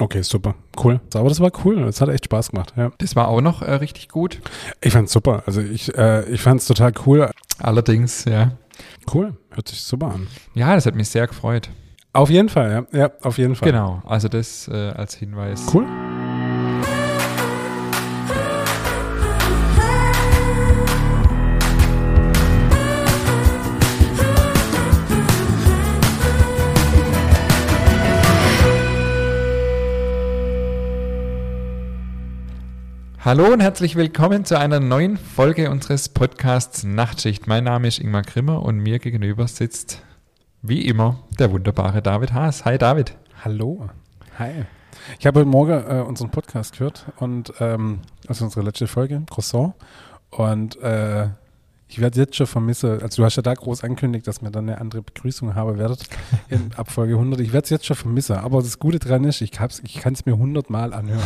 Okay, 0.00 0.22
super. 0.22 0.54
Cool. 0.82 1.00
Aber 1.14 1.28
das 1.28 1.40
war 1.40 1.52
cool. 1.64 1.84
Das 1.84 2.00
hat 2.00 2.08
echt 2.08 2.24
Spaß 2.24 2.50
gemacht. 2.50 2.72
Ja. 2.76 2.90
Das 2.98 3.14
war 3.14 3.28
auch 3.28 3.40
noch 3.40 3.62
äh, 3.62 3.74
richtig 3.74 4.08
gut. 4.08 4.40
Ich 4.80 4.92
fand's 4.92 5.12
super. 5.12 5.42
Also 5.46 5.60
ich, 5.60 5.96
äh, 5.96 6.28
ich 6.30 6.40
fand's 6.40 6.66
total 6.66 6.92
cool. 7.06 7.30
Allerdings, 7.58 8.24
ja. 8.24 8.52
Cool. 9.12 9.36
Hört 9.50 9.68
sich 9.68 9.80
super 9.80 10.06
an. 10.06 10.26
Ja, 10.54 10.74
das 10.74 10.86
hat 10.86 10.96
mich 10.96 11.08
sehr 11.08 11.26
gefreut. 11.26 11.70
Auf 12.12 12.30
jeden 12.30 12.48
Fall, 12.48 12.86
ja. 12.92 12.98
Ja, 12.98 13.10
auf 13.22 13.38
jeden 13.38 13.54
Fall. 13.54 13.70
Genau. 13.70 14.02
Also 14.06 14.28
das 14.28 14.68
äh, 14.68 14.90
als 14.90 15.14
Hinweis. 15.14 15.66
Cool. 15.72 15.86
Hallo 33.24 33.50
und 33.50 33.60
herzlich 33.60 33.96
willkommen 33.96 34.44
zu 34.44 34.58
einer 34.58 34.80
neuen 34.80 35.16
Folge 35.16 35.70
unseres 35.70 36.10
Podcasts 36.10 36.84
Nachtschicht. 36.84 37.46
Mein 37.46 37.64
Name 37.64 37.88
ist 37.88 37.98
Ingmar 37.98 38.20
Grimmer 38.20 38.62
und 38.62 38.76
mir 38.80 38.98
gegenüber 38.98 39.48
sitzt 39.48 40.02
wie 40.60 40.86
immer 40.86 41.20
der 41.38 41.50
wunderbare 41.50 42.02
David 42.02 42.34
Haas. 42.34 42.66
Hi 42.66 42.76
David. 42.76 43.16
Hallo. 43.42 43.88
Hi. 44.38 44.66
Ich 45.18 45.26
habe 45.26 45.40
heute 45.40 45.48
Morgen 45.48 45.72
äh, 45.88 46.02
unseren 46.02 46.30
Podcast 46.32 46.76
gehört 46.76 47.06
und 47.16 47.50
ähm, 47.60 48.00
also 48.28 48.44
unsere 48.44 48.62
letzte 48.62 48.88
Folge, 48.88 49.22
Croissant. 49.30 49.72
Und 50.28 50.76
äh, 50.82 51.28
ich 51.86 52.00
werde 52.00 52.18
jetzt 52.18 52.34
schon 52.34 52.46
vermissen, 52.46 53.00
also 53.02 53.22
du 53.22 53.24
hast 53.24 53.36
ja 53.36 53.42
da 53.42 53.52
groß 53.52 53.84
angekündigt, 53.84 54.26
dass 54.26 54.42
wir 54.42 54.50
dann 54.50 54.68
eine 54.68 54.80
andere 54.80 55.02
Begrüßung 55.02 55.54
haben 55.54 55.78
werdet 55.78 56.00
in 56.48 56.70
Abfolge 56.76 57.14
100. 57.14 57.40
Ich 57.40 57.52
werde 57.52 57.64
es 57.64 57.70
jetzt 57.70 57.86
schon 57.86 57.96
vermissen, 57.96 58.36
aber 58.36 58.62
das 58.62 58.78
Gute 58.78 58.98
dran 58.98 59.24
ist, 59.24 59.42
ich, 59.42 59.52
ich 59.84 59.94
kann 60.00 60.12
es 60.14 60.24
mir 60.26 60.32
100 60.32 60.70
Mal 60.70 60.94
anhören. 60.94 61.20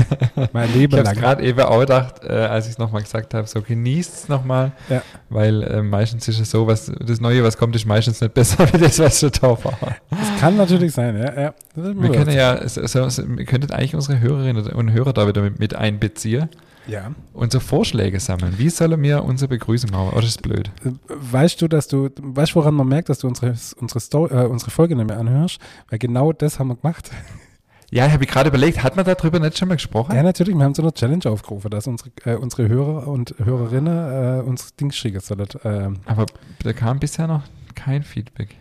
mein 0.52 0.72
Leben 0.72 0.96
ich 0.96 1.04
lang. 1.04 1.16
Ich 1.16 1.22
habe 1.22 1.36
gerade 1.36 1.42
eben 1.44 1.60
auch 1.60 1.80
gedacht, 1.80 2.24
äh, 2.24 2.32
als 2.32 2.66
ich 2.66 2.72
es 2.72 2.78
nochmal 2.78 3.02
gesagt 3.02 3.34
habe, 3.34 3.46
so 3.46 3.60
genießt 3.60 4.14
es 4.14 4.28
nochmal, 4.28 4.72
ja. 4.88 5.02
weil 5.28 5.62
äh, 5.62 5.82
meistens 5.82 6.26
ist 6.26 6.40
es 6.40 6.50
so, 6.50 6.66
was 6.66 6.90
das 7.00 7.20
Neue, 7.20 7.44
was 7.44 7.58
kommt, 7.58 7.76
ist 7.76 7.86
meistens 7.86 8.20
nicht 8.20 8.32
besser 8.32 8.60
als 8.72 8.80
das, 8.80 8.98
was 8.98 9.20
schon 9.20 9.30
da 9.40 9.48
war. 9.62 9.78
Das 10.10 10.40
kann 10.40 10.56
natürlich 10.56 10.92
sein, 10.92 11.16
ja. 11.18 11.40
ja. 11.40 11.54
Wir 11.74 12.10
können 12.12 12.34
ja, 12.34 12.66
so, 12.66 12.86
so, 12.86 13.28
wir 13.28 13.44
könnten 13.44 13.70
eigentlich 13.72 13.94
unsere 13.94 14.20
Hörerinnen 14.20 14.66
und 14.72 14.92
Hörer 14.92 15.12
da 15.12 15.28
wieder 15.28 15.42
mit, 15.42 15.58
mit 15.58 15.74
einbeziehen. 15.74 16.48
Ja. 16.88 17.12
Und 17.34 17.52
so 17.52 17.60
Vorschläge 17.60 18.18
sammeln. 18.18 18.54
Wie 18.58 18.70
sollen 18.70 19.00
wir 19.02 19.22
unsere 19.22 19.48
Begrüßung 19.48 19.90
machen? 19.90 20.08
Oder 20.08 20.26
ist 20.26 20.36
das 20.36 20.42
blöd? 20.42 20.70
Weißt 21.08 21.60
du, 21.60 21.68
dass 21.68 21.86
du, 21.86 22.08
weißt 22.20 22.56
woran 22.56 22.74
man 22.74 22.88
merkt, 22.88 23.10
dass 23.10 23.18
du 23.18 23.28
unsere, 23.28 23.54
unsere, 23.76 24.00
Story, 24.00 24.34
äh, 24.34 24.46
unsere 24.46 24.70
Folge 24.70 24.96
nicht 24.96 25.06
mehr 25.06 25.18
anhörst? 25.18 25.60
Weil 25.90 25.98
genau 25.98 26.32
das 26.32 26.58
haben 26.58 26.68
wir 26.68 26.76
gemacht. 26.76 27.10
Ja, 27.90 28.06
ich 28.06 28.12
habe 28.12 28.26
gerade 28.26 28.50
überlegt, 28.50 28.82
hat 28.82 28.96
man 28.96 29.06
darüber 29.06 29.40
nicht 29.40 29.56
schon 29.56 29.68
mal 29.68 29.76
gesprochen? 29.76 30.14
Ja, 30.14 30.22
natürlich. 30.22 30.54
Wir 30.54 30.62
haben 30.62 30.74
so 30.74 30.82
eine 30.82 30.92
Challenge 30.92 31.24
aufgerufen, 31.24 31.70
dass 31.70 31.86
unsere, 31.86 32.10
äh, 32.26 32.34
unsere 32.34 32.68
Hörer 32.68 33.08
und 33.08 33.34
Hörerinnen 33.42 34.40
äh, 34.40 34.42
uns 34.42 34.76
Dings 34.76 34.94
schicken 34.94 35.20
sollen. 35.20 35.46
Ähm. 35.64 35.96
Aber 36.04 36.26
da 36.62 36.74
kam 36.74 36.98
bisher 36.98 37.26
noch 37.26 37.44
kein 37.74 38.02
Feedback. 38.02 38.56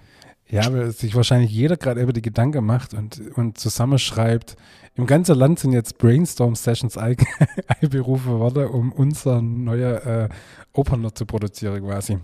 Ja, 0.49 0.71
weil 0.71 0.91
sich 0.91 1.13
wahrscheinlich 1.15 1.51
jeder 1.51 1.75
gerade 1.75 2.01
über 2.01 2.13
die 2.13 2.21
Gedanken 2.21 2.65
macht 2.65 2.93
und, 2.93 3.21
und 3.35 3.57
zusammenschreibt, 3.57 4.55
im 4.95 5.05
ganzen 5.05 5.35
Land 5.35 5.59
sind 5.59 5.73
jetzt 5.73 5.97
Brainstorm-Sessions 5.97 6.97
einberufen 7.81 8.39
worden, 8.39 8.67
um 8.67 8.91
unser 8.91 9.41
neuer 9.41 10.05
äh, 10.05 10.29
Opener 10.73 11.13
zu 11.13 11.25
produzieren 11.25 11.83
quasi. 11.83 12.17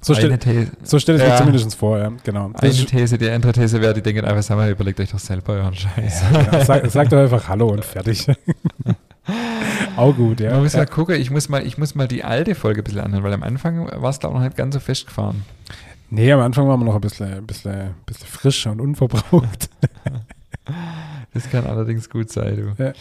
So, 0.00 0.14
stell, 0.14 0.38
so 0.84 0.98
stelle 0.98 1.18
ich 1.18 1.24
ja. 1.24 1.30
mir 1.30 1.36
zumindest 1.38 1.74
vor, 1.74 1.98
ja, 1.98 2.12
genau. 2.22 2.52
Eine 2.54 2.70
These, 2.72 3.18
die 3.18 3.28
andere 3.28 3.52
These 3.52 3.80
wäre, 3.80 3.94
die 3.94 4.02
denken 4.02 4.24
einfach, 4.24 4.42
sag 4.42 4.56
mal, 4.56 4.70
überlegt 4.70 5.00
euch 5.00 5.10
doch 5.10 5.18
selber 5.18 5.54
euren 5.54 5.74
Scheiß. 5.74 6.22
Ja, 6.22 6.42
genau. 6.42 6.64
sag, 6.64 6.86
sagt 6.90 7.12
doch 7.12 7.18
einfach 7.18 7.48
Hallo 7.48 7.68
und 7.68 7.84
fertig. 7.84 8.26
Auch 9.96 10.14
gut, 10.14 10.38
ja. 10.38 10.52
Man 10.52 10.62
muss 10.62 10.74
ja. 10.74 10.80
mal 10.80 10.86
gucken, 10.86 11.16
ich 11.16 11.30
muss 11.30 11.48
mal, 11.48 11.66
ich 11.66 11.78
muss 11.78 11.96
mal 11.96 12.06
die 12.06 12.22
alte 12.22 12.54
Folge 12.54 12.82
ein 12.82 12.84
bisschen 12.84 13.00
anhören, 13.00 13.24
weil 13.24 13.32
am 13.32 13.42
Anfang 13.42 13.90
war 14.00 14.10
es, 14.10 14.20
glaube 14.20 14.36
ich, 14.36 14.40
noch 14.40 14.46
nicht 14.46 14.56
ganz 14.56 14.74
so 14.74 14.80
festgefahren. 14.80 15.42
Nee, 16.10 16.32
am 16.32 16.40
Anfang 16.40 16.66
waren 16.68 16.80
wir 16.80 16.86
noch 16.86 16.94
ein 16.94 17.00
bisschen, 17.00 17.32
ein 17.32 17.46
bisschen, 17.46 17.72
ein 17.72 17.94
bisschen 18.06 18.26
frisch 18.26 18.66
und 18.66 18.80
unverbraucht. 18.80 19.70
Das 21.32 21.50
kann 21.50 21.66
allerdings 21.66 22.10
gut 22.10 22.30
sein, 22.30 22.74
du. 22.76 22.82
Ja. 22.82 22.92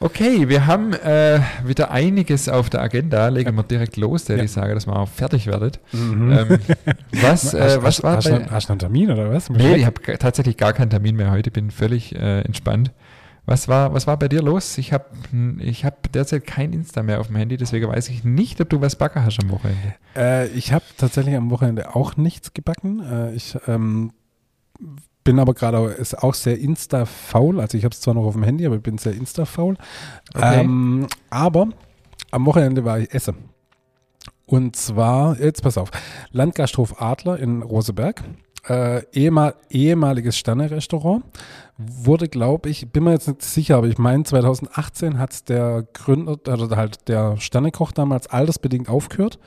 Okay, 0.00 0.48
wir 0.48 0.66
haben 0.66 0.92
äh, 0.92 1.40
wieder 1.64 1.90
einiges 1.90 2.48
auf 2.48 2.68
der 2.68 2.82
Agenda. 2.82 3.28
Legen 3.28 3.54
wir 3.54 3.62
direkt 3.62 3.96
los, 3.96 4.24
der 4.24 4.38
ja. 4.38 4.42
ich 4.42 4.52
sage, 4.52 4.74
dass 4.74 4.86
wir 4.86 4.96
auch 4.96 5.08
fertig 5.08 5.46
werdet. 5.46 5.80
Mhm. 5.92 6.32
Ähm, 6.32 6.58
was, 7.22 7.54
äh, 7.54 7.78
was 7.80 8.02
war 8.02 8.16
hast, 8.16 8.28
bei, 8.28 8.44
hast 8.50 8.68
du 8.68 8.72
einen 8.72 8.80
Termin 8.80 9.10
oder 9.10 9.32
was? 9.32 9.48
Nee, 9.48 9.76
ich 9.76 9.86
habe 9.86 10.00
tatsächlich 10.18 10.56
gar 10.56 10.72
keinen 10.72 10.90
Termin 10.90 11.16
mehr 11.16 11.30
heute, 11.30 11.50
bin 11.50 11.70
völlig 11.70 12.14
äh, 12.14 12.40
entspannt. 12.40 12.90
Was 13.46 13.68
war, 13.68 13.92
was 13.92 14.06
war 14.06 14.18
bei 14.18 14.28
dir 14.28 14.40
los? 14.42 14.78
Ich 14.78 14.92
habe 14.92 15.04
ich 15.58 15.84
hab 15.84 16.10
derzeit 16.12 16.46
kein 16.46 16.72
Insta 16.72 17.02
mehr 17.02 17.20
auf 17.20 17.26
dem 17.26 17.36
Handy, 17.36 17.56
deswegen 17.56 17.88
weiß 17.88 18.08
ich 18.08 18.24
nicht, 18.24 18.60
ob 18.60 18.70
du 18.70 18.80
was 18.80 18.96
backen 18.96 19.22
hast 19.22 19.38
am 19.42 19.50
Wochenende. 19.50 19.94
Äh, 20.16 20.48
ich 20.48 20.72
habe 20.72 20.84
tatsächlich 20.96 21.36
am 21.36 21.50
Wochenende 21.50 21.94
auch 21.94 22.16
nichts 22.16 22.54
gebacken. 22.54 23.00
Äh, 23.00 23.34
ich 23.34 23.56
ähm, 23.66 24.12
bin 25.24 25.38
aber 25.38 25.54
gerade 25.54 25.78
ist 25.92 26.22
auch 26.22 26.34
sehr 26.34 26.58
Insta-faul. 26.58 27.60
Also 27.60 27.76
ich 27.76 27.84
habe 27.84 27.92
es 27.92 28.00
zwar 28.00 28.14
noch 28.14 28.24
auf 28.24 28.34
dem 28.34 28.44
Handy, 28.44 28.64
aber 28.64 28.76
ich 28.76 28.82
bin 28.82 28.98
sehr 28.98 29.12
Insta-faul. 29.12 29.76
Okay. 30.34 30.60
Ähm, 30.60 31.06
aber 31.30 31.68
am 32.30 32.46
Wochenende 32.46 32.84
war 32.84 32.98
ich 32.98 33.12
essen. 33.12 33.36
Und 34.46 34.76
zwar, 34.76 35.40
jetzt 35.40 35.62
pass 35.62 35.78
auf, 35.78 35.90
Landgasthof 36.30 37.00
Adler 37.00 37.38
in 37.38 37.62
Roseberg. 37.62 38.22
Äh, 38.68 39.02
ehemal, 39.12 39.54
ehemaliges 39.70 40.38
Sterne-Restaurant. 40.38 41.24
Wurde, 41.76 42.28
glaube 42.28 42.68
ich, 42.68 42.92
bin 42.92 43.02
mir 43.02 43.12
jetzt 43.12 43.26
nicht 43.26 43.42
sicher, 43.42 43.76
aber 43.76 43.88
ich 43.88 43.98
meine, 43.98 44.22
2018 44.22 45.18
hat 45.18 45.48
der 45.48 45.84
Gründer, 45.92 46.32
oder 46.32 46.76
halt 46.76 47.08
der 47.08 47.36
Sternekoch 47.38 47.90
damals 47.90 48.28
altersbedingt 48.28 48.88
aufgehört. 48.88 49.40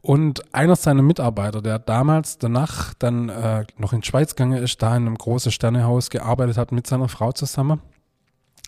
Und 0.00 0.54
einer 0.54 0.74
seiner 0.74 1.02
Mitarbeiter, 1.02 1.60
der 1.60 1.78
damals 1.78 2.38
danach 2.38 2.94
dann 2.94 3.28
äh, 3.28 3.64
noch 3.76 3.92
in 3.92 4.02
Schweiz 4.02 4.34
gegangen 4.34 4.62
ist, 4.62 4.80
da 4.82 4.96
in 4.96 5.06
einem 5.06 5.18
großen 5.18 5.52
Sternehaus 5.52 6.10
gearbeitet 6.10 6.56
hat 6.56 6.72
mit 6.72 6.86
seiner 6.86 7.08
Frau 7.08 7.32
zusammen, 7.32 7.82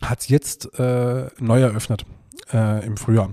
hat 0.02 0.28
jetzt 0.28 0.78
äh, 0.78 1.28
neu 1.38 1.60
eröffnet 1.60 2.04
äh, 2.52 2.84
im 2.84 2.96
Frühjahr. 2.96 3.30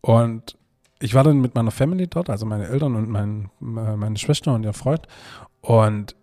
Und 0.00 0.56
ich 0.98 1.14
war 1.14 1.24
dann 1.24 1.40
mit 1.40 1.54
meiner 1.54 1.70
Family 1.70 2.06
dort, 2.06 2.30
also 2.30 2.46
meine 2.46 2.68
Eltern 2.68 2.94
und 2.94 3.08
mein, 3.08 3.50
äh, 3.60 3.96
meine 3.96 4.18
Schwester 4.18 4.54
und 4.54 4.64
ihr 4.64 4.72
Freund. 4.72 5.06
Und 5.60 6.14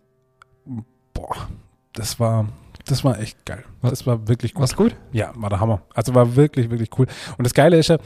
boah, 1.13 1.47
das 1.97 2.19
war, 2.19 2.47
das 2.85 3.03
war 3.03 3.19
echt 3.19 3.45
geil. 3.45 3.63
Das 3.81 4.05
war 4.05 4.27
wirklich 4.27 4.53
gut. 4.53 4.61
War's 4.61 4.75
gut? 4.75 4.95
Ja, 5.11 5.31
war 5.35 5.49
der 5.49 5.59
Hammer. 5.59 5.81
Also 5.93 6.13
war 6.13 6.35
wirklich, 6.35 6.69
wirklich 6.69 6.89
cool. 6.97 7.07
Und 7.37 7.43
das 7.43 7.53
Geile 7.53 7.77
ist 7.77 7.89
ja, 7.89 7.97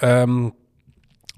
ähm, 0.00 0.52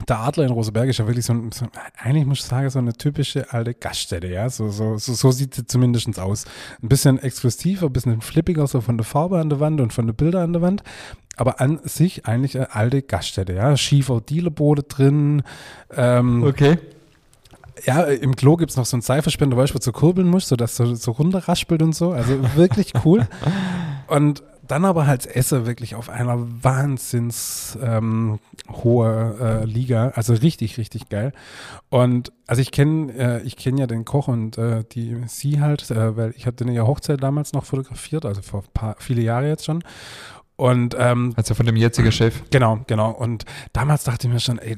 der 0.09 0.21
Adler 0.21 0.45
in 0.45 0.53
Roseberg 0.53 0.89
ist 0.89 0.99
ja 0.99 1.07
wirklich 1.09 1.25
so, 1.25 1.33
ein, 1.33 1.51
so, 1.51 1.67
eigentlich 1.97 2.25
muss 2.25 2.39
ich 2.39 2.45
sagen, 2.45 2.71
so 2.71 2.79
eine 2.79 2.93
typische 2.93 3.53
alte 3.53 3.75
Gaststätte, 3.75 4.29
ja. 4.29 4.49
So, 4.49 4.71
so, 4.71 4.97
so, 4.97 5.13
so 5.13 5.31
sieht 5.33 5.55
sie 5.55 5.67
zumindest 5.67 6.19
aus. 6.21 6.45
Ein 6.81 6.89
bisschen 6.89 7.19
exklusiver, 7.19 7.87
ein 7.87 7.93
bisschen 7.93 8.21
flippiger, 8.21 8.67
so 8.69 8.81
von 8.81 8.97
der 8.97 9.05
Farbe 9.05 9.41
an 9.41 9.51
der 9.51 9.59
Wand 9.59 9.81
und 9.81 9.93
von 9.93 10.07
den 10.07 10.15
Bildern 10.15 10.45
an 10.45 10.53
der 10.53 10.63
Wand. 10.63 10.83
Aber 11.37 11.61
an 11.61 11.81
sich 11.83 12.27
eigentlich 12.27 12.57
eine 12.57 12.75
alte 12.75 13.03
Gaststätte, 13.03 13.55
ja. 13.55 13.77
Schiefer 13.77 14.21
Dielerboote 14.21 14.85
drin. 14.85 15.43
Ähm, 15.91 16.45
okay. 16.45 16.79
Ja, 17.85 18.03
im 18.05 18.37
Klo 18.37 18.57
gibt 18.57 18.71
es 18.71 18.77
noch 18.77 18.87
so 18.87 18.97
einen 18.97 19.03
Seifenspender, 19.03 19.57
du, 19.57 19.75
wo 19.75 19.79
du 19.79 19.93
kurbeln 19.93 20.29
musst, 20.29 20.49
sodass 20.49 20.77
so, 20.77 20.95
so 20.95 21.13
runterraspelt 21.13 21.83
und 21.83 21.95
so. 21.95 22.13
Also 22.13 22.57
wirklich 22.57 22.93
cool. 23.05 23.27
und 24.09 24.43
dann 24.69 24.85
aber 24.85 25.07
halt 25.07 25.27
Esse 25.27 25.67
wirklich 25.67 25.95
auf 25.95 26.11
einer 26.11 26.37
wahnsinns 26.63 27.79
ähm, 27.83 28.39
hohe 28.71 29.37
äh, 29.41 29.65
Liga, 29.65 30.13
also 30.15 30.35
richtig, 30.35 30.77
richtig 30.77 31.09
geil. 31.09 31.33
Und 31.89 32.33
also 32.47 32.61
ich 32.61 32.71
kenne 32.71 33.13
äh, 33.15 33.43
ich 33.43 33.57
kenne 33.57 33.81
ja 33.81 33.87
den 33.87 34.05
Koch 34.05 34.29
und 34.29 34.59
äh, 34.59 34.85
die 34.93 35.17
sie 35.27 35.61
halt, 35.61 35.91
äh, 35.91 36.17
weil 36.17 36.35
ich 36.37 36.47
hatte 36.47 36.65
in 36.65 36.73
ihrer 36.73 36.87
Hochzeit 36.87 37.23
damals 37.23 37.55
noch 37.55 37.65
fotografiert, 37.65 38.27
also 38.27 38.43
vor 38.43 38.63
paar, 38.75 38.97
viele 38.99 39.23
Jahre 39.23 39.49
jetzt 39.49 39.65
schon. 39.65 39.83
Und 40.59 40.97
ähm, 40.99 41.35
also 41.37 41.55
von 41.55 41.67
dem 41.67 41.77
jetzigen 41.77 42.11
Chef. 42.11 42.43
Genau, 42.51 42.81
genau. 42.89 43.13
Und 43.13 43.45
damals 43.73 44.03
dachte 44.03 44.27
ich 44.27 44.33
mir 44.33 44.41
schon, 44.41 44.59
ey, 44.59 44.75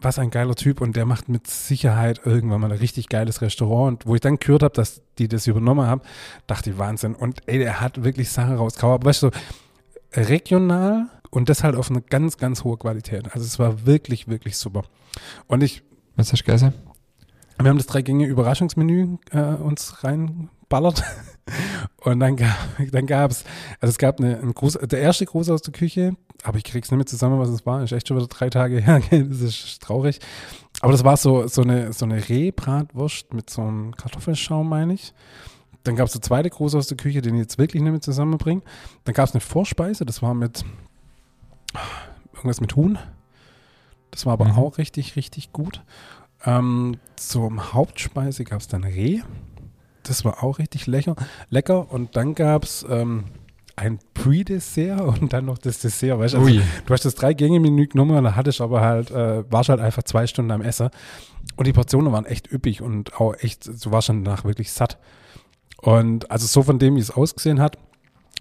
was 0.00 0.20
ein 0.20 0.30
geiler 0.30 0.54
Typ 0.54 0.80
und 0.80 0.94
der 0.94 1.06
macht 1.06 1.28
mit 1.28 1.48
Sicherheit 1.48 2.20
irgendwann 2.24 2.60
mal 2.60 2.70
ein 2.70 2.78
richtig 2.78 3.08
geiles 3.08 3.42
Restaurant. 3.42 4.04
Und 4.04 4.06
wo 4.06 4.14
ich 4.14 4.20
dann 4.20 4.38
gehört 4.38 4.62
habe, 4.62 4.74
dass 4.74 5.02
die 5.18 5.26
das 5.26 5.48
übernommen 5.48 5.88
haben, 5.88 6.02
dachte 6.46 6.70
ich 6.70 6.78
Wahnsinn. 6.78 7.16
Und 7.16 7.40
ey, 7.46 7.58
der 7.58 7.80
hat 7.80 8.04
wirklich 8.04 8.30
Sachen 8.30 8.54
rausgehauen. 8.54 8.94
Aber 8.94 9.06
weißt 9.08 9.24
du, 9.24 9.30
regional 10.12 11.06
und 11.30 11.48
das 11.48 11.64
halt 11.64 11.74
auf 11.74 11.90
eine 11.90 12.00
ganz, 12.00 12.38
ganz 12.38 12.62
hohe 12.62 12.76
Qualität. 12.76 13.24
Also 13.34 13.44
es 13.44 13.58
war 13.58 13.86
wirklich, 13.86 14.28
wirklich 14.28 14.56
super. 14.56 14.84
Und 15.48 15.64
ich. 15.64 15.82
Was 16.14 16.32
hast 16.32 16.42
du 16.42 16.44
gegessen? 16.44 16.74
Wir 17.58 17.70
haben 17.70 17.78
das 17.78 17.88
drei 17.88 18.02
Gänge 18.02 18.26
Überraschungsmenü 18.26 19.16
äh, 19.32 19.40
uns 19.40 20.04
reinballert. 20.74 21.02
Und 22.04 22.20
dann 22.20 22.36
gab 22.36 22.56
dann 22.90 23.06
gab's, 23.06 23.44
also 23.80 23.90
es 23.90 23.98
gab 23.98 24.18
eine, 24.18 24.38
ein 24.38 24.54
Gruß, 24.54 24.78
der 24.82 25.00
erste 25.00 25.26
Gruß 25.26 25.50
aus 25.50 25.62
der 25.62 25.72
Küche, 25.72 26.16
aber 26.42 26.58
ich 26.58 26.64
krieg's 26.64 26.90
nicht 26.90 26.96
mehr 26.96 27.06
zusammen, 27.06 27.38
was 27.38 27.48
es 27.48 27.64
war. 27.66 27.82
Ist 27.82 27.92
echt 27.92 28.08
schon 28.08 28.16
wieder 28.16 28.28
drei 28.28 28.50
Tage 28.50 28.80
her. 28.80 29.00
das 29.10 29.40
ist 29.40 29.82
traurig. 29.82 30.20
Aber 30.80 30.92
das 30.92 31.04
war 31.04 31.16
so, 31.16 31.46
so 31.46 31.62
eine, 31.62 31.92
so 31.92 32.04
eine 32.04 32.28
Rehbratwurst 32.28 33.32
mit 33.32 33.50
so 33.50 33.62
einem 33.62 33.94
Kartoffelschaum, 33.96 34.68
meine 34.68 34.94
ich. 34.94 35.14
dann 35.84 35.96
gab 35.96 36.08
es 36.08 36.14
eine 36.14 36.22
zweite 36.22 36.50
große 36.50 36.76
aus 36.76 36.88
der 36.88 36.96
Küche, 36.96 37.22
den 37.22 37.34
ich 37.34 37.40
jetzt 37.40 37.58
wirklich 37.58 37.82
nicht 37.82 37.92
mehr 37.92 38.00
zusammenbringe. 38.00 38.62
Dann 39.04 39.14
gab 39.14 39.28
es 39.28 39.34
eine 39.34 39.40
Vorspeise, 39.40 40.04
das 40.04 40.22
war 40.22 40.34
mit 40.34 40.64
irgendwas 42.34 42.60
mit 42.60 42.74
Huhn. 42.76 42.98
Das 44.10 44.26
war 44.26 44.34
aber 44.34 44.46
mhm. 44.46 44.58
auch 44.58 44.78
richtig, 44.78 45.16
richtig 45.16 45.52
gut. 45.52 45.82
Ähm, 46.44 46.98
zum 47.16 47.72
Hauptspeise 47.72 48.44
gab 48.44 48.60
es 48.60 48.68
dann 48.68 48.84
Reh. 48.84 49.22
Das 50.04 50.24
war 50.24 50.42
auch 50.42 50.58
richtig 50.58 50.86
lecker. 50.86 51.16
lecker. 51.50 51.92
Und 51.92 52.16
dann 52.16 52.34
gab 52.34 52.64
es 52.64 52.84
ähm, 52.88 53.24
ein 53.76 53.98
Pre-Dessert 54.14 55.00
und 55.20 55.32
dann 55.32 55.46
noch 55.46 55.58
das 55.58 55.80
Dessert. 55.80 56.18
Weißt? 56.18 56.34
Also, 56.34 56.48
du 56.48 56.92
hast 56.92 57.04
das 57.04 57.14
Drei-Gänge-Menü 57.14 57.88
genommen 57.88 58.16
und 58.16 58.24
dann 58.24 58.36
hattest 58.36 58.60
aber 58.60 58.80
halt, 58.80 59.10
äh, 59.10 59.50
warst 59.50 59.68
halt 59.68 59.80
einfach 59.80 60.02
zwei 60.04 60.26
Stunden 60.26 60.50
am 60.50 60.62
Essen. 60.62 60.90
Und 61.56 61.66
die 61.66 61.72
Portionen 61.72 62.12
waren 62.12 62.26
echt 62.26 62.50
üppig 62.50 62.82
und 62.82 63.20
auch 63.20 63.34
echt, 63.34 63.66
du 63.66 63.90
warst 63.90 64.08
dann 64.08 64.24
danach 64.24 64.44
wirklich 64.44 64.72
satt. 64.72 64.98
Und 65.78 66.30
also 66.30 66.46
so 66.46 66.62
von 66.62 66.78
dem, 66.78 66.96
wie 66.96 67.00
es 67.00 67.10
ausgesehen 67.10 67.60
hat, 67.60 67.78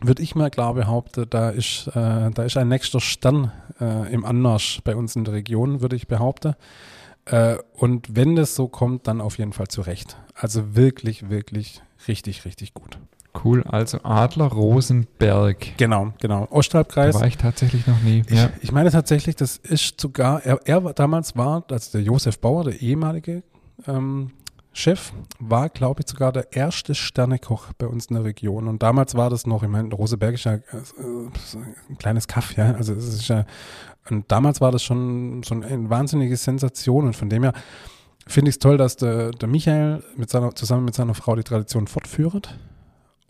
würde 0.02 0.24
ich 0.24 0.36
mal 0.36 0.50
klar 0.50 0.74
behaupten, 0.74 1.26
da 1.30 1.50
ist, 1.50 1.88
äh, 1.88 2.32
da 2.32 2.44
ist 2.44 2.58
ein 2.58 2.68
nächster 2.68 3.00
Stern 3.00 3.52
äh, 3.80 4.12
im 4.14 4.26
Anmarsch 4.26 4.82
bei 4.84 4.96
uns 4.96 5.16
in 5.16 5.24
der 5.24 5.34
Region, 5.34 5.82
würde 5.82 5.96
ich 5.96 6.08
behaupten. 6.08 6.56
Äh, 7.26 7.58
und 7.74 8.16
wenn 8.16 8.36
das 8.36 8.56
so 8.56 8.68
kommt, 8.68 9.08
dann 9.08 9.22
auf 9.22 9.38
jeden 9.38 9.54
Fall 9.54 9.68
zurecht. 9.68 10.18
Also 10.36 10.76
wirklich, 10.76 11.30
wirklich 11.30 11.82
richtig, 12.08 12.46
richtig 12.46 12.74
gut. 12.74 12.98
Cool, 13.44 13.64
also 13.64 14.00
Adler 14.04 14.46
Rosenberg. 14.46 15.78
Genau, 15.78 16.14
genau. 16.22 16.48
Osthalbkreis. 16.52 17.16
Da 17.16 17.22
war 17.22 17.28
ich 17.28 17.38
tatsächlich 17.38 17.88
noch 17.88 18.00
nie. 18.02 18.24
Ich, 18.28 18.38
ja. 18.38 18.52
ich 18.62 18.72
meine 18.72 18.92
tatsächlich, 18.92 19.36
das 19.36 19.58
ist 19.58 20.00
sogar, 20.00 20.44
er, 20.44 20.60
er 20.66 20.94
damals 20.94 21.36
war, 21.36 21.64
also 21.70 21.98
der 21.98 22.02
Josef 22.02 22.40
Bauer, 22.40 22.66
der 22.66 22.82
ehemalige 22.82 23.42
ähm, 23.88 24.32
Chef, 24.72 25.14
war, 25.40 25.70
glaube 25.70 26.02
ich, 26.02 26.10
sogar 26.10 26.32
der 26.32 26.54
erste 26.54 26.94
Sternekoch 26.94 27.74
bei 27.78 27.88
uns 27.88 28.08
in 28.08 28.16
der 28.16 28.24
Region. 28.24 28.68
Und 28.68 28.84
damals 28.84 29.16
war 29.16 29.30
das 29.30 29.48
noch, 29.48 29.64
ich 29.64 29.70
meine, 29.70 29.94
Roseberg 29.94 30.36
ist 30.36 30.44
ja 30.44 30.54
äh, 30.54 30.62
ein 31.90 31.98
kleines 31.98 32.28
Kaff, 32.28 32.56
ja. 32.56 32.74
Also 32.74 32.94
es 32.94 33.08
ist 33.08 33.28
ja, 33.28 33.46
und 34.10 34.32
damals 34.32 34.62
war 34.62 34.72
das 34.72 34.84
schon 34.84 35.44
so 35.44 35.56
eine 35.56 35.90
wahnsinnige 35.90 36.36
Sensation. 36.36 37.06
Und 37.06 37.16
von 37.16 37.30
dem 37.30 37.44
her 37.44 37.54
finde 38.28 38.50
ich 38.50 38.56
es 38.56 38.60
toll, 38.60 38.78
dass 38.78 38.98
der, 38.98 39.32
der 39.32 39.48
Michael 39.48 40.04
mit 40.18 40.30
seiner, 40.30 40.54
zusammen 40.56 40.86
mit 40.86 40.96
seiner 40.96 41.14
Frau 41.14 41.36
die 41.36 41.44
Tradition 41.44 41.88
fortführt 41.88 42.58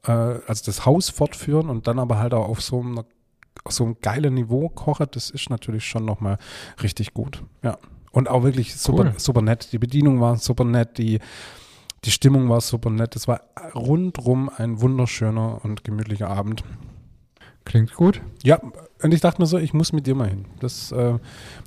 äh, 0.06 0.12
also 0.12 0.64
das 0.66 0.86
Haus 0.86 1.10
fortführen 1.10 1.70
und 1.70 1.88
dann 1.88 2.00
aber 2.00 2.20
halt 2.20 2.34
auch 2.34 2.48
auf 2.48 2.62
so 2.62 2.80
einem, 2.80 3.00
auf 3.64 3.72
so 3.72 3.86
einem 3.86 3.98
geilen 4.02 4.34
Niveau 4.34 4.70
kochen, 4.70 5.08
das 5.12 5.30
ist 5.30 5.50
natürlich 5.50 5.86
schon 5.86 6.06
nochmal 6.06 6.38
richtig 6.82 7.14
gut. 7.14 7.44
Ja. 7.64 7.78
Und 8.12 8.30
auch 8.30 8.44
wirklich 8.44 8.76
super, 8.76 9.06
cool. 9.06 9.14
super 9.18 9.42
nett. 9.42 9.70
Die 9.72 9.80
Bedienung 9.80 10.22
war 10.22 10.38
super 10.38 10.66
nett, 10.66 10.98
die, 10.98 11.20
die 12.04 12.12
Stimmung 12.12 12.48
war 12.48 12.62
super 12.62 12.92
nett. 12.92 13.16
Es 13.16 13.28
war 13.28 13.42
rundrum 13.74 14.52
ein 14.56 14.82
wunderschöner 14.82 15.64
und 15.64 15.84
gemütlicher 15.84 16.30
Abend. 16.30 16.64
Klingt 17.66 17.94
gut. 17.94 18.22
Ja, 18.44 18.60
und 19.02 19.14
ich 19.14 19.22
dachte 19.22 19.42
mir 19.42 19.46
so, 19.46 19.58
ich 19.58 19.74
muss 19.74 19.94
mit 19.94 20.06
dir 20.08 20.16
mal 20.16 20.30
hin. 20.30 20.46
Das 20.60 20.92
äh, 20.92 21.14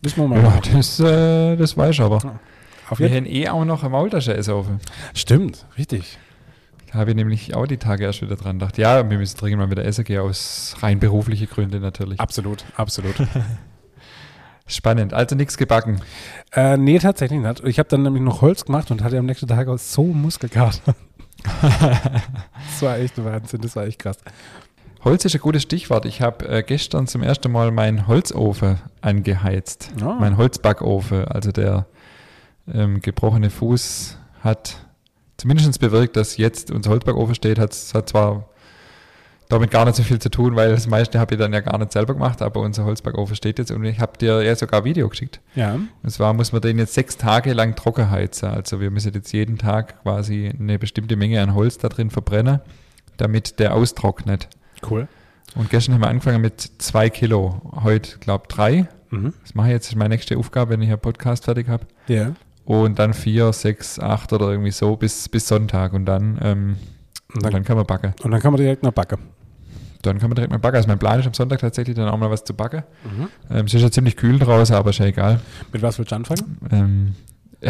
müssen 0.02 0.16
wir 0.16 0.28
mal 0.28 0.38
ja, 0.38 0.44
machen. 0.44 0.62
Das, 0.74 1.00
äh, 1.00 1.56
das 1.56 1.76
weiß 1.76 1.90
ich 1.90 2.00
aber. 2.00 2.18
Ja. 2.22 2.38
Auf 2.88 2.98
wir 2.98 3.08
haben 3.08 3.26
eh 3.26 3.48
auch 3.48 3.64
noch 3.64 3.82
eine 3.82 3.90
Maultasche 3.90 4.34
essen. 4.36 4.80
Stimmt, 5.14 5.66
richtig 5.76 6.18
habe 6.96 7.10
ich 7.10 7.16
nämlich 7.16 7.54
auch 7.54 7.66
die 7.66 7.76
Tage 7.76 8.04
erst 8.04 8.22
wieder 8.22 8.36
dran 8.36 8.58
gedacht. 8.58 8.78
Ja, 8.78 9.08
wir 9.08 9.18
müssen 9.18 9.36
dringend 9.38 9.60
mal 9.60 9.70
wieder 9.70 9.84
essen 9.84 10.04
gehen, 10.04 10.20
aus 10.20 10.76
rein 10.80 10.98
beruflichen 10.98 11.48
Gründen 11.48 11.80
natürlich. 11.80 12.18
Absolut, 12.18 12.64
absolut. 12.76 13.14
Spannend. 14.66 15.14
Also 15.14 15.36
nichts 15.36 15.56
gebacken. 15.56 16.00
Äh, 16.52 16.76
nee, 16.76 16.98
tatsächlich 16.98 17.40
nicht. 17.40 17.62
Ich 17.64 17.78
habe 17.78 17.88
dann 17.88 18.02
nämlich 18.02 18.22
noch 18.22 18.40
Holz 18.40 18.64
gemacht 18.64 18.90
und 18.90 19.04
hatte 19.04 19.18
am 19.18 19.26
nächsten 19.26 19.46
Tag 19.46 19.68
auch 19.68 19.78
so 19.78 20.02
Muskelkater. 20.02 20.94
das 21.62 22.82
war 22.82 22.98
echt 22.98 23.22
Wahnsinn, 23.22 23.60
das 23.60 23.76
war 23.76 23.84
echt 23.84 24.00
krass. 24.00 24.18
Holz 25.04 25.24
ist 25.24 25.34
ein 25.34 25.40
gutes 25.40 25.62
Stichwort. 25.62 26.04
Ich 26.04 26.20
habe 26.20 26.48
äh, 26.48 26.62
gestern 26.62 27.06
zum 27.06 27.22
ersten 27.22 27.52
Mal 27.52 27.70
meinen 27.70 28.08
Holzofen 28.08 28.78
angeheizt. 29.00 29.90
Oh. 30.02 30.14
Mein 30.18 30.36
Holzbackofen. 30.36 31.26
Also 31.26 31.52
der 31.52 31.86
ähm, 32.72 33.00
gebrochene 33.00 33.50
Fuß 33.50 34.18
hat 34.40 34.76
zumindest 35.36 35.80
bewirkt, 35.80 36.16
dass 36.16 36.36
jetzt 36.36 36.70
unser 36.70 36.90
Holzbackofen 36.90 37.34
steht, 37.34 37.58
hat, 37.58 37.76
hat 37.94 38.08
zwar 38.08 38.48
damit 39.48 39.70
gar 39.70 39.84
nicht 39.84 39.96
so 39.96 40.02
viel 40.02 40.18
zu 40.18 40.28
tun, 40.28 40.56
weil 40.56 40.70
das 40.70 40.86
meiste 40.88 41.20
habe 41.20 41.34
ich 41.34 41.40
dann 41.40 41.52
ja 41.52 41.60
gar 41.60 41.78
nicht 41.78 41.92
selber 41.92 42.14
gemacht, 42.14 42.42
aber 42.42 42.60
unser 42.60 42.84
Holzbackofen 42.84 43.36
steht 43.36 43.58
jetzt 43.58 43.70
und 43.70 43.84
ich 43.84 44.00
habe 44.00 44.18
dir 44.18 44.42
ja 44.42 44.56
sogar 44.56 44.80
ein 44.80 44.84
Video 44.84 45.08
geschickt. 45.08 45.40
Ja. 45.54 45.74
Und 45.74 46.10
zwar 46.10 46.32
muss 46.32 46.52
man 46.52 46.62
den 46.62 46.78
jetzt 46.78 46.94
sechs 46.94 47.16
Tage 47.16 47.52
lang 47.52 47.76
trocken 47.76 48.10
heizen. 48.10 48.48
Also 48.48 48.80
wir 48.80 48.90
müssen 48.90 49.12
jetzt 49.14 49.32
jeden 49.32 49.58
Tag 49.58 50.02
quasi 50.02 50.52
eine 50.58 50.78
bestimmte 50.78 51.16
Menge 51.16 51.40
an 51.40 51.54
Holz 51.54 51.78
da 51.78 51.88
drin 51.88 52.10
verbrennen, 52.10 52.60
damit 53.18 53.60
der 53.60 53.74
austrocknet. 53.74 54.48
Cool. 54.88 55.08
Und 55.54 55.70
gestern 55.70 55.94
haben 55.94 56.02
wir 56.02 56.08
angefangen 56.08 56.40
mit 56.40 56.60
zwei 56.78 57.08
Kilo, 57.10 57.60
heute 57.82 58.18
glaube 58.18 58.44
drei. 58.48 58.88
Mhm. 59.10 59.32
Das 59.42 59.54
mache 59.54 59.68
ich 59.68 59.72
jetzt, 59.72 59.86
das 59.86 59.92
ist 59.92 59.98
meine 59.98 60.14
nächste 60.14 60.36
Aufgabe, 60.36 60.72
wenn 60.72 60.82
ich 60.82 60.88
einen 60.88 61.00
Podcast 61.00 61.44
fertig 61.44 61.68
habe. 61.68 61.86
Ja 62.08 62.34
und 62.66 62.98
dann 62.98 63.14
vier, 63.14 63.52
sechs, 63.52 63.98
acht 63.98 64.32
oder 64.32 64.50
irgendwie 64.50 64.72
so 64.72 64.96
bis, 64.96 65.28
bis 65.28 65.48
Sonntag 65.48 65.92
und 65.92 66.04
dann, 66.04 66.38
ähm, 66.42 66.76
und 67.32 67.44
dann, 67.44 67.52
dann, 67.52 67.64
kann 67.64 67.76
man 67.76 67.86
backen. 67.86 68.12
Und 68.22 68.32
dann 68.32 68.40
kann 68.40 68.52
man 68.52 68.60
direkt 68.60 68.82
noch 68.82 68.92
backen. 68.92 69.18
Dann 70.02 70.18
kann 70.18 70.28
man 70.28 70.34
direkt 70.34 70.52
mal 70.52 70.58
backen. 70.58 70.76
Also 70.76 70.88
mein 70.88 70.98
Plan 70.98 71.18
ist 71.20 71.26
am 71.26 71.34
Sonntag 71.34 71.60
tatsächlich 71.60 71.96
dann 71.96 72.08
auch 72.08 72.18
mal 72.18 72.30
was 72.30 72.44
zu 72.44 72.54
backen. 72.54 72.82
Mhm. 73.04 73.28
Ähm, 73.50 73.66
es 73.66 73.74
ist 73.74 73.82
ja 73.82 73.90
ziemlich 73.90 74.16
kühl 74.16 74.38
draußen, 74.38 74.74
aber 74.74 74.90
ist 74.90 74.98
ja 74.98 75.06
egal. 75.06 75.40
Mit 75.72 75.82
was 75.82 75.98
willst 75.98 76.10
du 76.10 76.16
anfangen? 76.16 76.58
Ähm, 76.70 77.14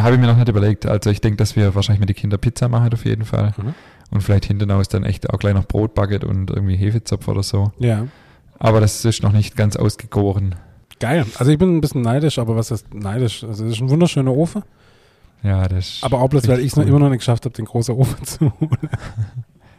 Habe 0.01 0.15
ich 0.15 0.21
mir 0.21 0.27
noch 0.27 0.37
nicht 0.37 0.49
überlegt. 0.49 0.87
Also 0.87 1.11
ich 1.11 1.21
denke, 1.21 1.37
dass 1.37 1.57
wir 1.57 1.75
wahrscheinlich 1.75 2.01
mit 2.01 2.09
den 2.09 2.17
Kindern 2.17 2.41
Pizza 2.41 2.69
machen 2.69 2.93
auf 2.93 3.05
jeden 3.05 3.25
Fall. 3.27 3.53
Mhm. 3.57 3.75
Und 4.11 4.23
vielleicht 4.23 4.47
hinten 4.47 4.71
aus 4.71 4.89
dann 4.89 5.05
echt 5.05 5.31
auch 5.31 5.39
gleich 5.39 5.55
noch 5.55 5.67
Brot 5.67 5.95
backen 5.95 6.23
und 6.23 6.51
irgendwie 6.51 6.77
Hefezopf 6.77 7.27
oder 7.29 7.43
so. 7.43 7.73
Ja. 7.79 8.07
Aber 8.59 8.81
das 8.81 9.05
ist 9.05 9.23
noch 9.23 9.33
nicht 9.33 9.57
ganz 9.57 9.77
ausgegoren. 9.77 10.55
Geil. 11.01 11.27
Also 11.39 11.53
ich 11.53 11.59
bin 11.59 11.77
ein 11.77 11.81
bisschen 11.81 12.03
neidisch, 12.03 12.39
aber 12.39 12.57
was 12.57 12.71
ist 12.71 12.95
neidisch? 12.95 13.45
Also 13.45 13.67
es 13.67 13.73
ist 13.73 13.81
ein 13.81 13.91
wunderschöner 13.91 14.33
Ofen. 14.33 14.63
Ja, 15.43 15.69
das 15.69 15.99
Aber 16.03 16.21
auch 16.21 16.29
bloß, 16.29 16.49
weil 16.49 16.61
ich 16.61 16.73
es 16.73 16.77
cool. 16.77 16.89
immer 16.89 16.99
noch 16.99 17.11
nicht 17.11 17.19
geschafft 17.19 17.45
habe, 17.45 17.55
den 17.55 17.67
großen 17.67 17.95
Ofen 17.95 18.25
zu 18.25 18.53
holen. 18.61 18.91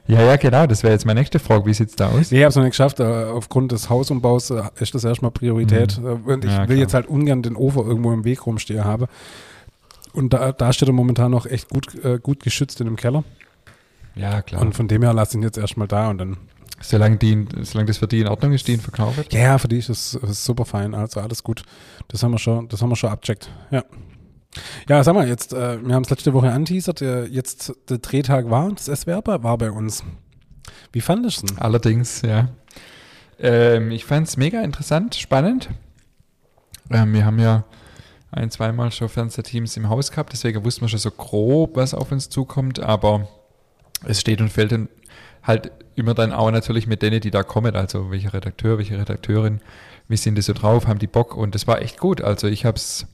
Ja, 0.08 0.22
ja, 0.22 0.38
genau. 0.38 0.68
Das 0.68 0.84
wäre 0.84 0.94
jetzt 0.94 1.06
meine 1.06 1.20
nächste 1.20 1.40
Frage. 1.40 1.66
Wie 1.66 1.74
sieht 1.74 1.90
es 1.90 1.96
da 1.96 2.08
aus? 2.10 2.32
Nee, 2.32 2.38
ich 2.38 2.44
habe 2.44 2.50
es 2.50 2.56
noch 2.56 2.64
nicht 2.64 2.72
geschafft. 2.72 3.00
Äh, 3.00 3.04
aufgrund 3.04 3.72
des 3.72 3.90
Hausumbaus 3.90 4.52
äh, 4.52 4.64
ist 4.80 4.96
das 4.96 5.04
erstmal 5.04 5.32
Priorität. 5.32 6.00
Mhm. 6.00 6.06
Äh, 6.06 6.34
und 6.34 6.46
ich 6.46 6.52
ja, 6.52 6.70
will 6.70 6.78
jetzt 6.78 6.94
halt 6.94 7.08
ungern 7.08 7.42
den 7.42 7.56
Ofen 7.56 7.86
irgendwo 7.86 8.14
im 8.14 8.24
Weg 8.24 8.46
rumstehen 8.46 8.86
haben. 8.86 9.08
Und 10.14 10.34
da, 10.34 10.52
da 10.52 10.72
steht 10.72 10.88
er 10.88 10.94
momentan 10.94 11.32
noch 11.32 11.46
echt 11.46 11.70
gut, 11.70 11.88
gut 12.24 12.42
geschützt 12.42 12.80
in 12.80 12.88
dem 12.88 12.96
Keller. 12.96 13.24
Ja, 14.18 14.42
klar. 14.42 14.62
Und 14.62 14.74
von 14.74 14.88
dem 14.88 15.04
her 15.04 15.14
lasse 15.14 15.32
ich 15.32 15.36
ihn 15.36 15.44
jetzt 15.44 15.58
erstmal 15.58 15.88
da 15.88 16.10
und 16.10 16.18
dann. 16.18 16.38
Solange, 16.80 17.18
die, 17.18 17.48
solange 17.64 17.88
das 17.88 17.98
für 17.98 18.08
die 18.08 18.20
in 18.20 18.28
Ordnung 18.28 18.54
ist, 18.54 18.68
die 18.68 18.74
ihn 18.74 18.80
verkauft? 18.80 19.34
Ja, 19.34 19.58
für 19.58 19.68
die 19.68 19.78
ist 19.78 19.90
es 19.90 20.12
super 20.46 20.64
fein. 20.64 20.94
Also 20.94 21.20
alles 21.20 21.42
gut. 21.44 21.64
Das 22.08 22.22
haben 22.22 22.32
wir 22.32 22.38
schon, 22.38 22.68
das 22.68 22.84
haben 22.84 22.90
wir 22.90 22.96
schon 22.96 23.10
abcheckt. 23.10 23.50
Ja. 23.72 23.84
Ja, 24.88 25.04
sag 25.04 25.16
mal, 25.16 25.28
jetzt, 25.28 25.54
äh, 25.54 25.84
wir 25.84 25.96
haben 25.96 26.04
es 26.04 26.10
letzte 26.10 26.34
Woche 26.34 26.52
anteasert, 26.52 27.02
äh, 27.02 27.26
jetzt 27.26 27.74
der 27.90 28.00
Drehtag 28.00 28.50
war, 28.50 28.72
das 28.72 28.88
S-Werber 28.88 29.44
war 29.44 29.58
bei 29.58 29.72
uns. 29.72 30.04
Wie 30.92 31.02
fandest 31.02 31.44
du 31.44 31.54
es? 31.54 31.60
Allerdings, 31.60 32.22
ja. 32.22 32.50
Ähm, 33.40 33.92
ich 33.92 34.06
fand 34.06 34.28
es 34.28 34.38
mega 34.38 34.62
interessant, 34.62 35.16
spannend. 35.16 35.70
Ähm, 36.90 37.14
wir 37.14 37.26
haben 37.26 37.40
ja 37.40 37.66
ein, 38.32 38.50
zweimal 38.50 38.92
schon 38.92 39.10
Fernsehteams 39.10 39.78
im 39.78 39.90
Haus 39.90 40.12
gehabt, 40.12 40.34
deswegen 40.34 40.64
wussten 40.66 40.82
wir 40.82 40.90
schon 40.90 41.00
so 41.00 41.12
grob, 41.12 41.76
was 41.76 41.94
auf 41.94 42.12
uns 42.12 42.30
zukommt, 42.30 42.80
aber 42.80 43.28
es 44.06 44.20
steht 44.22 44.42
und 44.42 44.50
fällt 44.50 44.72
dann 44.72 44.90
halt 45.44 45.72
immer 45.96 46.14
dann 46.14 46.34
auch 46.34 46.52
natürlich 46.52 46.88
mit 46.88 47.02
denen, 47.02 47.22
die 47.22 47.32
da 47.32 47.44
kommen, 47.44 47.76
also 47.76 48.12
welcher 48.12 48.34
Redakteur, 48.34 48.78
welche 48.78 49.00
Redakteurin, 49.00 49.62
wie 50.08 50.18
sind 50.18 50.36
die 50.36 50.42
so 50.42 50.54
drauf, 50.54 50.88
haben 50.88 51.00
die 51.00 51.08
Bock 51.08 51.36
und 51.36 51.56
das 51.56 51.68
war 51.68 51.82
echt 51.82 52.00
gut. 52.00 52.22
Also 52.22 52.48
ich 52.48 52.66
habe 52.66 52.78
es 52.78 53.08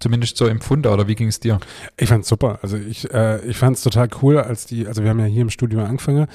zumindest 0.00 0.36
so 0.36 0.46
empfunden 0.46 0.88
oder 0.88 1.06
wie 1.06 1.14
ging 1.14 1.28
es 1.28 1.40
dir? 1.40 1.60
Ich 1.96 2.08
fand 2.08 2.24
es 2.24 2.28
super. 2.28 2.58
Also 2.62 2.76
ich, 2.76 3.12
äh, 3.12 3.44
ich 3.46 3.56
fand 3.56 3.76
es 3.76 3.82
total 3.82 4.08
cool, 4.22 4.38
als 4.38 4.66
die, 4.66 4.86
also 4.86 5.02
wir 5.02 5.10
haben 5.10 5.20
ja 5.20 5.26
hier 5.26 5.42
im 5.42 5.50
Studio 5.50 5.84
angefangen 5.84 6.26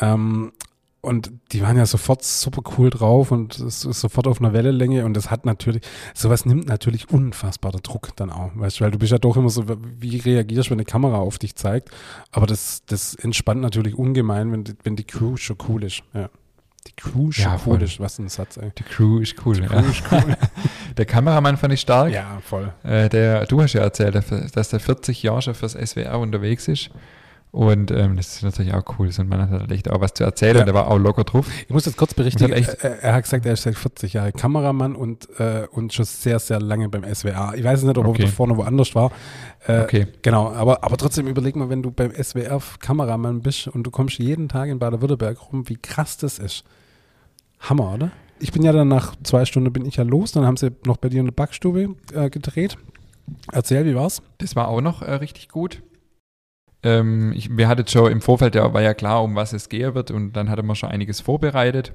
ähm, 0.00 0.52
und 1.02 1.32
die 1.52 1.62
waren 1.62 1.76
ja 1.76 1.86
sofort 1.86 2.22
super 2.22 2.62
cool 2.76 2.90
drauf 2.90 3.30
und 3.30 3.58
es 3.58 3.84
ist 3.84 4.00
sofort 4.00 4.26
auf 4.26 4.40
einer 4.40 4.52
Wellenlänge 4.52 5.04
und 5.04 5.14
das 5.14 5.30
hat 5.30 5.46
natürlich, 5.46 5.82
sowas 6.14 6.44
nimmt 6.44 6.66
natürlich 6.66 7.10
unfassbarer 7.10 7.80
Druck 7.80 8.14
dann 8.16 8.30
auch, 8.30 8.50
weißt 8.54 8.80
du, 8.80 8.84
weil 8.84 8.90
du 8.90 8.98
bist 8.98 9.12
ja 9.12 9.18
doch 9.18 9.36
immer 9.36 9.48
so, 9.48 9.64
wie 9.98 10.18
reagierst 10.18 10.68
du, 10.68 10.70
wenn 10.72 10.78
eine 10.78 10.84
Kamera 10.84 11.16
auf 11.16 11.38
dich 11.38 11.56
zeigt, 11.56 11.90
aber 12.32 12.46
das, 12.46 12.82
das 12.86 13.14
entspannt 13.14 13.62
natürlich 13.62 13.94
ungemein, 13.94 14.52
wenn, 14.52 14.64
wenn 14.82 14.96
die 14.96 15.04
Crew 15.04 15.36
schon 15.36 15.56
cool 15.68 15.84
ist, 15.84 16.02
ja. 16.12 16.28
Die 16.86 16.92
Crew 16.96 17.28
ist 17.28 17.38
ja, 17.38 17.60
cool. 17.66 17.82
Ist, 17.82 18.00
was 18.00 18.18
ein 18.18 18.30
Satz, 18.30 18.56
ey. 18.56 18.72
Die 18.78 18.82
Crew 18.82 19.18
ist 19.18 19.34
cool. 19.44 19.54
Die 19.54 19.66
Crew 19.66 19.74
ja. 19.74 19.80
ist 19.80 20.02
cool. 20.10 20.34
der 20.96 21.04
Kameramann 21.04 21.58
fand 21.58 21.74
ich 21.74 21.80
stark. 21.82 22.10
Ja, 22.10 22.40
voll. 22.42 22.72
Äh, 22.82 23.10
der, 23.10 23.44
du 23.44 23.60
hast 23.60 23.74
ja 23.74 23.82
erzählt, 23.82 24.14
dass 24.54 24.68
der 24.70 24.80
40 24.80 25.22
Jahre 25.22 25.42
schon 25.42 25.54
fürs 25.54 25.72
SWR 25.72 26.18
unterwegs 26.18 26.68
ist. 26.68 26.90
Und 27.52 27.90
ähm, 27.90 28.16
das 28.16 28.36
ist 28.36 28.42
natürlich 28.44 28.72
auch 28.74 28.84
cool. 28.98 29.10
Und 29.18 29.28
man 29.28 29.40
hat 29.40 29.50
halt 29.50 29.72
echt 29.72 29.90
auch 29.90 30.00
was 30.00 30.14
zu 30.14 30.22
erzählen. 30.22 30.58
Ja. 30.58 30.64
Der 30.64 30.74
war 30.74 30.88
auch 30.88 30.98
locker 30.98 31.24
drauf. 31.24 31.48
Ich 31.66 31.70
muss 31.70 31.84
jetzt 31.84 31.96
kurz 31.96 32.14
berichtigen. 32.14 32.54
Hat 32.54 32.84
er, 32.84 33.02
er, 33.02 33.14
hat 33.14 33.24
gesagt, 33.24 33.44
er 33.44 33.54
ist 33.54 33.62
seit 33.62 33.74
40 33.74 34.12
Jahre 34.12 34.30
Kameramann 34.30 34.94
und, 34.94 35.28
äh, 35.40 35.66
und 35.72 35.92
schon 35.92 36.04
sehr, 36.04 36.38
sehr 36.38 36.60
lange 36.60 36.88
beim 36.88 37.02
SWR. 37.12 37.54
Ich 37.56 37.64
weiß 37.64 37.82
nicht, 37.82 37.98
ob 37.98 38.06
okay. 38.06 38.22
er 38.22 38.28
vorne 38.28 38.56
woanders 38.56 38.94
war. 38.94 39.10
Äh, 39.66 39.80
okay. 39.80 40.06
Genau, 40.22 40.52
aber, 40.52 40.84
aber 40.84 40.96
trotzdem 40.96 41.26
überleg 41.26 41.56
mal, 41.56 41.68
wenn 41.68 41.82
du 41.82 41.90
beim 41.90 42.12
SWR 42.12 42.60
Kameramann 42.78 43.40
bist 43.40 43.66
und 43.66 43.82
du 43.82 43.90
kommst 43.90 44.18
jeden 44.18 44.48
Tag 44.48 44.68
in 44.68 44.78
Baden-Württemberg 44.78 45.52
rum, 45.52 45.68
wie 45.68 45.76
krass 45.76 46.16
das 46.18 46.38
ist. 46.38 46.64
Hammer, 47.58 47.94
oder? 47.94 48.12
Ich 48.38 48.52
bin 48.52 48.62
ja 48.62 48.72
dann 48.72 48.88
nach 48.88 49.16
zwei 49.24 49.44
Stunden 49.44 49.72
bin 49.72 49.84
ich 49.84 49.96
ja 49.96 50.04
los, 50.04 50.32
dann 50.32 50.46
haben 50.46 50.56
sie 50.56 50.70
noch 50.86 50.96
bei 50.96 51.08
dir 51.08 51.20
in 51.20 51.26
der 51.26 51.32
Backstube 51.32 51.96
äh, 52.14 52.30
gedreht. 52.30 52.78
Erzähl, 53.52 53.84
wie 53.84 53.94
war's? 53.94 54.22
Das 54.38 54.56
war 54.56 54.68
auch 54.68 54.80
noch 54.80 55.02
äh, 55.02 55.14
richtig 55.14 55.48
gut. 55.48 55.82
Ähm, 56.82 57.32
ich, 57.32 57.56
wir 57.56 57.68
hatten 57.68 57.86
schon 57.86 58.10
im 58.10 58.20
Vorfeld, 58.20 58.54
ja, 58.54 58.72
war 58.72 58.82
ja 58.82 58.94
klar, 58.94 59.22
um 59.22 59.34
was 59.34 59.52
es 59.52 59.68
gehen 59.68 59.94
wird 59.94 60.10
und 60.10 60.32
dann 60.32 60.48
hatte 60.48 60.62
man 60.62 60.76
schon 60.76 60.90
einiges 60.90 61.20
vorbereitet. 61.20 61.92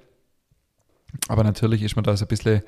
Aber 1.28 1.44
natürlich 1.44 1.82
ist 1.82 1.96
man 1.96 2.04
da 2.04 2.16
so 2.16 2.26
ein 2.26 2.28
bisschen 2.28 2.62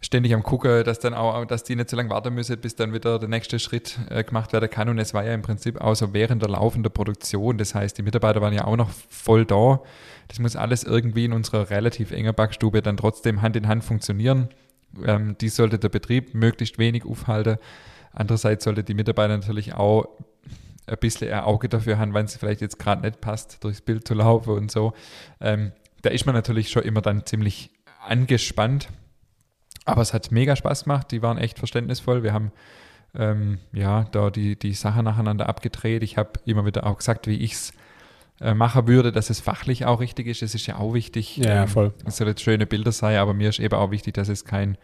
ständig 0.00 0.34
am 0.34 0.42
gucken, 0.42 0.84
dass 0.84 0.98
dann 0.98 1.14
auch, 1.14 1.44
dass 1.44 1.62
die 1.62 1.76
nicht 1.76 1.90
so 1.90 1.96
lange 1.96 2.10
warten 2.10 2.34
müssen, 2.34 2.58
bis 2.58 2.74
dann 2.74 2.92
wieder 2.92 3.18
der 3.18 3.28
nächste 3.28 3.58
Schritt 3.58 3.98
äh, 4.08 4.24
gemacht 4.24 4.52
werden 4.52 4.70
kann. 4.70 4.88
Und 4.88 4.98
es 4.98 5.12
war 5.12 5.24
ja 5.24 5.34
im 5.34 5.42
Prinzip 5.42 5.80
auch 5.80 5.94
so 5.94 6.12
während 6.12 6.42
der 6.42 6.50
laufenden 6.50 6.92
Produktion. 6.92 7.58
Das 7.58 7.74
heißt, 7.74 7.98
die 7.98 8.02
Mitarbeiter 8.02 8.40
waren 8.40 8.54
ja 8.54 8.64
auch 8.64 8.76
noch 8.76 8.90
voll 9.08 9.44
da. 9.44 9.80
Das 10.28 10.38
muss 10.38 10.56
alles 10.56 10.84
irgendwie 10.84 11.26
in 11.26 11.32
unserer 11.32 11.70
relativ 11.70 12.12
engen 12.12 12.34
Backstube 12.34 12.82
dann 12.82 12.96
trotzdem 12.96 13.42
Hand 13.42 13.56
in 13.56 13.68
Hand 13.68 13.84
funktionieren. 13.84 14.48
Ähm, 15.04 15.36
die 15.38 15.48
sollte 15.48 15.78
der 15.78 15.90
Betrieb 15.90 16.34
möglichst 16.34 16.78
wenig 16.78 17.04
aufhalten. 17.04 17.58
Andererseits 18.12 18.64
sollte 18.64 18.82
die 18.82 18.94
Mitarbeiter 18.94 19.36
natürlich 19.36 19.74
auch 19.74 20.08
ein 20.86 20.96
bisschen 20.98 21.32
ein 21.32 21.40
Auge 21.40 21.68
dafür 21.68 21.98
haben, 21.98 22.14
wenn 22.14 22.26
es 22.26 22.36
vielleicht 22.36 22.60
jetzt 22.60 22.78
gerade 22.78 23.02
nicht 23.02 23.20
passt, 23.20 23.62
durchs 23.62 23.80
Bild 23.80 24.06
zu 24.06 24.14
laufen 24.14 24.50
und 24.50 24.70
so. 24.70 24.92
Ähm, 25.40 25.72
da 26.02 26.10
ist 26.10 26.26
man 26.26 26.34
natürlich 26.34 26.70
schon 26.70 26.82
immer 26.82 27.02
dann 27.02 27.26
ziemlich 27.26 27.70
angespannt. 28.06 28.88
Aber 29.84 30.02
es 30.02 30.12
hat 30.12 30.30
mega 30.30 30.56
Spaß 30.56 30.84
gemacht. 30.84 31.10
Die 31.10 31.22
waren 31.22 31.38
echt 31.38 31.58
verständnisvoll. 31.58 32.22
Wir 32.22 32.32
haben 32.32 32.52
ähm, 33.14 33.58
ja 33.72 34.04
da 34.12 34.30
die, 34.30 34.58
die 34.58 34.74
Sachen 34.74 35.04
nacheinander 35.04 35.48
abgedreht. 35.48 36.02
Ich 36.02 36.16
habe 36.16 36.32
immer 36.44 36.64
wieder 36.64 36.86
auch 36.86 36.98
gesagt, 36.98 37.26
wie 37.26 37.36
ich 37.36 37.52
es 37.52 37.72
äh, 38.40 38.54
machen 38.54 38.86
würde, 38.86 39.12
dass 39.12 39.30
es 39.30 39.40
fachlich 39.40 39.84
auch 39.86 40.00
richtig 40.00 40.26
ist. 40.26 40.42
Es 40.42 40.54
ist 40.54 40.66
ja 40.66 40.76
auch 40.76 40.94
wichtig. 40.94 41.36
Ja, 41.38 41.62
ähm, 41.62 41.68
voll. 41.68 41.94
Es 42.04 42.16
soll 42.16 42.28
jetzt 42.28 42.42
schöne 42.42 42.66
Bilder 42.66 42.92
sein, 42.92 43.18
aber 43.18 43.34
mir 43.34 43.48
ist 43.48 43.58
eben 43.58 43.74
auch 43.74 43.90
wichtig, 43.90 44.14
dass 44.14 44.28
es 44.28 44.44
kein 44.44 44.78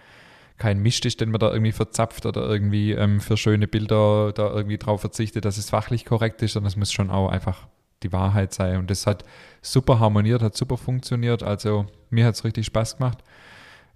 kein 0.58 0.80
Mist 0.80 1.04
ist, 1.04 1.20
den 1.20 1.30
man 1.30 1.38
da 1.38 1.52
irgendwie 1.52 1.72
verzapft 1.72 2.26
oder 2.26 2.48
irgendwie 2.48 2.92
ähm, 2.92 3.20
für 3.20 3.36
schöne 3.36 3.68
Bilder 3.68 4.32
da 4.32 4.52
irgendwie 4.52 4.78
drauf 4.78 5.00
verzichtet, 5.00 5.44
dass 5.44 5.58
es 5.58 5.70
fachlich 5.70 6.04
korrekt 6.04 6.42
ist, 6.42 6.52
sondern 6.52 6.68
es 6.68 6.76
muss 6.76 6.92
schon 6.92 7.10
auch 7.10 7.28
einfach 7.28 7.68
die 8.02 8.12
Wahrheit 8.12 8.54
sein. 8.54 8.78
Und 8.78 8.90
das 8.90 9.06
hat 9.06 9.24
super 9.62 10.00
harmoniert, 10.00 10.42
hat 10.42 10.56
super 10.56 10.76
funktioniert. 10.76 11.42
Also 11.42 11.86
mir 12.10 12.26
hat 12.26 12.34
es 12.34 12.44
richtig 12.44 12.66
Spaß 12.66 12.98
gemacht. 12.98 13.18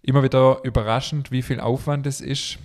Immer 0.02 0.22
wieder 0.22 0.60
überraschend, 0.64 1.30
wie 1.30 1.42
viel 1.42 1.60
Aufwand 1.60 2.06
es 2.06 2.20
ist, 2.20 2.58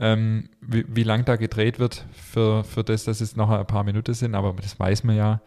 ähm, 0.00 0.48
wie, 0.60 0.84
wie 0.88 1.02
lang 1.02 1.24
da 1.24 1.36
gedreht 1.36 1.78
wird 1.78 2.06
für, 2.12 2.64
für 2.64 2.82
das, 2.82 3.04
dass 3.04 3.20
es 3.20 3.36
noch 3.36 3.50
ein 3.50 3.66
paar 3.66 3.84
Minuten 3.84 4.14
sind, 4.14 4.34
aber 4.34 4.54
das 4.54 4.78
weiß 4.78 5.04
man 5.04 5.16
ja. 5.16 5.42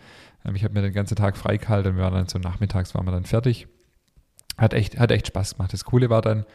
Ähm, 0.46 0.56
ich 0.56 0.64
habe 0.64 0.74
mir 0.74 0.82
den 0.82 0.94
ganzen 0.94 1.16
Tag 1.16 1.38
freigehalten 1.38 1.92
und 1.92 1.98
wir 1.98 2.04
waren 2.04 2.14
dann 2.14 2.28
so 2.28 2.38
nachmittags 2.40 2.94
waren 2.94 3.06
wir 3.06 3.12
dann 3.12 3.26
fertig. 3.26 3.68
Hat 4.58 4.74
echt, 4.74 5.00
hat 5.00 5.12
echt 5.12 5.28
Spaß 5.28 5.56
gemacht. 5.58 5.74
Das 5.74 5.84
Coole 5.84 6.10
war 6.10 6.22
dann, 6.22 6.46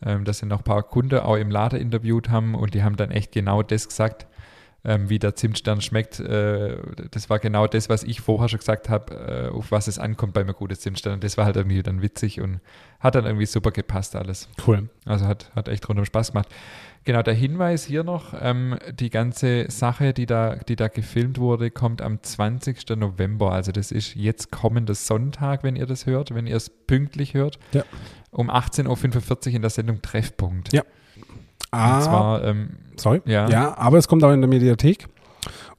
dass 0.00 0.38
sie 0.38 0.46
noch 0.46 0.58
ein 0.58 0.64
paar 0.64 0.82
Kunden 0.82 1.18
auch 1.18 1.36
im 1.36 1.50
Laden 1.50 1.80
interviewt 1.80 2.28
haben 2.28 2.54
und 2.54 2.74
die 2.74 2.82
haben 2.82 2.96
dann 2.96 3.10
echt 3.10 3.32
genau 3.32 3.62
das 3.62 3.88
gesagt, 3.88 4.26
ähm, 4.86 5.10
wie 5.10 5.18
der 5.18 5.34
Zimtstern 5.34 5.80
schmeckt. 5.80 6.20
Äh, 6.20 6.76
das 7.10 7.28
war 7.28 7.40
genau 7.40 7.66
das, 7.66 7.88
was 7.88 8.04
ich 8.04 8.20
vorher 8.20 8.48
schon 8.48 8.60
gesagt 8.60 8.88
habe, 8.88 9.14
äh, 9.14 9.48
auf 9.48 9.72
was 9.72 9.88
es 9.88 9.98
ankommt 9.98 10.32
bei 10.32 10.42
einem 10.42 10.54
guten 10.54 10.76
Zimtstern. 10.76 11.14
Und 11.14 11.24
das 11.24 11.36
war 11.36 11.44
halt 11.44 11.56
irgendwie 11.56 11.82
dann 11.82 12.02
witzig 12.02 12.40
und 12.40 12.60
hat 13.00 13.16
dann 13.16 13.26
irgendwie 13.26 13.46
super 13.46 13.72
gepasst 13.72 14.14
alles. 14.14 14.48
Cool. 14.64 14.88
Also 15.04 15.26
hat, 15.26 15.50
hat 15.56 15.68
echt 15.68 15.88
rundum 15.88 16.04
Spaß 16.04 16.32
gemacht. 16.32 16.48
Genau, 17.04 17.22
der 17.22 17.34
Hinweis 17.34 17.84
hier 17.84 18.02
noch, 18.02 18.34
ähm, 18.40 18.78
die 18.92 19.10
ganze 19.10 19.70
Sache, 19.70 20.12
die 20.12 20.26
da, 20.26 20.56
die 20.56 20.74
da 20.74 20.88
gefilmt 20.88 21.38
wurde, 21.38 21.70
kommt 21.70 22.02
am 22.02 22.22
20. 22.22 22.88
November. 22.96 23.52
Also 23.52 23.72
das 23.72 23.92
ist 23.92 24.14
jetzt 24.14 24.50
kommender 24.50 24.94
Sonntag, 24.94 25.62
wenn 25.62 25.76
ihr 25.76 25.86
das 25.86 26.06
hört, 26.06 26.34
wenn 26.34 26.46
ihr 26.46 26.56
es 26.56 26.70
pünktlich 26.70 27.34
hört. 27.34 27.58
Ja 27.72 27.84
um 28.36 28.50
18.45 28.50 29.48
Uhr 29.48 29.54
in 29.54 29.62
der 29.62 29.70
Sendung 29.70 30.02
Treffpunkt. 30.02 30.72
Ja. 30.72 30.82
Ah, 31.70 31.96
Und 31.96 32.02
zwar, 32.02 32.44
ähm, 32.44 32.76
sorry. 32.96 33.22
Ja. 33.24 33.48
ja, 33.48 33.76
aber 33.76 33.98
es 33.98 34.08
kommt 34.08 34.22
auch 34.24 34.32
in 34.32 34.40
der 34.40 34.48
Mediathek. 34.48 35.06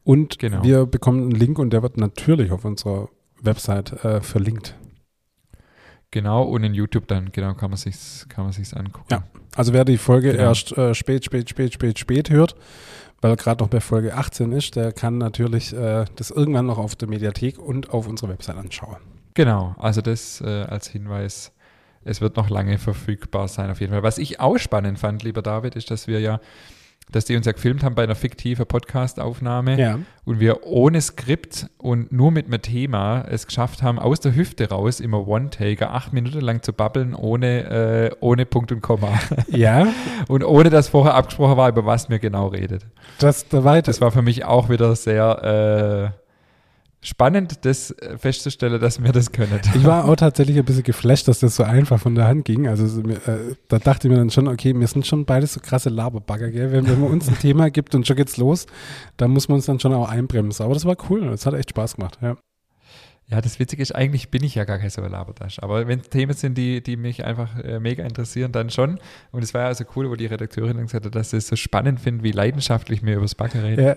Und 0.03 0.39
genau. 0.39 0.63
wir 0.63 0.85
bekommen 0.85 1.23
einen 1.23 1.31
Link 1.31 1.59
und 1.59 1.71
der 1.71 1.83
wird 1.83 1.97
natürlich 1.97 2.51
auf 2.51 2.65
unserer 2.65 3.09
Website 3.41 4.03
äh, 4.03 4.21
verlinkt. 4.21 4.75
Genau, 6.11 6.43
und 6.43 6.63
in 6.63 6.73
YouTube 6.73 7.07
dann, 7.07 7.31
genau, 7.33 7.53
kann 7.53 7.69
man 7.69 7.77
sich's, 7.77 8.25
kann 8.29 8.45
man 8.45 8.53
sich's 8.53 8.73
angucken. 8.73 9.07
Ja, 9.11 9.23
also 9.55 9.73
wer 9.73 9.83
die 9.83 9.97
Folge 9.97 10.31
genau. 10.31 10.43
erst 10.43 10.75
äh, 10.77 10.95
spät, 10.95 11.25
spät, 11.25 11.49
spät, 11.49 11.73
spät, 11.73 11.99
spät 11.99 12.29
hört, 12.29 12.55
weil 13.21 13.31
er 13.31 13.35
gerade 13.35 13.61
noch 13.61 13.69
bei 13.69 13.81
Folge 13.81 14.15
18 14.15 14.53
ist, 14.53 14.77
der 14.77 14.93
kann 14.93 15.17
natürlich 15.17 15.73
äh, 15.73 16.05
das 16.15 16.31
irgendwann 16.31 16.67
noch 16.67 16.77
auf 16.77 16.95
der 16.95 17.09
Mediathek 17.09 17.59
und 17.59 17.89
auf 17.89 18.07
unserer 18.07 18.29
Website 18.29 18.55
anschauen. 18.55 18.97
Genau, 19.33 19.75
also 19.77 20.01
das 20.01 20.39
äh, 20.39 20.63
als 20.63 20.87
Hinweis 20.87 21.51
es 22.07 22.21
wird 22.21 22.37
noch 22.37 22.49
lange 22.49 22.77
verfügbar 22.77 23.47
sein, 23.47 23.69
auf 23.69 23.81
jeden 23.81 23.93
Fall. 23.93 24.03
Was 24.03 24.17
ich 24.17 24.39
auch 24.39 24.57
spannend 24.57 24.99
fand, 24.99 25.23
lieber 25.23 25.41
David, 25.41 25.75
ist, 25.75 25.91
dass 25.91 26.07
wir 26.07 26.19
ja, 26.19 26.39
dass 27.11 27.25
die 27.25 27.35
uns 27.35 27.45
ja 27.45 27.51
gefilmt 27.51 27.83
haben 27.83 27.95
bei 27.95 28.03
einer 28.03 28.15
fiktiven 28.15 28.65
Podcast-Aufnahme 28.65 29.79
ja. 29.79 29.99
und 30.25 30.39
wir 30.39 30.65
ohne 30.65 30.99
Skript 31.01 31.67
und 31.77 32.11
nur 32.11 32.31
mit 32.31 32.47
einem 32.47 32.61
Thema 32.61 33.23
es 33.29 33.47
geschafft 33.47 33.83
haben, 33.83 33.99
aus 33.99 34.19
der 34.19 34.35
Hüfte 34.35 34.69
raus, 34.69 34.99
immer 34.99 35.27
One-Taker, 35.27 35.93
acht 35.93 36.13
Minuten 36.13 36.41
lang 36.41 36.63
zu 36.63 36.73
babbeln, 36.73 37.13
ohne, 37.13 38.09
äh, 38.11 38.15
ohne 38.19 38.45
Punkt 38.45 38.71
und 38.71 38.81
Komma. 38.81 39.19
Ja. 39.47 39.87
und 40.27 40.43
ohne, 40.43 40.69
dass 40.69 40.89
vorher 40.89 41.15
abgesprochen 41.15 41.57
war, 41.57 41.69
über 41.69 41.85
was 41.85 42.09
mir 42.09 42.19
genau 42.19 42.47
redet. 42.47 42.85
Das, 43.19 43.47
da 43.47 43.63
war, 43.63 43.81
das 43.81 44.01
war 44.01 44.11
für 44.11 44.21
mich 44.21 44.45
auch 44.45 44.69
wieder 44.69 44.95
sehr. 44.95 46.13
Äh, 46.13 46.26
spannend, 47.07 47.65
das 47.65 47.91
äh, 47.91 48.17
festzustellen, 48.17 48.79
dass 48.81 49.01
wir 49.01 49.11
das 49.11 49.31
können. 49.31 49.59
Ich 49.75 49.85
war 49.85 50.05
auch 50.05 50.15
tatsächlich 50.15 50.57
ein 50.57 50.65
bisschen 50.65 50.83
geflasht, 50.83 51.27
dass 51.27 51.39
das 51.39 51.55
so 51.55 51.63
einfach 51.63 51.99
von 51.99 52.15
der 52.15 52.27
Hand 52.27 52.45
ging. 52.45 52.67
Also 52.67 53.01
äh, 53.01 53.55
da 53.69 53.79
dachte 53.79 54.07
ich 54.07 54.11
mir 54.11 54.17
dann 54.17 54.29
schon, 54.29 54.47
okay, 54.47 54.77
wir 54.77 54.87
sind 54.87 55.07
schon 55.07 55.25
beide 55.25 55.47
so 55.47 55.59
krasse 55.59 55.89
Laberbagger, 55.89 56.51
gell? 56.51 56.71
Wenn, 56.71 56.87
wenn 56.87 56.99
man 56.99 57.11
uns 57.11 57.27
ein 57.27 57.39
Thema 57.39 57.69
gibt 57.69 57.95
und 57.95 58.05
schon 58.05 58.17
geht's 58.17 58.37
los, 58.37 58.67
dann 59.15 59.31
muss 59.31 59.47
man 59.47 59.55
uns 59.55 59.65
dann 59.65 59.79
schon 59.79 59.93
auch 59.93 60.09
einbremsen. 60.09 60.65
Aber 60.65 60.73
das 60.73 60.85
war 60.85 60.97
cool, 61.09 61.21
das 61.29 61.45
hat 61.45 61.53
echt 61.53 61.69
Spaß 61.69 61.95
gemacht, 61.95 62.17
ja. 62.21 62.35
Ja, 63.29 63.41
das 63.41 63.59
Witzige 63.59 63.81
ist, 63.81 63.93
eigentlich 63.93 64.29
bin 64.29 64.41
ich 64.41 64.55
ja 64.55 64.63
gar 64.63 64.77
kein 64.77 64.89
so 64.89 65.01
Labertasch. 65.01 65.59
Aber 65.61 65.85
wenn 65.85 65.99
es 65.99 66.07
Themen 66.07 66.33
sind, 66.33 66.57
die, 66.57 66.81
die 66.81 66.95
mich 66.95 67.25
einfach 67.25 67.59
äh, 67.59 67.77
mega 67.77 68.05
interessieren, 68.05 68.53
dann 68.53 68.69
schon. 68.69 68.99
Und 69.31 69.43
es 69.43 69.53
war 69.53 69.63
ja 69.63 69.67
also 69.67 69.83
cool, 69.97 70.09
wo 70.09 70.15
die 70.15 70.27
Redakteurin 70.27 70.77
gesagt 70.77 71.05
hat, 71.05 71.13
dass 71.13 71.31
sie 71.31 71.37
es 71.37 71.47
so 71.47 71.57
spannend 71.57 71.99
finden, 71.99 72.23
wie 72.23 72.31
leidenschaftlich 72.31 73.03
wir 73.03 73.15
über 73.15 73.23
das 73.23 73.35
Backen 73.35 73.59
reden. 73.59 73.85
Ja. 73.85 73.95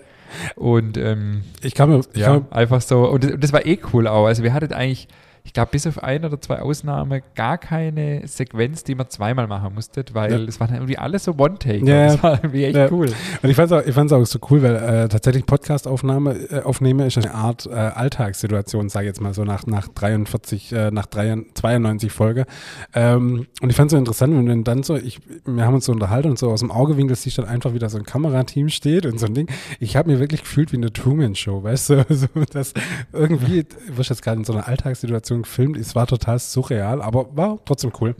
Und 0.55 0.97
ähm, 0.97 1.43
ich 1.61 1.75
kann 1.75 1.89
mir, 1.89 2.01
ich 2.11 2.19
ja, 2.19 2.39
kann 2.39 2.51
einfach 2.51 2.81
so, 2.81 3.07
und 3.09 3.23
das, 3.23 3.31
und 3.31 3.41
das 3.41 3.53
war 3.53 3.65
eh 3.65 3.79
cool 3.93 4.05
auch. 4.05 4.25
Also 4.25 4.43
wir 4.43 4.51
hatten 4.53 4.73
eigentlich 4.73 5.07
ich 5.43 5.53
glaube, 5.53 5.71
bis 5.71 5.87
auf 5.87 6.01
ein 6.03 6.23
oder 6.23 6.39
zwei 6.39 6.59
Ausnahmen 6.59 7.21
gar 7.35 7.57
keine 7.57 8.27
Sequenz, 8.27 8.83
die 8.83 8.95
man 8.95 9.09
zweimal 9.09 9.47
machen 9.47 9.73
musste, 9.73 10.03
weil 10.13 10.31
ja. 10.31 10.37
es 10.39 10.59
waren 10.59 10.73
irgendwie 10.73 10.97
alles 10.97 11.23
so 11.23 11.33
One-Take. 11.37 11.85
Ja, 11.85 12.07
das 12.07 12.23
war 12.23 12.33
irgendwie 12.43 12.65
echt 12.65 12.77
ja. 12.77 12.91
cool. 12.91 13.07
Und 13.41 13.49
ich 13.49 13.55
fand 13.55 13.71
es 13.71 14.11
auch, 14.11 14.11
auch 14.11 14.25
so 14.25 14.39
cool, 14.49 14.61
weil 14.61 14.75
äh, 14.75 15.09
tatsächlich 15.09 15.45
Podcast-Aufnahme 15.45 16.33
äh, 16.49 16.61
aufnehme 16.61 17.07
ist 17.07 17.17
eine 17.17 17.33
Art 17.33 17.65
äh, 17.65 17.71
Alltagssituation, 17.71 18.89
sage 18.89 19.05
ich 19.05 19.09
jetzt 19.09 19.21
mal 19.21 19.33
so 19.33 19.43
nach, 19.43 19.65
nach 19.65 19.87
43, 19.87 20.73
äh, 20.73 20.91
nach 20.91 21.05
3, 21.05 21.45
92 21.53 22.11
Folge. 22.11 22.45
Ähm, 22.93 23.47
und 23.61 23.69
ich 23.69 23.75
fand 23.75 23.87
es 23.87 23.91
so 23.91 23.97
interessant, 23.97 24.35
wenn 24.35 24.45
du 24.45 24.63
dann 24.63 24.83
so, 24.83 24.95
ich, 24.95 25.19
wir 25.45 25.65
haben 25.65 25.75
uns 25.75 25.85
so 25.85 25.91
unterhalten 25.91 26.29
und 26.29 26.39
so 26.39 26.51
aus 26.51 26.59
dem 26.59 26.71
Augewinkel 26.71 27.15
siehst 27.15 27.37
dann 27.37 27.45
einfach 27.45 27.73
wieder 27.73 27.89
so 27.89 27.97
ein 27.97 28.03
Kamerateam 28.03 28.69
steht 28.69 29.05
und 29.05 29.19
so 29.19 29.25
ein 29.25 29.33
Ding. 29.33 29.47
Ich 29.79 29.95
habe 29.95 30.11
mir 30.11 30.19
wirklich 30.19 30.41
gefühlt 30.41 30.71
wie 30.71 30.77
eine 30.77 30.93
Truman-Show, 30.93 31.63
weißt 31.63 31.89
du? 31.89 32.05
so, 32.09 32.27
dass 32.51 32.73
irgendwie, 33.13 33.63
du 33.63 33.97
wirst 33.97 34.09
jetzt 34.09 34.21
gerade 34.21 34.37
in 34.37 34.45
so 34.45 34.53
einer 34.53 34.67
Alltagssituation 34.67 35.30
Situation 35.31 35.41
gefilmt. 35.43 35.77
Es 35.77 35.95
war 35.95 36.07
total 36.07 36.39
surreal, 36.39 37.01
aber 37.01 37.35
war 37.35 37.59
trotzdem 37.65 37.91
cool. 37.99 38.15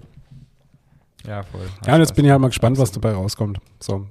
Ja, 1.27 1.44
voll. 1.44 1.62
ja, 1.86 1.94
und 1.94 2.00
jetzt 2.00 2.15
bin 2.15 2.25
ich 2.25 2.32
halt 2.32 2.41
mal 2.41 2.48
gespannt, 2.48 2.77
was 2.77 2.91
dabei 2.91 3.13
rauskommt. 3.13 3.60
So. 3.80 4.08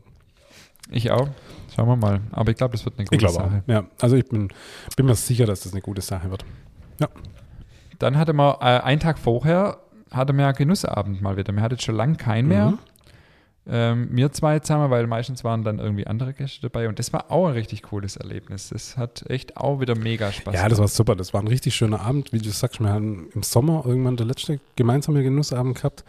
Ich 0.90 1.10
auch. 1.10 1.28
Schauen 1.74 1.88
wir 1.88 1.96
mal. 1.96 2.20
Aber 2.32 2.50
ich 2.50 2.56
glaube, 2.56 2.72
das 2.72 2.84
wird 2.84 2.98
eine 2.98 3.06
gute 3.06 3.28
Sache. 3.28 3.62
Auch. 3.64 3.70
Ja, 3.70 3.84
also 4.00 4.16
ich 4.16 4.28
bin, 4.28 4.48
bin 4.96 5.06
mir 5.06 5.14
sicher, 5.14 5.46
dass 5.46 5.60
das 5.60 5.72
eine 5.72 5.80
gute 5.80 6.02
Sache 6.02 6.30
wird. 6.30 6.44
Ja. 7.00 7.08
Dann 7.98 8.16
hatte 8.16 8.32
man 8.32 8.56
äh, 8.60 8.80
einen 8.80 9.00
Tag 9.00 9.18
vorher 9.18 9.78
hatte 10.10 10.32
man 10.32 10.46
ja 10.46 10.52
Genussabend 10.52 11.22
mal 11.22 11.36
wieder. 11.36 11.52
Wir 11.52 11.62
hatten 11.62 11.78
schon 11.78 11.94
lange 11.94 12.16
keinen 12.16 12.48
mehr. 12.48 12.78
Ähm, 13.68 14.08
wir 14.10 14.32
zwei 14.32 14.58
zusammen, 14.58 14.90
weil 14.90 15.06
meistens 15.06 15.44
waren 15.44 15.64
dann 15.64 15.78
irgendwie 15.78 16.06
andere 16.06 16.32
Gäste 16.32 16.62
dabei 16.62 16.88
und 16.88 16.98
das 16.98 17.12
war 17.12 17.30
auch 17.30 17.46
ein 17.46 17.52
richtig 17.52 17.82
cooles 17.82 18.16
Erlebnis. 18.16 18.70
Das 18.70 18.96
hat 18.96 19.28
echt 19.28 19.56
auch 19.56 19.80
wieder 19.80 19.94
mega 19.94 20.32
Spaß 20.32 20.54
Ja, 20.54 20.68
das 20.68 20.78
war 20.78 20.88
super. 20.88 21.14
Das 21.14 21.34
war 21.34 21.42
ein 21.42 21.46
richtig 21.46 21.74
schöner 21.74 22.00
Abend. 22.00 22.32
Wie 22.32 22.38
du 22.38 22.50
sagst, 22.50 22.80
wir 22.80 22.88
haben 22.88 23.28
im 23.34 23.42
Sommer 23.42 23.84
irgendwann 23.84 24.16
der 24.16 24.26
letzte 24.26 24.60
gemeinsame 24.76 25.22
Genussabend 25.22 25.76
gehabt 25.76 26.04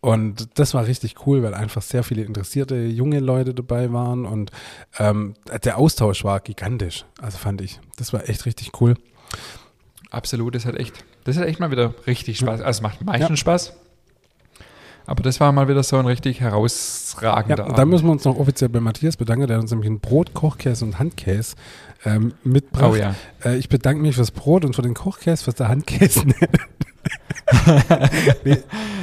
und 0.00 0.58
das 0.58 0.72
war 0.74 0.86
richtig 0.86 1.26
cool, 1.26 1.42
weil 1.42 1.54
einfach 1.54 1.82
sehr 1.82 2.04
viele 2.04 2.22
interessierte 2.22 2.76
junge 2.76 3.18
Leute 3.18 3.54
dabei 3.54 3.92
waren 3.92 4.24
und 4.24 4.52
ähm, 4.98 5.34
der 5.64 5.78
Austausch 5.78 6.22
war 6.22 6.40
gigantisch. 6.40 7.04
Also 7.20 7.38
fand 7.38 7.60
ich. 7.60 7.80
Das 7.96 8.12
war 8.12 8.28
echt 8.28 8.46
richtig 8.46 8.80
cool. 8.80 8.94
Absolut, 10.10 10.54
das 10.54 10.64
hat 10.64 10.76
echt, 10.76 11.04
das 11.24 11.36
hat 11.36 11.46
echt 11.46 11.58
mal 11.58 11.70
wieder 11.70 11.92
richtig 12.06 12.38
Spaß. 12.38 12.60
Also 12.60 12.78
es 12.78 12.80
macht 12.82 13.04
meistens 13.04 13.30
ja. 13.30 13.36
Spaß. 13.36 13.72
Aber 15.06 15.22
das 15.22 15.38
war 15.40 15.52
mal 15.52 15.68
wieder 15.68 15.82
so 15.82 15.96
ein 15.96 16.06
richtig 16.06 16.40
herausragender 16.40 17.58
ja, 17.58 17.64
Abend. 17.64 17.78
Da 17.78 17.84
müssen 17.84 18.06
wir 18.06 18.12
uns 18.12 18.24
noch 18.24 18.36
offiziell 18.36 18.68
bei 18.68 18.80
Matthias 18.80 19.16
bedanken, 19.16 19.46
der 19.46 19.60
uns 19.60 19.70
nämlich 19.70 19.88
einen 19.88 20.00
Brot, 20.00 20.34
Kochkäse 20.34 20.84
und 20.84 20.98
Handkäse 20.98 21.54
ähm, 22.04 22.34
mitbracht. 22.42 22.92
Oh 22.92 22.96
ja. 22.96 23.14
Äh, 23.44 23.56
ich 23.56 23.68
bedanke 23.68 24.02
mich 24.02 24.16
fürs 24.16 24.32
Brot 24.32 24.64
und 24.64 24.74
für 24.74 24.82
den 24.82 24.94
Kochkäse, 24.94 25.44
fürs 25.44 25.54
der 25.56 25.68
Handkäse. 25.68 26.24
nee. 28.44 28.58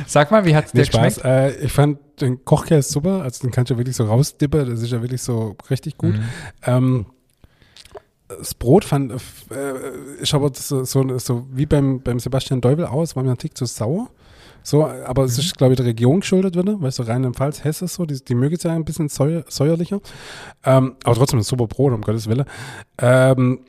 Sag 0.06 0.32
mal, 0.32 0.44
wie 0.46 0.56
hat 0.56 0.66
es 0.66 0.74
nee, 0.74 0.82
dir 0.82 0.88
Spaß. 0.88 1.16
geschmeckt? 1.16 1.26
Äh, 1.26 1.66
ich 1.66 1.72
fand 1.72 2.00
den 2.20 2.44
Kochkäse 2.44 2.92
super, 2.92 3.22
also 3.22 3.42
den 3.42 3.52
kannst 3.52 3.70
du 3.70 3.76
ja 3.76 3.78
wirklich 3.78 3.96
so 3.96 4.04
rausdippen, 4.06 4.70
das 4.70 4.82
ist 4.82 4.92
ja 4.92 5.02
wirklich 5.02 5.22
so 5.22 5.56
richtig 5.70 5.98
gut. 5.98 6.16
Mhm. 6.16 6.24
Ähm, 6.64 7.06
das 8.28 8.54
Brot 8.54 8.84
fand, 8.84 9.14
äh, 9.14 10.22
ist 10.22 10.34
aber 10.34 10.52
so, 10.54 10.84
so, 10.84 11.18
so, 11.18 11.48
wie 11.52 11.66
beim, 11.66 12.02
beim 12.02 12.20
Sebastian 12.20 12.62
Deubel 12.62 12.86
aus, 12.86 13.16
war 13.16 13.24
mir 13.24 13.32
ein 13.32 13.38
Tick 13.38 13.58
zu 13.58 13.66
sauer. 13.66 14.10
So, 14.64 14.86
aber 14.86 15.24
mhm. 15.24 15.28
es 15.28 15.38
ist, 15.38 15.58
glaube 15.58 15.74
ich, 15.74 15.78
der 15.78 15.86
Region 15.86 16.22
geschuldet 16.22 16.58
wieder, 16.58 16.82
weißt 16.82 17.00
du, 17.00 17.04
Rheinland-Pfalz, 17.04 17.64
Hesse 17.64 17.88
so, 17.88 18.06
die, 18.06 18.24
die 18.24 18.36
mögen 18.36 18.56
es 18.56 18.64
ja 18.64 18.74
ein 18.74 18.86
bisschen 18.86 19.10
säuer, 19.10 19.44
säuerlicher. 19.48 20.00
Ähm, 20.64 20.96
aber 21.04 21.16
trotzdem 21.16 21.40
ein 21.40 21.44
super 21.44 21.68
Brot, 21.68 21.94
um 21.94 22.02
Gottes 22.02 22.28
Willen. 22.28 22.46
Ähm, 23.00 23.60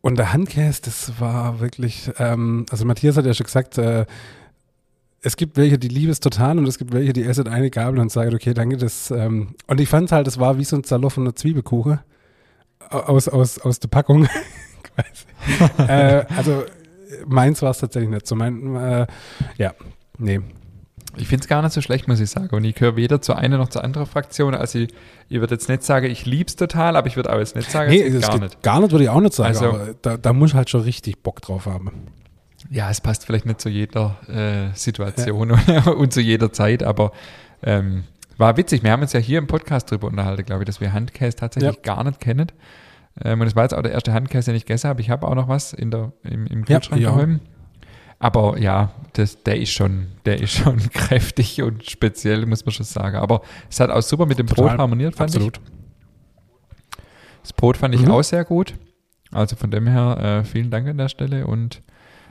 und 0.00 0.18
der 0.18 0.32
Handkäse, 0.32 0.80
das 0.82 1.20
war 1.20 1.60
wirklich, 1.60 2.10
ähm, 2.18 2.64
also 2.70 2.84
Matthias 2.86 3.16
hat 3.16 3.26
ja 3.26 3.34
schon 3.34 3.44
gesagt, 3.44 3.76
äh, 3.76 4.06
es 5.22 5.36
gibt 5.36 5.58
welche, 5.58 5.78
die 5.78 5.88
lieben 5.88 6.10
es 6.10 6.20
total 6.20 6.56
und 6.56 6.66
es 6.66 6.78
gibt 6.78 6.94
welche, 6.94 7.12
die 7.12 7.22
essen 7.22 7.46
eine 7.46 7.68
Gabel 7.68 8.00
und 8.00 8.10
sagen, 8.10 8.34
okay, 8.34 8.54
danke, 8.54 8.78
das, 8.78 9.10
ähm, 9.10 9.54
und 9.66 9.78
ich 9.78 9.88
fand 9.90 10.10
halt, 10.10 10.26
das 10.26 10.40
war 10.40 10.56
wie 10.56 10.64
so 10.64 10.76
ein 10.76 10.84
zerlaufener 10.84 11.36
Zwiebelkuchen 11.36 12.00
aus, 12.88 13.28
aus, 13.28 13.58
aus 13.58 13.78
der 13.80 13.88
Packung. 13.88 14.26
äh, 15.78 16.24
also 16.36 16.64
meins 17.26 17.62
war 17.62 17.70
es 17.70 17.78
tatsächlich 17.78 18.10
nicht 18.10 18.26
so. 18.26 18.34
Mein, 18.34 18.76
äh, 18.76 19.06
ja, 19.56 19.74
nee. 20.20 20.40
Ich 21.16 21.26
finde 21.26 21.42
es 21.42 21.48
gar 21.48 21.60
nicht 21.60 21.72
so 21.72 21.80
schlecht, 21.80 22.06
muss 22.06 22.20
ich 22.20 22.30
sagen. 22.30 22.54
Und 22.54 22.62
ich 22.64 22.76
gehöre 22.76 22.94
weder 22.94 23.20
zur 23.20 23.36
einen 23.36 23.58
noch 23.58 23.68
zur 23.68 23.82
anderen 23.82 24.06
Fraktion. 24.06 24.54
Also 24.54 24.78
ich, 24.78 24.94
ich 25.28 25.40
würde 25.40 25.54
jetzt 25.54 25.68
nicht 25.68 25.82
sagen, 25.82 26.08
ich 26.08 26.24
liebe 26.24 26.46
es 26.46 26.54
total, 26.54 26.94
aber 26.94 27.08
ich 27.08 27.16
würde 27.16 27.32
auch 27.32 27.38
jetzt 27.38 27.56
nicht 27.56 27.68
sagen, 27.70 27.90
nee, 27.90 28.08
gar 28.20 28.38
nicht. 28.38 28.62
Gar 28.62 28.80
nicht 28.80 28.92
würde 28.92 29.04
ich 29.04 29.10
auch 29.10 29.20
nicht 29.20 29.34
sagen, 29.34 29.48
also, 29.48 29.66
aber 29.66 29.94
da, 30.02 30.16
da 30.16 30.32
muss 30.32 30.50
ich 30.50 30.56
halt 30.56 30.70
schon 30.70 30.82
richtig 30.82 31.22
Bock 31.22 31.42
drauf 31.42 31.66
haben. 31.66 31.90
Ja, 32.70 32.90
es 32.90 33.00
passt 33.00 33.26
vielleicht 33.26 33.46
nicht 33.46 33.60
zu 33.60 33.68
jeder 33.68 34.16
äh, 34.28 34.76
Situation 34.76 35.56
ja. 35.66 35.86
und 35.90 36.12
zu 36.12 36.20
jeder 36.20 36.52
Zeit, 36.52 36.84
aber 36.84 37.10
ähm, 37.62 38.04
war 38.36 38.56
witzig. 38.56 38.82
Wir 38.82 38.92
haben 38.92 39.02
uns 39.02 39.12
ja 39.12 39.20
hier 39.20 39.38
im 39.38 39.46
Podcast 39.46 39.90
drüber 39.90 40.06
unterhalten, 40.06 40.44
glaube 40.44 40.62
ich, 40.62 40.66
dass 40.66 40.80
wir 40.80 40.92
Handkäse 40.92 41.36
tatsächlich 41.36 41.76
ja. 41.76 41.94
gar 41.94 42.04
nicht 42.04 42.20
kennen. 42.20 42.52
Ähm, 43.22 43.40
und 43.40 43.46
es 43.46 43.56
war 43.56 43.64
jetzt 43.64 43.74
auch 43.74 43.82
der 43.82 43.92
erste 43.92 44.12
Handkäse, 44.12 44.50
den 44.50 44.56
ich 44.56 44.66
gegessen 44.66 44.88
habe. 44.88 45.00
Ich 45.00 45.10
habe 45.10 45.26
auch 45.26 45.34
noch 45.34 45.48
was 45.48 45.72
in 45.72 45.90
der, 45.90 46.12
im, 46.22 46.46
im 46.46 46.64
Kühlschrank 46.64 47.02
ja, 47.02 47.10
daheim. 47.10 47.40
Aber 48.20 48.58
ja, 48.58 48.92
das, 49.14 49.42
der 49.42 49.58
ist 49.58 49.72
schon, 49.72 50.08
der 50.26 50.40
ist 50.40 50.52
schon 50.52 50.78
kräftig 50.92 51.62
und 51.62 51.90
speziell, 51.90 52.46
muss 52.46 52.64
man 52.64 52.72
schon 52.72 52.84
sagen. 52.84 53.16
Aber 53.16 53.40
es 53.68 53.80
hat 53.80 53.90
auch 53.90 54.02
super 54.02 54.26
mit 54.26 54.38
dem 54.38 54.46
Total, 54.46 54.68
Brot 54.68 54.78
harmoniert, 54.78 55.16
fand 55.16 55.30
absolut. 55.30 55.56
ich. 55.56 57.00
Das 57.42 57.52
Brot 57.54 57.78
fand 57.78 57.94
ich 57.94 58.02
mhm. 58.02 58.10
auch 58.10 58.22
sehr 58.22 58.44
gut. 58.44 58.74
Also 59.32 59.56
von 59.56 59.70
dem 59.70 59.86
her 59.86 60.42
äh, 60.42 60.44
vielen 60.44 60.70
Dank 60.70 60.86
an 60.86 60.98
der 60.98 61.08
Stelle 61.08 61.46
und 61.46 61.82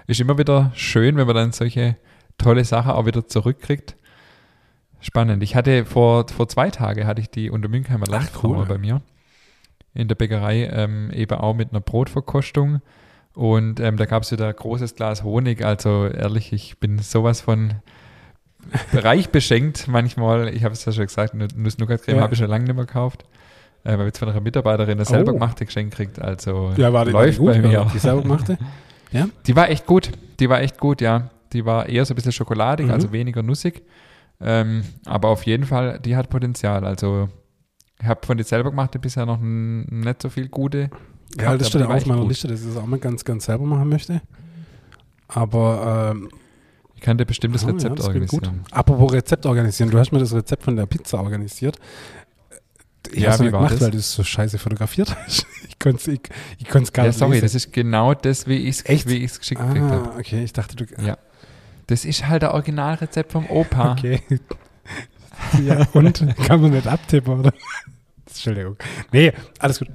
ist 0.06 0.22
immer 0.22 0.38
wieder 0.38 0.72
schön, 0.76 1.18
wenn 1.18 1.26
man 1.26 1.36
dann 1.36 1.52
solche 1.52 1.98
tolle 2.38 2.64
Sachen 2.64 2.92
auch 2.92 3.06
wieder 3.06 3.28
zurückkriegt. 3.28 3.96
Spannend. 5.02 5.42
Ich 5.42 5.56
hatte 5.56 5.86
vor, 5.86 6.28
vor 6.28 6.48
zwei 6.50 6.70
Tagen 6.70 7.08
hatte 7.08 7.22
ich 7.22 7.30
die 7.30 7.50
unter 7.50 7.68
Münchheimer 7.68 8.06
Landfrau 8.06 8.60
cool. 8.60 8.66
bei 8.66 8.78
mir 8.78 9.02
in 9.94 10.08
der 10.08 10.16
Bäckerei 10.16 10.70
ähm, 10.72 11.10
eben 11.12 11.40
auch 11.40 11.56
mit 11.56 11.72
einer 11.72 11.82
Brotverkostung. 11.82 12.82
Und 13.40 13.80
ähm, 13.80 13.96
da 13.96 14.04
gab 14.04 14.24
es 14.24 14.34
wieder 14.34 14.50
ein 14.50 14.54
großes 14.54 14.96
Glas 14.96 15.24
Honig. 15.24 15.64
Also 15.64 16.08
ehrlich, 16.08 16.52
ich 16.52 16.78
bin 16.78 17.00
sowas 17.00 17.40
von 17.40 17.76
reich 18.92 19.30
beschenkt 19.30 19.88
manchmal. 19.88 20.54
Ich 20.54 20.66
habe 20.66 20.74
es 20.74 20.84
ja 20.84 20.92
schon 20.92 21.06
gesagt, 21.06 21.34
Nuss-Nougat-Creme 21.34 22.18
ja. 22.18 22.22
habe 22.22 22.34
ich 22.34 22.40
schon 22.40 22.50
lange 22.50 22.66
nicht 22.66 22.76
mehr 22.76 22.86
gekauft. 22.86 23.24
Äh, 23.86 23.98
weil 23.98 24.08
jetzt 24.08 24.18
von 24.18 24.28
einer 24.28 24.42
Mitarbeiterin 24.42 24.98
das 24.98 25.08
selber 25.08 25.32
oh. 25.32 25.36
gemachte 25.36 25.66
Geschenk 25.66 25.94
kriegt. 25.94 26.22
Also 26.22 26.74
ja, 26.76 26.92
war 26.92 27.06
die, 27.06 27.12
läuft 27.12 27.40
war 27.40 27.54
die 27.54 27.60
gut, 27.60 27.64
bei 27.64 27.70
mir. 27.70 27.88
Die 27.94 28.00
selber 28.00 28.24
gemachte? 28.24 28.58
Ja? 29.12 29.28
Die 29.48 29.56
war 29.56 29.70
echt 29.70 29.88
gut. 29.88 30.12
Die 30.42 30.50
war 30.50 30.62
echt 30.62 30.78
gut, 30.78 31.00
ja. 31.00 31.32
Die 31.54 31.66
war 31.66 31.88
eher 31.88 32.06
so 32.06 32.14
ein 32.14 32.16
bisschen 32.16 32.34
schokoladig, 32.34 32.88
mhm. 32.88 32.92
also 32.92 33.12
weniger 33.12 33.42
nussig. 33.42 33.84
Ähm, 34.40 34.84
aber 35.06 35.30
auf 35.30 35.44
jeden 35.44 35.64
Fall, 35.64 35.98
die 36.00 36.16
hat 36.16 36.30
Potenzial. 36.30 36.86
Also 36.86 37.30
ich 38.00 38.06
habe 38.06 38.24
von 38.24 38.38
dir 38.38 38.44
selber 38.44 38.70
gemacht 38.70 39.00
bisher 39.02 39.26
noch 39.26 39.40
nicht 39.40 40.22
so 40.22 40.30
viel 40.30 40.50
gute. 40.50 40.92
Ja, 41.38 41.58
das 41.58 41.68
steht 41.68 41.84
auch 41.84 41.90
auf 41.90 42.06
meiner. 42.06 42.26
Liste, 42.26 42.48
dass 42.48 42.62
ich 42.62 42.68
das 42.68 42.78
auch 42.78 42.86
mal 42.86 43.00
ganz, 43.00 43.24
ganz 43.24 43.46
selber 43.46 43.66
machen 43.66 43.90
möchte. 43.90 44.22
Aber 45.28 46.12
ähm, 46.16 46.30
ich 46.96 47.02
kann 47.02 47.18
dir 47.18 47.26
bestimmt 47.26 47.56
das 47.56 47.68
Rezept 47.68 47.84
ja, 47.84 47.96
das 47.96 48.08
organisieren. 48.08 48.62
Apropos 48.72 49.14
Rezept 49.14 49.46
organisieren, 49.46 49.92
du 49.92 50.00
hast 50.00 50.12
mir 50.12 50.20
das 50.20 50.34
Rezept 50.34 50.64
von 50.64 50.76
der 50.76 50.86
Pizza 50.86 51.22
organisiert. 51.22 51.78
Ich 53.12 53.22
ja, 53.22 53.32
habe 53.32 53.46
es 53.46 53.52
gemacht, 53.52 53.74
das? 53.74 53.82
weil 53.82 53.92
du 53.92 53.98
es 53.98 54.12
so 54.12 54.24
scheiße 54.24 54.58
fotografiert 54.58 55.16
hast. 55.16 55.46
Ich 55.70 55.84
konnte 55.84 56.00
es 56.00 56.08
ich, 56.10 56.20
ich 56.58 56.68
gar 56.68 57.06
ja, 57.06 57.10
nicht 57.12 57.18
sorry, 57.18 57.36
lesen. 57.36 57.46
das 57.46 57.56
ist 57.56 57.72
genau 57.72 58.14
das, 58.14 58.48
wie 58.48 58.56
ich 58.56 58.84
es 58.86 59.40
geschickt 59.40 59.62
ah, 59.62 59.74
habe. 59.74 60.14
okay, 60.20 60.44
ich 60.44 60.52
dachte, 60.52 60.76
du... 60.76 60.84
Ja. 61.02 61.18
Das 61.88 62.04
ist 62.04 62.28
halt 62.28 62.42
der 62.42 62.54
Originalrezept 62.54 63.32
vom 63.32 63.50
Opa. 63.50 63.94
Okay. 63.94 64.22
Ja, 65.66 65.88
und 65.94 66.26
kann 66.46 66.62
man 66.62 66.72
nicht 66.72 66.88
abtippen, 66.88 67.40
oder? 67.40 67.54
Entschuldigung. 68.28 68.76
Nee, 69.12 69.34
alles 69.60 69.80
gut. 69.80 69.88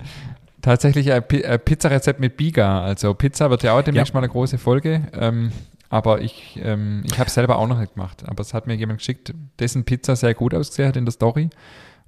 Tatsächlich 0.64 1.12
ein 1.12 1.22
Pizzarezept 1.22 2.20
mit 2.20 2.38
Biga. 2.38 2.82
Also 2.82 3.12
Pizza 3.12 3.50
wird 3.50 3.62
ja 3.64 3.76
auch 3.76 3.82
demnächst 3.82 4.14
ja. 4.14 4.14
mal 4.14 4.24
eine 4.24 4.32
große 4.32 4.56
Folge. 4.56 5.02
Ähm, 5.12 5.52
aber 5.90 6.22
ich, 6.22 6.58
ähm, 6.62 7.02
ich 7.04 7.18
habe 7.18 7.28
es 7.28 7.34
selber 7.34 7.58
auch 7.58 7.68
noch 7.68 7.78
nicht 7.78 7.94
gemacht. 7.94 8.24
Aber 8.26 8.40
es 8.40 8.54
hat 8.54 8.66
mir 8.66 8.74
jemand 8.74 9.00
geschickt, 9.00 9.34
dessen 9.58 9.84
Pizza 9.84 10.16
sehr 10.16 10.32
gut 10.32 10.54
ausgesehen 10.54 10.88
hat 10.88 10.96
in 10.96 11.04
der 11.04 11.12
Story. 11.12 11.50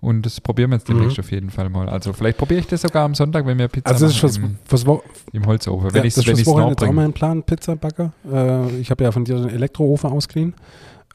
Und 0.01 0.25
das 0.25 0.41
probieren 0.41 0.71
wir 0.71 0.77
jetzt 0.77 0.89
demnächst 0.89 1.19
mhm. 1.19 1.25
auf 1.25 1.31
jeden 1.33 1.51
Fall 1.51 1.69
mal. 1.69 1.91
Also 1.91 2.15
vielleicht 2.15 2.39
probiere 2.39 2.61
ich 2.61 2.67
das 2.67 2.81
sogar 2.81 3.05
am 3.05 3.15
Sonntag, 3.15 3.45
wenn 3.45 3.59
wir 3.59 3.69
Pizza 3.69 3.91
also 3.91 4.07
das 4.07 4.15
ist 4.15 4.21
fürs, 4.21 4.39
im, 4.39 4.57
fürs 4.65 4.87
im 5.33 5.47
Holzofen. 5.47 5.93
Wenn 5.93 5.97
ja, 5.97 6.03
das 6.05 6.17
ist 6.17 6.25
fürs 6.25 6.47
Wochenende 6.47 6.71
jetzt 6.71 6.83
auch 6.83 6.93
mein 6.93 7.13
Plan, 7.13 7.43
Pizza 7.43 7.77
backe. 7.77 8.13
Äh, 8.33 8.75
ich 8.79 8.91
habe 8.91 9.05
ja 9.05 9.13
von 9.13 9.27
dir 9.27 9.37
den 9.37 9.51
Elektroofen 9.51 10.11
ausgeliehen. 10.11 10.55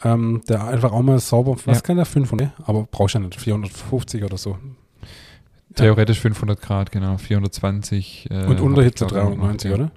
Ähm, 0.03 0.43
der 0.47 0.67
einfach 0.67 0.91
auch 0.91 1.01
mal 1.01 1.17
sauber, 1.17 1.57
was 1.65 1.77
ja. 1.77 1.81
kann 1.81 1.95
der? 1.95 2.05
500? 2.05 2.51
Aber 2.65 2.87
brauchst 2.89 3.15
du 3.15 3.19
ja 3.19 3.25
nicht, 3.25 3.39
450 3.39 4.23
oder 4.23 4.37
so. 4.37 4.57
Theoretisch 5.75 6.19
500 6.19 6.61
Grad, 6.61 6.91
genau, 6.91 7.17
420. 7.17 8.29
Äh, 8.29 8.45
und 8.45 8.59
Unterhitze 8.59 9.05
390, 9.05 9.71
oder? 9.71 9.91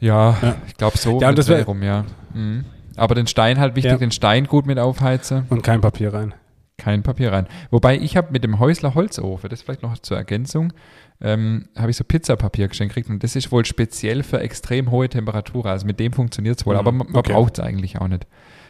Ja, 0.00 0.36
ja. 0.42 0.56
ich 0.66 0.76
glaube 0.76 0.98
so. 0.98 1.20
Ja, 1.20 1.32
das 1.32 1.48
wäre 1.48 1.64
rum, 1.64 1.82
ja. 1.82 2.04
Mhm. 2.34 2.64
Aber 2.96 3.14
den 3.14 3.26
Stein 3.26 3.58
halt 3.58 3.76
wichtig, 3.76 3.92
ja. 3.92 3.98
den 3.98 4.10
Stein 4.10 4.46
gut 4.46 4.66
mit 4.66 4.78
aufheizen. 4.78 5.44
Und 5.48 5.62
kein 5.62 5.80
Papier 5.80 6.12
rein. 6.12 6.34
Kein 6.78 7.02
Papier 7.02 7.32
rein. 7.32 7.46
Wobei 7.70 7.96
ich 7.98 8.16
habe 8.16 8.32
mit 8.32 8.44
dem 8.44 8.58
Häusler 8.58 8.94
Holzofen, 8.94 9.48
das 9.48 9.62
vielleicht 9.62 9.82
noch 9.82 9.98
zur 9.98 10.16
Ergänzung, 10.16 10.72
ähm, 11.20 11.68
habe 11.76 11.90
ich 11.90 11.96
so 11.96 12.04
Pizzapapier 12.04 12.68
geschenkt 12.68 12.94
gekriegt 12.94 13.10
und 13.10 13.22
das 13.22 13.34
ist 13.36 13.50
wohl 13.50 13.64
speziell 13.64 14.22
für 14.22 14.40
extrem 14.40 14.90
hohe 14.90 15.08
Temperaturen. 15.08 15.70
Also 15.70 15.86
mit 15.86 15.98
dem 15.98 16.12
funktioniert 16.12 16.58
es 16.58 16.66
wohl, 16.66 16.74
mhm. 16.74 16.80
aber 16.80 16.92
man, 16.92 17.06
man 17.06 17.16
okay. 17.16 17.32
braucht 17.32 17.58
es 17.58 17.64
eigentlich 17.64 17.98
auch 17.98 18.08
nicht. 18.08 18.26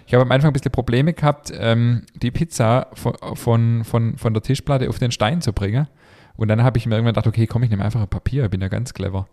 Ich 0.07 0.15
habe 0.15 0.23
am 0.23 0.31
Anfang 0.31 0.51
ein 0.51 0.53
bisschen 0.53 0.71
Probleme 0.71 1.13
gehabt, 1.13 1.53
ähm, 1.59 2.03
die 2.15 2.31
Pizza 2.31 2.89
von, 2.95 3.15
von, 3.35 3.85
von, 3.85 4.17
von 4.17 4.35
der 4.35 4.43
Tischplatte 4.43 4.89
auf 4.89 5.01
den 5.01 5.11
Stein 5.11 5.41
zu 5.41 5.53
bringen. 5.53 5.89
Und 6.37 6.49
dann 6.49 6.63
habe 6.63 6.79
ich 6.79 6.87
mir 6.87 6.95
irgendwann 6.95 7.15
gedacht, 7.15 7.27
okay, 7.27 7.47
komm, 7.47 7.63
ich 7.63 7.71
nehme 7.71 7.85
einfach 7.85 8.01
ein 8.01 8.09
Papier, 8.09 8.45
ich 8.45 8.51
bin 8.51 8.61
ja 8.61 8.69
ganz 8.69 8.95
clever. 8.95 9.27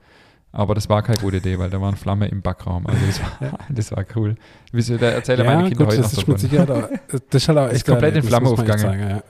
Aber 0.51 0.75
das 0.75 0.87
war 0.87 1.01
keine 1.01 1.17
gute 1.17 1.37
Idee, 1.37 1.57
weil 1.57 1.71
da 1.71 1.81
waren 1.81 1.95
Flamme 1.95 2.27
im 2.27 2.43
Backraum. 2.43 2.85
Also 2.85 2.99
das 3.07 3.21
war, 3.21 3.59
das 3.69 3.91
war 3.91 4.05
cool. 4.15 4.35
Wieso, 4.71 4.97
da 4.97 5.07
erzähle 5.07 5.43
ja, 5.43 5.55
meine 5.55 5.69
Kinder 5.69 5.85
gut, 5.85 5.93
heute 5.93 6.03
das 6.03 6.13
noch 6.13 6.23
davon. 6.23 6.37
Sicher, 6.37 6.65
da, 6.65 6.89
das 7.29 7.41
ist 7.41 7.47
halt 7.49 7.57
auch 7.57 7.65
echt 7.65 7.75
ist 7.75 7.87
komplett 7.87 8.15
in 8.15 8.23
Flamme 8.23 8.49
aufgegangen. 8.49 9.09
Ja. 9.09 9.23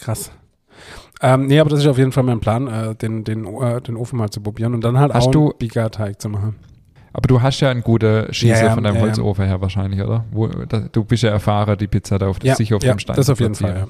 Krass. 0.00 0.32
Ähm, 1.22 1.46
nee, 1.46 1.60
aber 1.60 1.70
das 1.70 1.78
ist 1.78 1.86
auf 1.86 1.96
jeden 1.96 2.10
Fall 2.10 2.24
mein 2.24 2.40
Plan, 2.40 2.66
äh, 2.66 2.94
den, 2.96 3.22
den, 3.22 3.46
äh, 3.46 3.80
den 3.80 3.96
Ofen 3.96 4.18
mal 4.18 4.30
zu 4.30 4.40
probieren 4.40 4.74
und 4.74 4.82
dann 4.82 4.98
halt 4.98 5.14
Hast 5.14 5.28
auch 5.28 5.30
du, 5.30 5.50
einen 5.50 5.58
Bika-Teig 5.58 6.20
zu 6.20 6.28
machen. 6.28 6.56
Aber 7.12 7.28
du 7.28 7.40
hast 7.40 7.60
ja 7.60 7.70
einen 7.70 7.82
guten 7.82 8.32
Schießer 8.32 8.64
ja, 8.64 8.74
von 8.74 8.82
deinem 8.82 9.00
Holzofen 9.00 9.46
her 9.46 9.60
wahrscheinlich, 9.60 10.02
oder? 10.02 10.24
Wo, 10.32 10.48
da, 10.48 10.80
du 10.80 11.04
bist 11.04 11.22
ja 11.22 11.30
erfahrer, 11.30 11.76
die 11.76 11.86
Pizza 11.86 12.18
da 12.18 12.26
auf, 12.26 12.38
ja, 12.42 12.56
sich 12.56 12.74
auf 12.74 12.82
dem 12.82 12.98
Stein 12.98 13.14
das 13.14 13.30
auf 13.30 13.38
jeden 13.38 13.54
Fall, 13.54 13.76
ja. 13.76 13.88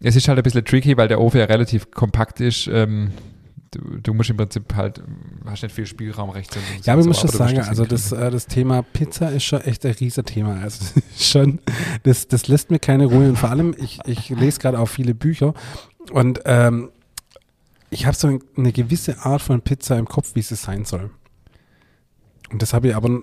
Es 0.00 0.16
ist 0.16 0.28
halt 0.28 0.38
ein 0.38 0.42
bisschen 0.42 0.64
tricky, 0.64 0.96
weil 0.96 1.08
der 1.08 1.20
Ofen 1.20 1.38
ja 1.38 1.46
relativ 1.46 1.90
kompakt 1.90 2.40
ist. 2.40 2.68
Ähm, 2.68 3.12
du, 3.70 3.80
du, 4.02 4.14
musst 4.14 4.30
im 4.30 4.36
Prinzip 4.36 4.74
halt, 4.74 5.02
hast 5.46 5.62
nicht 5.62 5.74
viel 5.74 5.86
Spielraum 5.86 6.30
rechts 6.30 6.56
und 6.56 6.62
links. 6.70 6.86
Ja, 6.86 6.94
aber 6.94 7.02
ich 7.02 7.08
muss 7.08 7.20
schon 7.20 7.30
sagen, 7.30 7.60
also 7.60 7.84
das, 7.84 8.12
äh, 8.12 8.30
das 8.30 8.46
Thema 8.46 8.82
Pizza 8.82 9.30
ist 9.30 9.44
schon 9.44 9.60
echt 9.62 9.84
ein 9.84 9.92
riesiges 9.92 10.32
Thema. 10.32 10.60
Also 10.60 10.84
schon, 11.18 11.60
das, 12.02 12.28
das 12.28 12.48
lässt 12.48 12.70
mir 12.70 12.78
keine 12.78 13.06
Ruhe. 13.06 13.28
Und 13.28 13.36
vor 13.36 13.50
allem, 13.50 13.74
ich, 13.78 13.98
ich 14.06 14.30
lese 14.30 14.58
gerade 14.58 14.78
auch 14.78 14.88
viele 14.88 15.14
Bücher 15.14 15.54
und 16.12 16.40
ähm, 16.44 16.90
ich 17.90 18.06
habe 18.06 18.16
so 18.16 18.38
eine 18.56 18.72
gewisse 18.72 19.18
Art 19.24 19.42
von 19.42 19.60
Pizza 19.62 19.98
im 19.98 20.06
Kopf, 20.06 20.34
wie 20.34 20.42
sie 20.42 20.54
sein 20.54 20.84
soll. 20.84 21.10
Und 22.50 22.62
das 22.62 22.72
habe 22.72 22.88
ich 22.88 22.96
aber 22.96 23.20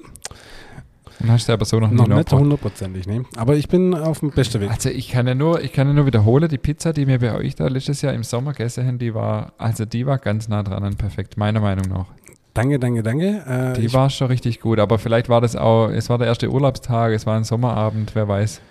dann 1.20 1.32
hast 1.32 1.50
du 1.50 1.54
aber 1.54 1.66
so 1.66 1.80
noch, 1.80 1.92
noch 1.92 2.08
nicht 2.08 2.32
hundertprozentig, 2.32 3.08
ne? 3.08 3.24
Aber 3.36 3.56
ich 3.56 3.68
bin 3.68 3.94
auf 3.96 4.20
dem 4.20 4.32
besten 4.32 4.62
Weg. 4.62 4.70
Also 4.70 4.90
ich 4.90 5.10
kann 5.10 5.28
ja 5.28 5.36
nur, 5.36 5.62
ich 5.64 5.74
kann 5.74 5.88
ja 5.88 5.94
nur 5.94 6.06
wiederholen, 6.06 6.48
die 6.48 6.58
Pizza, 6.58 6.94
die 6.94 7.08
wir 7.08 7.20
bei 7.20 7.34
euch 7.34 7.56
da 7.56 7.68
letztes 7.68 8.02
Jahr 8.02 8.14
im 8.14 8.24
Sommer 8.24 8.52
gegessen 8.52 8.86
haben, 8.86 9.00
die 9.00 9.14
war, 9.14 9.54
also 9.58 9.86
die 9.86 10.06
war 10.06 10.20
ganz 10.20 10.48
nah 10.48 10.62
dran 10.64 10.84
an 10.84 10.96
perfekt, 10.96 11.38
meiner 11.38 11.60
Meinung 11.60 11.88
nach. 11.90 12.06
Danke, 12.54 12.80
danke, 12.80 13.04
danke. 13.04 13.74
Äh, 13.76 13.80
die 13.80 13.94
war 13.94 14.10
schon 14.10 14.28
richtig 14.28 14.60
gut, 14.60 14.80
aber 14.80 14.98
vielleicht 14.98 15.30
war 15.30 15.42
das 15.42 15.56
auch, 15.56 15.90
es 15.90 16.10
war 16.10 16.18
der 16.18 16.28
erste 16.28 16.52
Urlaubstag, 16.52 17.14
es 17.14 17.26
war 17.26 17.38
ein 17.38 17.44
Sommerabend, 17.44 18.16
wer 18.16 18.28
weiß. 18.28 18.62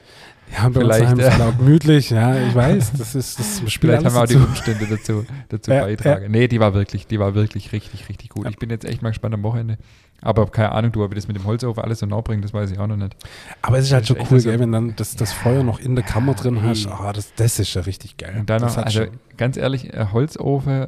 Ja, 0.52 0.68
bei 0.68 0.80
vielleicht 0.80 1.12
uns 1.12 1.22
äh, 1.22 1.52
gemütlich, 1.58 2.10
ja, 2.10 2.36
ich 2.36 2.54
weiß, 2.54 2.92
das 2.92 3.14
ist 3.14 3.38
das 3.38 3.62
Spiel 3.72 3.90
Vielleicht 3.90 4.06
haben 4.06 4.14
wir 4.14 4.22
auch 4.22 4.26
die 4.26 4.36
Umstände 4.36 4.86
dazu, 4.86 5.24
dazu 5.48 5.70
ja, 5.72 5.82
beitragen. 5.82 6.22
Ja. 6.22 6.28
Nee, 6.28 6.48
die 6.48 6.60
war 6.60 6.72
wirklich, 6.74 7.06
die 7.06 7.18
war 7.18 7.34
wirklich 7.34 7.72
richtig, 7.72 8.08
richtig 8.08 8.30
gut. 8.30 8.44
Ja. 8.44 8.50
Ich 8.50 8.56
bin 8.56 8.70
jetzt 8.70 8.84
echt 8.84 9.02
mal 9.02 9.10
gespannt 9.10 9.34
am 9.34 9.42
Wochenende. 9.42 9.76
Aber 10.22 10.46
keine 10.46 10.72
Ahnung, 10.72 10.92
du, 10.92 11.04
ob 11.04 11.12
ich 11.12 11.16
das 11.16 11.28
mit 11.28 11.36
dem 11.36 11.44
Holzofen 11.44 11.82
alles 11.82 11.98
so 11.98 12.06
nah 12.06 12.20
bringt, 12.20 12.42
das 12.42 12.54
weiß 12.54 12.70
ich 12.70 12.78
auch 12.78 12.86
noch 12.86 12.96
nicht. 12.96 13.14
Aber 13.60 13.78
es 13.78 13.86
ist 13.86 13.92
halt 13.92 14.06
schon 14.06 14.16
cool, 14.30 14.40
so, 14.40 14.50
wenn 14.50 14.72
dann 14.72 14.94
das, 14.96 15.14
das 15.14 15.32
Feuer 15.32 15.62
noch 15.62 15.78
in 15.78 15.94
der 15.94 16.04
Kammer 16.04 16.34
drin 16.34 16.62
hast. 16.62 16.86
Ah, 16.86 17.12
das, 17.12 17.34
das 17.34 17.58
ist 17.58 17.74
ja 17.74 17.82
richtig 17.82 18.16
geil. 18.16 18.36
Und 18.38 18.48
dann 18.48 18.62
noch, 18.62 18.76
also 18.76 19.04
schon. 19.04 19.10
ganz 19.36 19.56
ehrlich, 19.56 19.90
Holzofen, 20.12 20.86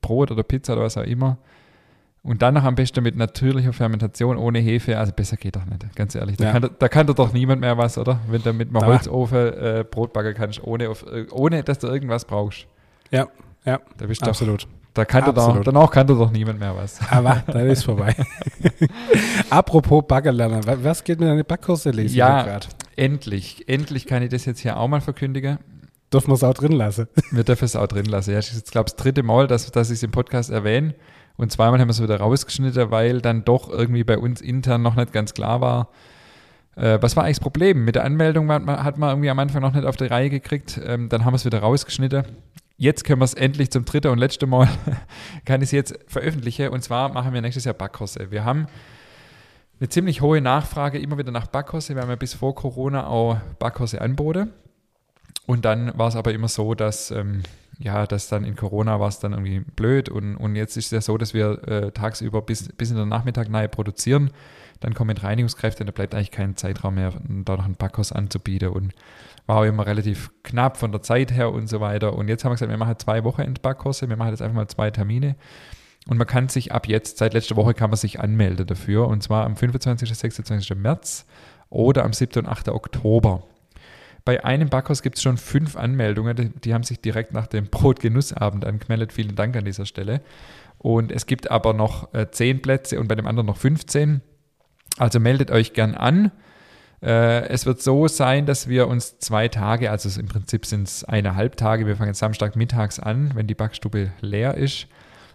Brot 0.00 0.30
oder 0.30 0.42
Pizza 0.42 0.72
oder 0.72 0.82
was 0.82 0.96
auch 0.96 1.04
immer. 1.04 1.38
Und 2.26 2.42
dann 2.42 2.54
noch 2.54 2.64
am 2.64 2.74
besten 2.74 3.04
mit 3.04 3.16
natürlicher 3.16 3.72
Fermentation 3.72 4.36
ohne 4.36 4.58
Hefe. 4.58 4.98
Also 4.98 5.12
besser 5.12 5.36
geht 5.36 5.54
doch 5.54 5.64
nicht, 5.64 5.94
ganz 5.94 6.12
ehrlich. 6.16 6.36
Da, 6.36 6.46
ja. 6.46 6.52
kann, 6.52 6.70
da 6.76 6.88
kann 6.88 7.06
doch 7.06 7.32
niemand 7.32 7.60
mehr 7.60 7.78
was, 7.78 7.98
oder? 7.98 8.18
Wenn 8.28 8.42
du 8.42 8.52
mit 8.52 8.74
einem 8.74 8.84
Holzofen 8.84 9.38
äh, 9.38 9.84
Brot 9.88 10.12
backen 10.12 10.34
kannst, 10.34 10.62
ohne, 10.64 10.90
auf, 10.90 11.06
äh, 11.06 11.26
ohne 11.30 11.62
dass 11.62 11.78
du 11.78 11.86
irgendwas 11.86 12.24
brauchst. 12.24 12.66
Ja, 13.12 13.28
ja, 13.64 13.78
da 13.96 14.06
bist 14.06 14.26
absolut. 14.26 14.64
Doch, 14.64 14.68
da 14.94 15.04
kannte 15.04 15.32
doch, 15.32 15.62
danach 15.62 15.88
kannte 15.88 16.16
doch 16.16 16.32
niemand 16.32 16.58
mehr 16.58 16.74
was. 16.74 16.98
Aber 17.10 17.44
dann 17.46 17.68
ist 17.68 17.84
vorbei. 17.84 18.16
Apropos 19.50 20.04
Baggerlerner, 20.08 20.62
was 20.82 21.04
geht 21.04 21.20
mit 21.20 21.28
deiner 21.28 21.44
Backkurse 21.44 21.90
lesen? 21.90 22.16
Ja, 22.16 22.58
endlich. 22.96 23.68
Endlich 23.68 24.06
kann 24.06 24.24
ich 24.24 24.30
das 24.30 24.46
jetzt 24.46 24.60
hier 24.60 24.76
auch 24.76 24.88
mal 24.88 25.00
verkündigen. 25.00 25.58
Dürfen 26.12 26.28
wir 26.30 26.34
es 26.34 26.42
auch 26.42 26.54
drin 26.54 26.72
lassen? 26.72 27.06
Wir 27.30 27.44
dürfen 27.44 27.66
es 27.66 27.76
auch 27.76 27.86
drin 27.86 28.06
lassen. 28.06 28.30
Ja, 28.30 28.36
das 28.36 28.48
ist 28.48 28.56
jetzt, 28.56 28.72
glaube 28.72 28.88
ich, 28.88 28.94
das 28.94 29.02
dritte 29.02 29.22
Mal, 29.22 29.46
dass, 29.46 29.70
dass 29.70 29.90
ich 29.90 29.96
es 29.96 30.02
im 30.02 30.10
Podcast 30.10 30.50
erwähne. 30.50 30.94
Und 31.36 31.52
zweimal 31.52 31.80
haben 31.80 31.88
wir 31.88 31.92
es 31.92 32.02
wieder 32.02 32.18
rausgeschnitten, 32.18 32.90
weil 32.90 33.20
dann 33.20 33.44
doch 33.44 33.68
irgendwie 33.68 34.04
bei 34.04 34.18
uns 34.18 34.40
intern 34.40 34.82
noch 34.82 34.96
nicht 34.96 35.12
ganz 35.12 35.34
klar 35.34 35.60
war, 35.60 35.88
äh, 36.76 36.98
was 37.00 37.16
war 37.16 37.24
eigentlich 37.24 37.38
das 37.38 37.42
Problem? 37.42 37.84
Mit 37.84 37.94
der 37.94 38.04
Anmeldung 38.04 38.50
hat 38.50 38.64
man, 38.64 38.82
hat 38.82 38.98
man 38.98 39.10
irgendwie 39.10 39.30
am 39.30 39.38
Anfang 39.38 39.62
noch 39.62 39.72
nicht 39.72 39.84
auf 39.84 39.96
die 39.96 40.06
Reihe 40.06 40.30
gekriegt. 40.30 40.80
Ähm, 40.84 41.08
dann 41.08 41.24
haben 41.24 41.32
wir 41.32 41.36
es 41.36 41.44
wieder 41.44 41.60
rausgeschnitten 41.60 42.24
jetzt 42.76 43.04
können 43.04 43.20
wir 43.20 43.24
es 43.24 43.34
endlich 43.34 43.70
zum 43.70 43.84
dritten 43.84 44.08
und 44.08 44.18
letzten 44.18 44.48
Mal, 44.48 44.68
kann 45.44 45.62
ich 45.62 45.68
es 45.68 45.72
jetzt 45.72 45.98
veröffentlichen. 46.06 46.68
Und 46.68 46.82
zwar 46.82 47.12
machen 47.12 47.32
wir 47.32 47.40
nächstes 47.40 47.64
Jahr 47.64 47.74
Backkurse. 47.74 48.30
Wir 48.30 48.44
haben 48.44 48.66
eine 49.80 49.88
ziemlich 49.88 50.20
hohe 50.20 50.40
Nachfrage 50.40 50.98
immer 50.98 51.18
wieder 51.18 51.32
nach 51.32 51.46
Backkurse. 51.46 51.94
Wir 51.94 52.02
haben 52.02 52.10
ja 52.10 52.16
bis 52.16 52.34
vor 52.34 52.54
Corona 52.54 53.06
auch 53.06 53.38
Backkurse 53.58 54.00
anboten. 54.00 54.52
Und 55.46 55.64
dann 55.64 55.96
war 55.96 56.08
es 56.08 56.16
aber 56.16 56.32
immer 56.32 56.48
so, 56.48 56.74
dass, 56.74 57.10
ähm, 57.10 57.42
ja, 57.78 58.06
dass 58.06 58.28
dann 58.28 58.44
in 58.44 58.56
Corona 58.56 59.00
war 59.00 59.08
es 59.08 59.18
dann 59.18 59.32
irgendwie 59.32 59.60
blöd. 59.60 60.08
Und, 60.08 60.36
und 60.36 60.56
jetzt 60.56 60.76
ist 60.76 60.86
es 60.86 60.90
ja 60.92 61.00
so, 61.00 61.18
dass 61.18 61.34
wir 61.34 61.66
äh, 61.68 61.92
tagsüber 61.92 62.42
bis, 62.42 62.68
bis 62.72 62.90
in 62.90 62.96
den 62.96 63.08
Nachmittag 63.08 63.48
nahe 63.48 63.68
produzieren. 63.68 64.30
Dann 64.80 64.94
kommen 64.94 65.16
Reinigungskräfte 65.16 65.82
und 65.82 65.86
da 65.86 65.92
bleibt 65.92 66.14
eigentlich 66.14 66.30
kein 66.30 66.56
Zeitraum 66.56 66.94
mehr, 66.94 67.12
da 67.28 67.56
noch 67.56 67.64
ein 67.64 67.76
Backkurs 67.76 68.12
anzubieten. 68.12 68.68
Und 68.68 68.92
war 69.46 69.60
auch 69.60 69.64
immer 69.64 69.86
relativ 69.86 70.30
knapp 70.42 70.76
von 70.76 70.92
der 70.92 71.02
Zeit 71.02 71.32
her 71.32 71.52
und 71.52 71.68
so 71.68 71.80
weiter. 71.80 72.14
Und 72.14 72.28
jetzt 72.28 72.44
haben 72.44 72.50
wir 72.50 72.56
gesagt, 72.56 72.70
wir 72.70 72.78
machen 72.78 72.98
zwei 72.98 73.24
Wochenendbackkurse, 73.24 74.08
wir 74.08 74.16
machen 74.16 74.30
jetzt 74.30 74.42
einfach 74.42 74.56
mal 74.56 74.68
zwei 74.68 74.90
Termine. 74.90 75.36
Und 76.08 76.18
man 76.18 76.26
kann 76.26 76.48
sich 76.48 76.72
ab 76.72 76.86
jetzt, 76.86 77.18
seit 77.18 77.34
letzter 77.34 77.56
Woche 77.56 77.74
kann 77.74 77.90
man 77.90 77.96
sich 77.96 78.20
anmelden 78.20 78.66
dafür. 78.66 79.08
Und 79.08 79.22
zwar 79.22 79.44
am 79.44 79.56
25. 79.56 80.08
und 80.08 80.16
26. 80.16 80.76
März 80.76 81.26
oder 81.68 82.04
am 82.04 82.12
7. 82.12 82.44
und 82.44 82.48
8. 82.48 82.68
Oktober. 82.68 83.42
Bei 84.26 84.44
einem 84.44 84.68
Backkurs 84.68 85.02
gibt 85.02 85.18
es 85.18 85.22
schon 85.22 85.36
fünf 85.36 85.76
Anmeldungen, 85.76 86.34
die, 86.34 86.48
die, 86.48 86.74
haben 86.74 86.82
sich 86.82 87.00
direkt 87.00 87.32
nach 87.32 87.46
dem 87.46 87.68
Brotgenussabend 87.68 88.64
angemeldet. 88.64 89.12
Vielen 89.12 89.36
Dank 89.36 89.56
an 89.56 89.64
dieser 89.64 89.86
Stelle. 89.86 90.20
Und 90.78 91.12
es 91.12 91.26
gibt 91.26 91.48
aber 91.48 91.72
noch 91.72 92.12
äh, 92.12 92.28
zehn 92.32 92.60
Plätze 92.60 92.98
und 92.98 93.06
bei 93.06 93.14
dem 93.14 93.28
anderen 93.28 93.46
noch 93.46 93.56
15. 93.56 94.20
Also 94.98 95.20
meldet 95.20 95.52
euch 95.52 95.74
gern 95.74 95.94
an. 95.94 96.32
Äh, 97.00 97.46
es 97.50 97.66
wird 97.66 97.80
so 97.80 98.08
sein, 98.08 98.46
dass 98.46 98.68
wir 98.68 98.88
uns 98.88 99.20
zwei 99.20 99.46
Tage, 99.46 99.92
also 99.92 100.20
im 100.20 100.26
Prinzip 100.26 100.66
sind 100.66 100.88
es 100.88 101.04
eineinhalb 101.04 101.56
Tage, 101.56 101.86
wir 101.86 101.94
fangen 101.96 102.14
Samstag 102.14 102.56
mittags 102.56 102.98
an, 102.98 103.30
wenn 103.36 103.46
die 103.46 103.54
Backstube 103.54 104.10
leer 104.20 104.56
ist 104.56 104.88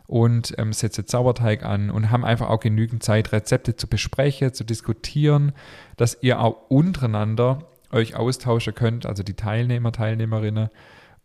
und 0.05 0.53
ähm, 0.57 0.73
setzen 0.73 1.07
Zauberteig 1.07 1.63
an 1.63 1.91
und 1.91 2.11
haben 2.11 2.25
einfach 2.25 2.49
auch 2.49 2.59
genügend 2.59 3.03
Zeit, 3.03 3.31
Rezepte 3.31 3.77
zu 3.77 3.87
besprechen, 3.87 4.53
zu 4.53 4.65
diskutieren, 4.65 5.53
dass 5.95 6.17
ihr 6.21 6.41
auch 6.41 6.69
untereinander 6.69 7.70
euch 7.91 8.15
austauschen 8.15 8.73
könnt, 8.73 9.05
also 9.05 9.23
die 9.23 9.35
Teilnehmer, 9.35 9.91
Teilnehmerinnen 9.91 10.69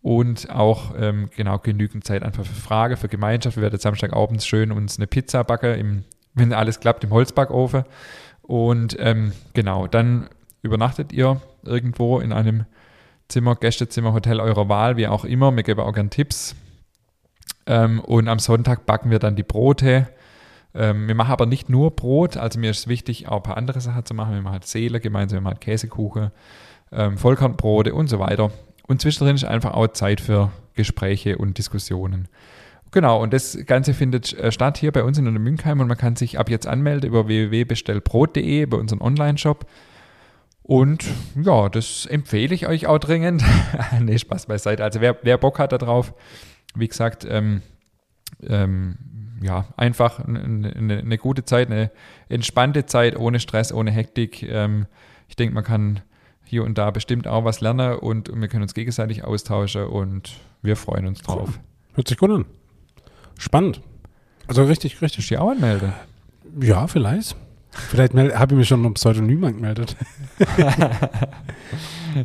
und 0.02 0.50
auch 0.50 0.94
ähm, 0.98 1.30
genau 1.36 1.58
genügend 1.58 2.04
Zeit 2.04 2.22
einfach 2.22 2.44
für 2.44 2.54
Frage, 2.54 2.96
für 2.96 3.08
Gemeinschaft. 3.08 3.56
Wir 3.56 3.62
werden 3.62 3.78
Samstagabends 3.78 4.46
schön 4.46 4.72
uns 4.72 4.98
eine 4.98 5.06
Pizza 5.06 5.44
backen, 5.44 5.74
im, 5.74 6.04
wenn 6.34 6.52
alles 6.52 6.80
klappt, 6.80 7.04
im 7.04 7.10
Holzbackofen 7.10 7.84
und 8.42 8.96
ähm, 9.00 9.32
genau, 9.54 9.86
dann 9.86 10.28
übernachtet 10.62 11.12
ihr 11.12 11.40
irgendwo 11.64 12.20
in 12.20 12.32
einem 12.32 12.64
Zimmer, 13.28 13.56
Gästezimmer, 13.56 14.12
Hotel 14.12 14.40
eurer 14.40 14.68
Wahl, 14.68 14.96
wie 14.96 15.08
auch 15.08 15.24
immer. 15.24 15.54
Wir 15.54 15.64
geben 15.64 15.80
auch 15.80 15.92
gerne 15.92 16.10
Tipps. 16.10 16.54
Ähm, 17.66 18.00
und 18.00 18.28
am 18.28 18.38
Sonntag 18.38 18.86
backen 18.86 19.10
wir 19.10 19.18
dann 19.18 19.34
die 19.34 19.42
Brote. 19.42 20.06
Ähm, 20.76 21.08
wir 21.08 21.14
machen 21.14 21.32
aber 21.32 21.46
nicht 21.46 21.70
nur 21.70 21.90
Brot, 21.90 22.36
also 22.36 22.60
mir 22.60 22.70
ist 22.70 22.86
wichtig, 22.86 23.28
auch 23.28 23.38
ein 23.38 23.42
paar 23.42 23.56
andere 23.56 23.80
Sachen 23.80 24.04
zu 24.04 24.14
machen. 24.14 24.34
Wir 24.34 24.42
machen 24.42 24.52
halt 24.52 24.66
Seele 24.66 25.00
gemeinsam, 25.00 25.38
wir 25.38 25.40
machen 25.40 25.54
halt 25.54 25.62
Käsekuchen, 25.62 26.30
ähm, 26.92 27.16
Vollkornbrote 27.16 27.94
und 27.94 28.08
so 28.08 28.18
weiter. 28.18 28.50
Und 28.86 29.00
zwischendrin 29.00 29.36
ist 29.36 29.44
einfach 29.44 29.72
auch 29.72 29.88
Zeit 29.88 30.20
für 30.20 30.52
Gespräche 30.74 31.38
und 31.38 31.56
Diskussionen. 31.58 32.28
Genau, 32.92 33.20
und 33.20 33.32
das 33.32 33.58
Ganze 33.66 33.94
findet 33.94 34.32
äh, 34.34 34.52
statt 34.52 34.78
hier 34.78 34.92
bei 34.92 35.02
uns 35.02 35.18
in 35.18 35.24
der 35.24 35.32
Münkheim 35.32 35.80
und 35.80 35.88
man 35.88 35.96
kann 35.96 36.14
sich 36.14 36.38
ab 36.38 36.50
jetzt 36.50 36.66
anmelden 36.66 37.08
über 37.08 37.26
www.bestellbrot.de 37.26 38.66
bei 38.66 38.76
unserem 38.76 39.00
Online-Shop. 39.00 39.66
Und 40.62 41.04
ja, 41.40 41.68
das 41.68 42.06
empfehle 42.06 42.54
ich 42.54 42.66
euch 42.66 42.86
auch 42.86 42.98
dringend. 42.98 43.42
nee, 44.00 44.18
Spaß 44.18 44.46
beiseite. 44.46 44.84
Also 44.84 45.00
wer, 45.00 45.16
wer 45.22 45.38
Bock 45.38 45.58
hat 45.58 45.72
darauf, 45.72 46.12
wie 46.74 46.88
gesagt, 46.88 47.26
ähm, 47.28 47.62
ähm, 48.42 48.96
ja, 49.40 49.66
einfach 49.76 50.20
eine, 50.20 50.72
eine, 50.74 50.98
eine, 50.98 51.18
gute 51.18 51.44
Zeit, 51.44 51.70
eine 51.70 51.90
entspannte 52.28 52.86
Zeit, 52.86 53.16
ohne 53.16 53.40
Stress, 53.40 53.72
ohne 53.72 53.90
Hektik. 53.90 54.42
Ähm, 54.42 54.86
ich 55.28 55.36
denke, 55.36 55.54
man 55.54 55.64
kann 55.64 56.00
hier 56.44 56.64
und 56.64 56.78
da 56.78 56.90
bestimmt 56.90 57.26
auch 57.26 57.44
was 57.44 57.60
lernen 57.60 57.98
und, 57.98 58.28
und 58.28 58.40
wir 58.40 58.48
können 58.48 58.62
uns 58.62 58.74
gegenseitig 58.74 59.24
austauschen 59.24 59.84
und 59.84 60.38
wir 60.62 60.76
freuen 60.76 61.06
uns 61.06 61.22
drauf. 61.22 61.48
Cool. 61.48 61.60
Hört 61.94 62.08
sich 62.08 62.18
gut 62.18 62.30
an. 62.30 62.44
Spannend. 63.38 63.82
Also 64.46 64.64
richtig, 64.64 65.02
richtig. 65.02 65.20
Ist 65.20 65.30
die 65.30 65.38
auch 65.38 65.50
anmelde? 65.50 65.92
Ja, 66.60 66.86
vielleicht. 66.86 67.36
Vielleicht 67.70 68.14
habe 68.14 68.54
ich 68.54 68.58
mich 68.58 68.68
schon 68.68 68.84
um 68.84 68.94
Pseudonym 68.94 69.44
angemeldet. 69.44 69.96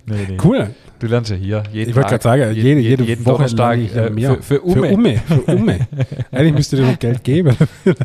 nee, 0.05 0.25
nee. 0.29 0.37
Cool. 0.41 0.73
Du 1.01 1.07
lernst 1.07 1.31
ja 1.31 1.35
hier 1.35 1.63
jeden 1.71 1.89
Ich 1.89 1.95
wollte 1.95 2.09
gerade 2.09 2.23
sagen, 2.23 2.53
jede, 2.53 2.79
jede, 2.79 3.03
jeden 3.03 3.25
Woche 3.25 3.37
Donnerstag 3.37 3.79
äh, 3.79 4.11
mehr. 4.11 4.35
Für, 4.35 4.43
für, 4.43 4.61
Ume. 4.61 4.75
Für 4.75 4.93
Ume. 4.93 5.17
Für 5.17 5.41
Ume. 5.55 5.87
Eigentlich 6.31 6.53
müsst 6.53 6.73
ihr 6.73 6.79
dir 6.79 6.91
noch 6.91 6.99
Geld 6.99 7.23
geben. 7.23 7.57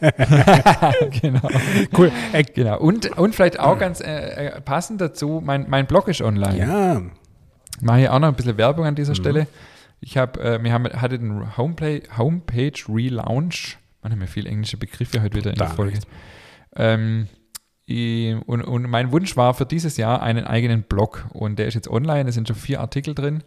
genau. 1.20 1.48
Cool. 1.94 2.10
Äh, 2.32 2.44
genau. 2.44 2.78
Und, 2.78 3.18
und 3.18 3.34
vielleicht 3.34 3.60
auch 3.60 3.78
ganz 3.78 4.00
äh, 4.00 4.46
äh, 4.46 4.60
passend 4.62 5.02
dazu, 5.02 5.42
mein, 5.44 5.66
mein 5.68 5.84
Blog 5.84 6.08
ist 6.08 6.22
online. 6.22 6.58
Ja. 6.58 7.02
Ich 7.76 7.82
mache 7.82 7.98
hier 7.98 8.14
auch 8.14 8.18
noch 8.18 8.28
ein 8.28 8.34
bisschen 8.34 8.56
Werbung 8.56 8.86
an 8.86 8.94
dieser 8.94 9.12
mhm. 9.12 9.16
Stelle. 9.16 9.46
Ich 10.00 10.16
habe, 10.16 10.40
äh, 10.40 10.62
wir 10.62 10.72
haben, 10.72 10.84
hatte 10.86 11.18
den 11.18 11.54
Homepage, 11.58 12.00
Homepage 12.16 12.72
Relaunch. 12.88 13.76
Man 14.02 14.12
hat 14.12 14.18
mir 14.18 14.26
viele 14.26 14.48
englische 14.48 14.78
Begriffe 14.78 15.20
heute 15.20 15.36
wieder 15.36 15.50
in 15.50 15.56
der 15.58 15.68
Folge. 15.68 15.98
Ähm, 16.74 17.28
und, 18.46 18.62
und, 18.62 18.82
mein 18.90 19.12
Wunsch 19.12 19.36
war 19.36 19.54
für 19.54 19.64
dieses 19.64 19.96
Jahr 19.96 20.22
einen 20.22 20.44
eigenen 20.44 20.82
Blog. 20.82 21.26
Und 21.32 21.58
der 21.58 21.66
ist 21.66 21.74
jetzt 21.74 21.88
online. 21.88 22.28
Es 22.28 22.34
sind 22.34 22.46
schon 22.46 22.56
vier 22.56 22.80
Artikel 22.80 23.14
drin. 23.14 23.42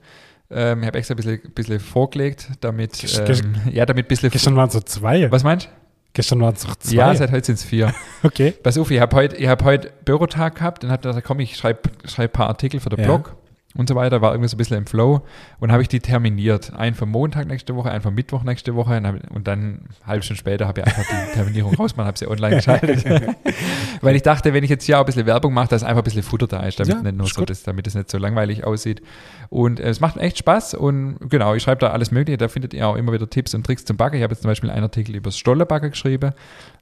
Ähm, 0.49 0.82
ich 0.82 0.88
habe 0.88 0.97
extra 0.97 1.13
ein 1.13 1.17
bisschen, 1.17 1.41
bisschen 1.54 1.80
vorgelegt, 1.80 2.49
damit, 2.60 3.04
ähm, 3.19 3.56
ja, 3.71 3.86
damit 3.86 4.06
ein 4.06 4.08
bisschen. 4.08 4.32
Gestern 4.32 4.56
waren 4.56 4.67
es 4.67 4.73
so 4.73 4.80
zwei. 4.82 5.32
Was 5.32 5.43
meinst 5.43 5.67
du? 5.67 5.69
Gestern 6.13 6.41
waren 6.41 6.56
es 6.56 6.67
noch 6.67 6.75
zwei. 6.75 6.95
Ja, 6.95 7.15
seit 7.15 7.32
heute 7.32 7.45
sind 7.45 7.56
es 7.56 7.63
vier. 7.63 7.93
okay. 8.23 8.51
Pass 8.51 8.77
auf, 8.77 8.91
ich 8.91 8.99
habe 8.99 9.15
heute 9.15 9.47
hab 9.47 9.63
heut 9.63 10.04
Bürotag 10.04 10.56
gehabt 10.56 10.84
und 10.84 10.91
habe 10.91 11.08
gesagt, 11.08 11.25
komm, 11.25 11.39
ich 11.39 11.56
schreibe 11.56 11.89
schreib 12.06 12.32
ein 12.32 12.34
paar 12.34 12.47
Artikel 12.47 12.80
für 12.80 12.89
den 12.89 12.99
ja. 12.99 13.06
Blog 13.06 13.36
und 13.76 13.88
so 13.88 13.96
weiter, 13.96 14.22
war 14.22 14.34
irgendwie 14.34 14.50
so 14.50 14.56
ein 14.56 14.58
bisschen 14.58 14.78
im 14.78 14.86
Flow 14.86 15.22
und 15.60 15.72
habe 15.72 15.82
ich 15.82 15.88
die 15.88 16.00
terminiert. 16.00 16.74
Einen 16.74 16.96
für 16.96 17.06
Montag 17.06 17.48
nächste 17.48 17.76
Woche, 17.76 17.90
einen 17.92 18.02
für 18.02 18.12
Mittwoch 18.12 18.44
nächste 18.44 18.76
Woche 18.76 19.02
und 19.34 19.48
dann 19.48 19.60
eine 19.60 20.08
halbe 20.08 20.24
Stunde 20.24 20.40
später 20.40 20.68
habe 20.68 20.82
ich 20.82 20.88
einfach 20.88 21.04
die 21.04 21.34
Terminierung 21.34 21.74
rausgemacht, 21.76 22.08
habe 22.08 22.18
sie 22.18 22.28
online 22.28 22.58
geschaltet. 22.58 23.06
Weil 24.02 24.16
ich 24.16 24.24
dachte, 24.24 24.54
wenn 24.54 24.64
ich 24.64 24.70
jetzt 24.70 24.84
hier 24.84 24.98
auch 24.98 25.04
ein 25.04 25.06
bisschen 25.06 25.26
Werbung 25.26 25.54
mache, 25.54 25.70
dass 25.70 25.84
einfach 25.84 26.02
ein 26.02 26.04
bisschen 26.04 26.24
Futter 26.24 26.48
da 26.48 26.62
ist, 26.62 26.80
damit, 26.80 26.96
ja, 26.96 27.02
nicht 27.02 27.18
nur 27.18 27.28
so 27.28 27.46
das, 27.46 27.64
damit 27.64 27.88
es 27.88 27.96
nicht 27.96 28.12
so 28.12 28.18
langweilig 28.18 28.66
aussieht. 28.66 29.02
Und 29.50 29.80
äh, 29.80 29.90
es 29.90 30.00
macht 30.00 30.18
echt 30.18 30.38
Spaß 30.38 30.74
und 30.74 31.18
genau, 31.30 31.56
ich 31.56 31.64
schreibe 31.64 31.80
da 31.80 31.92
alles 31.92 32.12
Mögliche, 32.12 32.38
da 32.38 32.48
findet 32.48 32.74
ihr 32.74 32.88
auch 32.88 32.96
immer 32.96 33.14
wieder 33.14 33.30
Tipps 33.30 33.54
und 33.54 33.66
Tricks 33.66 33.86
zum 33.86 33.98
Backen. 33.98 34.18
Ich 34.18 34.24
habe 34.24 34.34
jetzt 34.34 34.42
zum 34.42 34.50
Beispiel 34.50 34.70
einen 34.70 34.84
Artikel 34.84 35.16
über 35.16 35.30
das 35.30 35.38
Stollebacken 35.38 35.92
geschrieben, 35.92 36.34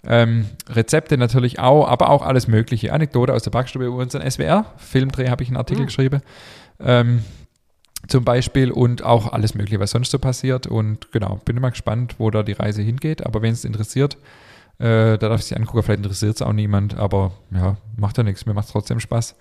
ähm, 0.07 0.45
Rezepte 0.69 1.17
natürlich 1.17 1.59
auch, 1.59 1.87
aber 1.87 2.09
auch 2.09 2.23
alles 2.23 2.47
Mögliche. 2.47 2.93
Anekdote 2.93 3.33
aus 3.33 3.43
der 3.43 3.51
Backstube 3.51 3.85
über 3.85 3.97
unseren 3.97 4.29
SWR-Filmdreh 4.29 5.29
habe 5.29 5.43
ich 5.43 5.49
einen 5.49 5.57
Artikel 5.57 5.81
mhm. 5.81 5.87
geschrieben. 5.87 6.21
Ähm, 6.79 7.23
zum 8.07 8.23
Beispiel 8.23 8.71
und 8.71 9.03
auch 9.03 9.31
alles 9.31 9.55
Mögliche, 9.55 9.79
was 9.79 9.91
sonst 9.91 10.11
so 10.11 10.19
passiert. 10.19 10.67
Und 10.67 11.11
genau, 11.11 11.39
bin 11.45 11.57
immer 11.57 11.71
gespannt, 11.71 12.15
wo 12.17 12.31
da 12.31 12.43
die 12.43 12.53
Reise 12.53 12.81
hingeht. 12.81 13.25
Aber 13.25 13.41
wenn 13.41 13.53
es 13.53 13.65
interessiert, 13.65 14.17
äh, 14.79 15.17
da 15.17 15.29
darf 15.29 15.41
ich 15.41 15.47
sich 15.47 15.57
angucken. 15.57 15.83
Vielleicht 15.83 15.99
interessiert 15.99 16.35
es 16.35 16.41
auch 16.41 16.53
niemand, 16.53 16.97
aber 16.97 17.33
ja, 17.51 17.75
macht 17.97 18.17
ja 18.17 18.23
nichts. 18.23 18.45
Mir 18.45 18.53
macht 18.53 18.67
es 18.67 18.71
trotzdem 18.71 18.99
Spaß. 18.99 19.35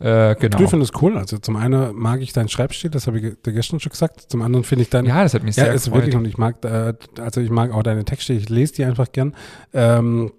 Äh, 0.00 0.34
genau. 0.34 0.60
Ich 0.60 0.68
finde 0.68 0.84
es 0.84 0.90
cool. 1.00 1.16
Also 1.16 1.38
zum 1.38 1.56
einen 1.56 1.94
mag 1.94 2.20
ich 2.20 2.32
deinen 2.32 2.48
Schreibstil, 2.48 2.90
das 2.90 3.06
habe 3.06 3.20
ich 3.20 3.40
dir 3.42 3.52
gestern 3.52 3.78
schon 3.78 3.90
gesagt. 3.90 4.20
Zum 4.28 4.42
anderen 4.42 4.64
finde 4.64 4.82
ich 4.82 4.90
dein 4.90 5.06
ja, 5.06 5.22
das 5.22 5.34
hat 5.34 5.44
mich 5.44 5.56
ja, 5.56 5.64
sehr 5.64 5.74
ist 5.74 5.92
wirklich 5.92 6.16
und 6.16 6.24
ich 6.24 6.36
mag, 6.36 6.64
äh, 6.64 6.94
also 7.20 7.40
ich 7.40 7.50
mag 7.50 7.72
auch 7.72 7.82
deine 7.84 8.04
Texte. 8.04 8.32
Ich 8.32 8.48
lese 8.48 8.74
die 8.74 8.84
einfach 8.84 9.12
gern. 9.12 9.34
Ähm, 9.72 10.32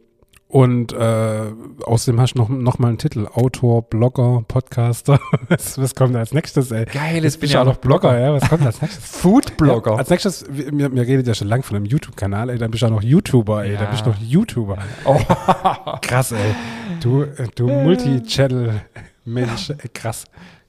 und 0.54 0.94
äh, 0.94 1.52
außerdem 1.84 2.22
hast 2.22 2.36
du 2.36 2.38
noch, 2.38 2.50
noch 2.50 2.78
mal 2.78 2.89
einen 2.89 3.00
Titel. 3.00 3.26
Autor, 3.26 3.82
Blogger, 3.82 4.44
Podcaster. 4.48 5.20
was, 5.50 5.80
was 5.80 5.96
kommt 5.96 6.16
als 6.16 6.32
nächstes, 6.32 6.70
ey? 6.70 6.86
Geil, 6.86 7.24
jetzt 7.24 7.39
bin 7.39 7.50
ich 7.50 7.58
auch 7.58 7.66
noch 7.66 7.78
Blogger, 7.78 8.12
Blogger, 8.12 8.20
ja. 8.20 8.34
Was 8.34 8.48
kommt 8.48 8.63
als 8.63 8.80
nächstes? 8.80 9.04
Food-Blogger. 9.20 9.94
Ja, 9.94 9.98
als 9.98 10.12
nächstes, 10.12 10.46
mir, 10.72 10.89
mir 10.89 11.08
redet 11.08 11.26
ja 11.26 11.34
schon 11.34 11.48
lang 11.48 11.63
von 11.63 11.76
einem 11.76 11.86
YouTube-Kanal, 11.86 12.52
ey. 12.52 12.60
Dann 12.60 12.70
bist 12.70 12.84
du 12.84 12.86
auch 12.86 12.92
noch 12.92 13.02
YouTuber, 13.02 13.66
ey. 13.66 13.74
Ja. 13.74 13.80
Dann 13.80 13.89
bist 13.89 14.06
du 14.06 14.12
noch 14.12 14.20
YouTuber. 14.20 14.78
Oh. 15.06 15.18
krass, 16.04 16.34
ey. 16.34 16.54
Du, 17.02 17.26
du 17.56 17.70
Multi-Channel-Mensch, 17.70 19.74
krass. 19.96 20.26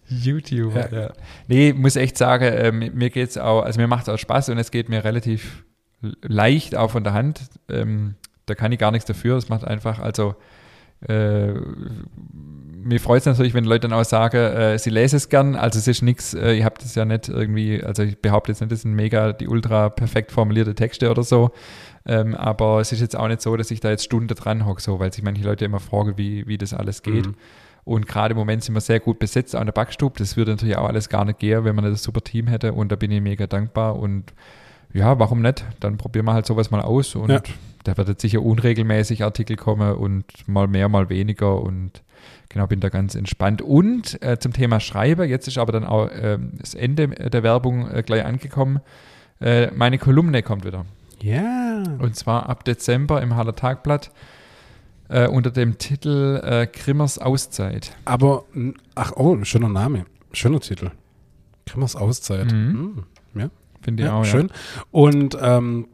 YouTuber, 0.08 0.92
ja. 0.92 0.98
ja. 0.98 1.12
Nee, 1.46 1.74
muss 1.74 1.96
echt 1.96 2.16
sagen, 2.16 2.44
äh, 2.44 2.72
mir 2.72 3.10
geht's 3.10 3.36
auch, 3.36 3.60
also 3.60 3.78
mir 3.78 3.86
macht 3.86 4.04
es 4.04 4.08
auch 4.08 4.18
Spaß 4.18 4.48
und 4.48 4.56
es 4.56 4.70
geht 4.70 4.88
mir 4.88 5.04
relativ 5.04 5.62
leicht 6.22 6.74
auch 6.74 6.92
von 6.92 7.04
der 7.04 7.12
Hand. 7.12 7.42
Ähm, 7.68 8.14
da 8.46 8.54
kann 8.54 8.72
ich 8.72 8.78
gar 8.78 8.90
nichts 8.90 9.06
dafür. 9.06 9.36
Es 9.36 9.48
macht 9.48 9.64
einfach, 9.64 9.98
also 9.98 10.34
äh, 11.08 11.52
mir 12.84 13.00
freut 13.00 13.20
es 13.20 13.26
natürlich, 13.26 13.54
wenn 13.54 13.64
Leute 13.64 13.88
dann 13.88 13.98
auch 13.98 14.04
sagen, 14.04 14.36
äh, 14.36 14.78
sie 14.78 14.90
lesen 14.90 15.16
es 15.16 15.28
gern. 15.28 15.56
Also 15.56 15.78
es 15.78 15.88
ist 15.88 16.02
nichts, 16.02 16.34
äh, 16.34 16.52
ihr 16.52 16.64
habt 16.64 16.82
es 16.82 16.94
ja 16.94 17.04
nicht 17.04 17.28
irgendwie, 17.28 17.82
also 17.82 18.02
ich 18.02 18.20
behaupte 18.20 18.52
jetzt 18.52 18.60
nicht, 18.60 18.72
das 18.72 18.82
sind 18.82 18.92
mega 18.94 19.32
die 19.32 19.48
ultra 19.48 19.88
perfekt 19.88 20.32
formulierte 20.32 20.74
Texte 20.74 21.10
oder 21.10 21.22
so. 21.22 21.50
Ähm, 22.06 22.34
aber 22.34 22.80
es 22.80 22.92
ist 22.92 23.00
jetzt 23.00 23.16
auch 23.16 23.28
nicht 23.28 23.40
so, 23.40 23.56
dass 23.56 23.70
ich 23.70 23.80
da 23.80 23.90
jetzt 23.90 24.04
Stunden 24.04 24.34
dran 24.34 24.66
hocke, 24.66 24.82
so, 24.82 25.00
weil 25.00 25.12
sich 25.12 25.24
manche 25.24 25.42
Leute 25.42 25.64
immer 25.64 25.80
fragen, 25.80 26.18
wie, 26.18 26.46
wie 26.46 26.58
das 26.58 26.74
alles 26.74 27.02
geht. 27.02 27.26
Mhm. 27.26 27.34
Und 27.84 28.06
gerade 28.06 28.32
im 28.32 28.38
Moment 28.38 28.64
sind 28.64 28.74
wir 28.74 28.80
sehr 28.80 29.00
gut 29.00 29.18
besetzt 29.18 29.54
an 29.54 29.66
der 29.66 29.72
Backstube. 29.72 30.14
Das 30.18 30.36
würde 30.36 30.52
natürlich 30.52 30.76
auch 30.76 30.88
alles 30.88 31.08
gar 31.08 31.24
nicht 31.24 31.38
gehen, 31.38 31.64
wenn 31.64 31.74
man 31.74 31.84
das 31.84 32.02
super 32.02 32.22
Team 32.22 32.46
hätte. 32.46 32.72
Und 32.72 32.90
da 32.90 32.96
bin 32.96 33.10
ich 33.10 33.20
mega 33.20 33.46
dankbar. 33.46 33.96
Und 33.96 34.32
ja, 34.94 35.18
warum 35.18 35.42
nicht? 35.42 35.64
Dann 35.80 35.98
probieren 35.98 36.24
wir 36.24 36.32
halt 36.32 36.46
sowas 36.46 36.70
mal 36.70 36.80
aus 36.80 37.14
und 37.14 37.30
ja 37.30 37.42
da 37.84 37.96
wird 37.96 38.08
jetzt 38.08 38.22
sicher 38.22 38.42
unregelmäßig 38.42 39.22
Artikel 39.22 39.56
kommen 39.56 39.94
und 39.94 40.24
mal 40.46 40.66
mehr, 40.66 40.88
mal 40.88 41.10
weniger 41.10 41.60
und 41.60 42.02
genau, 42.48 42.66
bin 42.66 42.80
da 42.80 42.88
ganz 42.88 43.14
entspannt. 43.14 43.62
Und 43.62 44.20
äh, 44.22 44.38
zum 44.38 44.52
Thema 44.52 44.80
Schreiber, 44.80 45.24
jetzt 45.24 45.46
ist 45.46 45.58
aber 45.58 45.72
dann 45.72 45.84
auch 45.84 46.08
äh, 46.08 46.38
das 46.58 46.74
Ende 46.74 47.08
der 47.08 47.42
Werbung 47.42 47.90
äh, 47.90 48.02
gleich 48.02 48.24
angekommen. 48.24 48.80
Äh, 49.40 49.70
meine 49.72 49.98
Kolumne 49.98 50.42
kommt 50.42 50.64
wieder. 50.64 50.86
Ja. 51.20 51.82
Und 51.98 52.16
zwar 52.16 52.48
ab 52.48 52.64
Dezember 52.64 53.22
im 53.22 53.36
Haller 53.36 53.54
Tagblatt 53.54 54.10
äh, 55.08 55.28
unter 55.28 55.50
dem 55.50 55.76
Titel 55.76 56.40
äh, 56.42 56.66
Krimmers 56.66 57.18
Auszeit. 57.18 57.94
Aber, 58.06 58.44
ach 58.94 59.12
oh, 59.16 59.44
schöner 59.44 59.68
Name, 59.68 60.06
schöner 60.32 60.60
Titel. 60.60 60.90
Krimmers 61.66 61.96
Auszeit. 61.96 62.50
Mhm. 62.50 62.58
Mhm. 62.58 63.04
Finde 63.84 64.02
ich 64.02 64.08
ja, 64.08 64.14
auch, 64.16 64.24
schön. 64.24 64.48
Ja. 64.48 64.82
Und 64.90 65.38
ähm, 65.40 65.86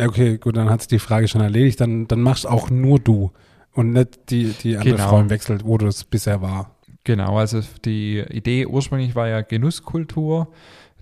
Okay, 0.00 0.38
gut, 0.38 0.56
dann 0.56 0.70
hat 0.70 0.80
sich 0.80 0.88
die 0.88 0.98
Frage 0.98 1.28
schon 1.28 1.40
erledigt. 1.40 1.80
Dann, 1.80 2.08
dann 2.08 2.22
machst 2.22 2.46
auch 2.46 2.70
nur 2.70 2.98
du 2.98 3.30
und 3.72 3.92
nicht 3.92 4.30
die, 4.30 4.52
die 4.62 4.76
andere 4.76 4.96
genau. 4.96 5.08
Frau 5.08 5.20
im 5.20 5.30
Wechsel, 5.30 5.60
wo 5.64 5.78
das 5.78 6.04
bisher 6.04 6.40
war. 6.40 6.76
Genau, 7.04 7.38
also 7.38 7.60
die 7.84 8.20
Idee 8.20 8.66
ursprünglich 8.66 9.14
war 9.14 9.28
ja 9.28 9.42
Genusskultur. 9.42 10.48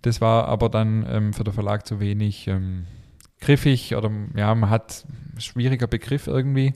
Das 0.02 0.20
war 0.20 0.46
aber 0.48 0.68
dann 0.68 1.06
ähm, 1.08 1.32
für 1.34 1.44
den 1.44 1.52
Verlag 1.52 1.86
zu 1.86 2.00
wenig 2.00 2.48
ähm, 2.48 2.86
griffig 3.40 3.94
oder 3.94 4.10
ja, 4.34 4.54
man 4.54 4.70
hat 4.70 5.04
schwieriger 5.38 5.86
Begriff 5.86 6.26
irgendwie. 6.26 6.72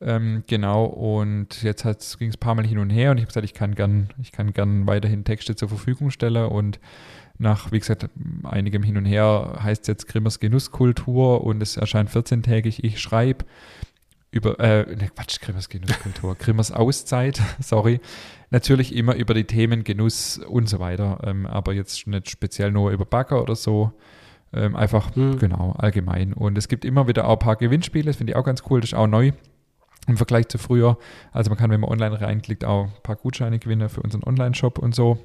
Ähm, 0.00 0.42
genau, 0.46 0.84
und 0.84 1.62
jetzt 1.62 1.84
ging 2.18 2.28
es 2.28 2.36
ein 2.36 2.40
paar 2.40 2.54
Mal 2.54 2.66
hin 2.66 2.78
und 2.78 2.90
her 2.90 3.12
und 3.12 3.16
ich 3.16 3.22
habe 3.22 3.28
gesagt, 3.28 3.46
ich 3.46 3.54
kann 3.54 3.74
gern, 3.74 4.08
ich 4.20 4.30
kann 4.30 4.52
gern 4.52 4.86
weiterhin 4.86 5.24
Texte 5.24 5.56
zur 5.56 5.68
Verfügung 5.68 6.10
stellen 6.10 6.46
und 6.46 6.80
nach, 7.38 7.72
wie 7.72 7.78
gesagt, 7.78 8.08
einigem 8.44 8.82
Hin 8.82 8.96
und 8.96 9.04
Her 9.04 9.58
heißt 9.62 9.82
es 9.82 9.88
jetzt 9.88 10.08
Grimmers 10.08 10.40
Genusskultur 10.40 11.44
und 11.44 11.62
es 11.62 11.76
erscheint 11.76 12.10
14-tägig. 12.10 12.82
Ich 12.82 13.00
schreibe 13.00 13.44
über, 14.30 14.58
äh, 14.60 14.94
ne, 14.96 15.08
Quatsch, 15.14 15.40
Grimmers 15.40 15.68
Genusskultur, 15.68 16.34
Grimmers 16.38 16.72
Auszeit, 16.72 17.40
sorry. 17.60 18.00
Natürlich 18.50 18.94
immer 18.94 19.14
über 19.14 19.34
die 19.34 19.44
Themen 19.44 19.84
Genuss 19.84 20.38
und 20.38 20.68
so 20.68 20.78
weiter, 20.78 21.18
ähm, 21.24 21.46
aber 21.46 21.72
jetzt 21.72 22.06
nicht 22.06 22.30
speziell 22.30 22.70
nur 22.70 22.90
über 22.90 23.04
Backer 23.04 23.42
oder 23.42 23.56
so. 23.56 23.92
Ähm, 24.52 24.76
einfach, 24.76 25.14
mhm. 25.16 25.38
genau, 25.38 25.72
allgemein. 25.72 26.32
Und 26.32 26.56
es 26.56 26.68
gibt 26.68 26.84
immer 26.84 27.08
wieder 27.08 27.26
auch 27.26 27.34
ein 27.34 27.38
paar 27.38 27.56
Gewinnspiele, 27.56 28.06
das 28.06 28.16
finde 28.16 28.32
ich 28.32 28.36
auch 28.36 28.44
ganz 28.44 28.62
cool, 28.70 28.80
das 28.80 28.90
ist 28.90 28.98
auch 28.98 29.08
neu 29.08 29.32
im 30.06 30.16
Vergleich 30.16 30.48
zu 30.48 30.58
früher. 30.58 30.98
Also 31.32 31.50
man 31.50 31.58
kann, 31.58 31.70
wenn 31.70 31.80
man 31.80 31.90
online 31.90 32.20
reinklickt, 32.20 32.64
auch 32.64 32.84
ein 32.84 33.02
paar 33.02 33.16
Gutscheine 33.16 33.58
gewinnen 33.58 33.88
für 33.88 34.02
unseren 34.02 34.22
Online-Shop 34.22 34.78
und 34.78 34.94
so. 34.94 35.18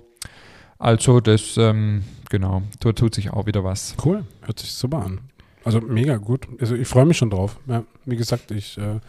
Also 0.81 1.19
das, 1.19 1.57
ähm, 1.57 2.01
genau, 2.31 2.63
da 2.79 2.91
tut 2.91 3.13
sich 3.13 3.31
auch 3.31 3.45
wieder 3.45 3.63
was. 3.63 3.95
Cool, 4.03 4.23
hört 4.41 4.57
sich 4.57 4.71
super 4.71 5.05
an. 5.05 5.19
Also 5.63 5.79
mega 5.79 6.17
gut. 6.17 6.47
Also 6.59 6.73
ich 6.73 6.87
freue 6.87 7.05
mich 7.05 7.17
schon 7.17 7.29
drauf. 7.29 7.59
Ja, 7.67 7.83
wie 8.05 8.15
gesagt, 8.15 8.49
ich 8.49 8.79
äh, 8.79 8.99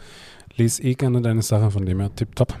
lese 0.55 0.83
eh 0.83 0.93
gerne 0.93 1.19
deine 1.19 1.41
Sache, 1.41 1.71
von 1.71 1.83
dem 1.83 1.99
her 1.99 2.11
tipptopp. 2.15 2.55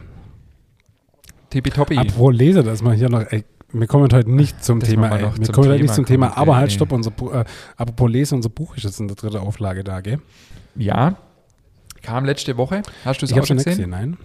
Tippitoppi. 1.51 1.95
Apropos 1.95 2.33
Lese, 2.33 2.63
dass 2.63 2.81
man 2.81 2.95
hier 2.95 3.07
noch, 3.07 3.21
ey, 3.29 3.45
wir 3.71 3.85
kommen 3.85 4.11
heute 4.11 4.27
nicht 4.27 4.63
zum 4.63 4.79
das 4.79 4.89
Thema, 4.89 5.11
ey. 5.11 5.31
Wir 5.37 5.47
kommen 5.51 5.69
heute 5.69 5.83
nicht 5.83 5.93
zum 5.93 6.07
Thema, 6.07 6.29
kommt, 6.29 6.39
aber 6.39 6.55
halt, 6.55 6.71
stopp, 6.71 6.91
unser, 6.91 7.11
äh, 7.11 7.45
apropos 7.77 8.09
Lese, 8.09 8.33
unser 8.33 8.49
Buch 8.49 8.75
ist 8.75 8.83
jetzt 8.83 8.99
in 8.99 9.07
der 9.07 9.15
dritten 9.15 9.37
Auflage 9.37 9.83
da, 9.83 10.01
gell? 10.01 10.19
Ja, 10.75 11.17
kam 12.01 12.25
letzte 12.25 12.57
Woche. 12.57 12.81
Hast 13.05 13.21
du 13.21 13.27
es 13.27 13.33
auch 13.33 13.45
schon 13.45 13.57
gesehen? 13.57 13.73
gesehen? 13.73 13.89
Nein. 13.91 14.17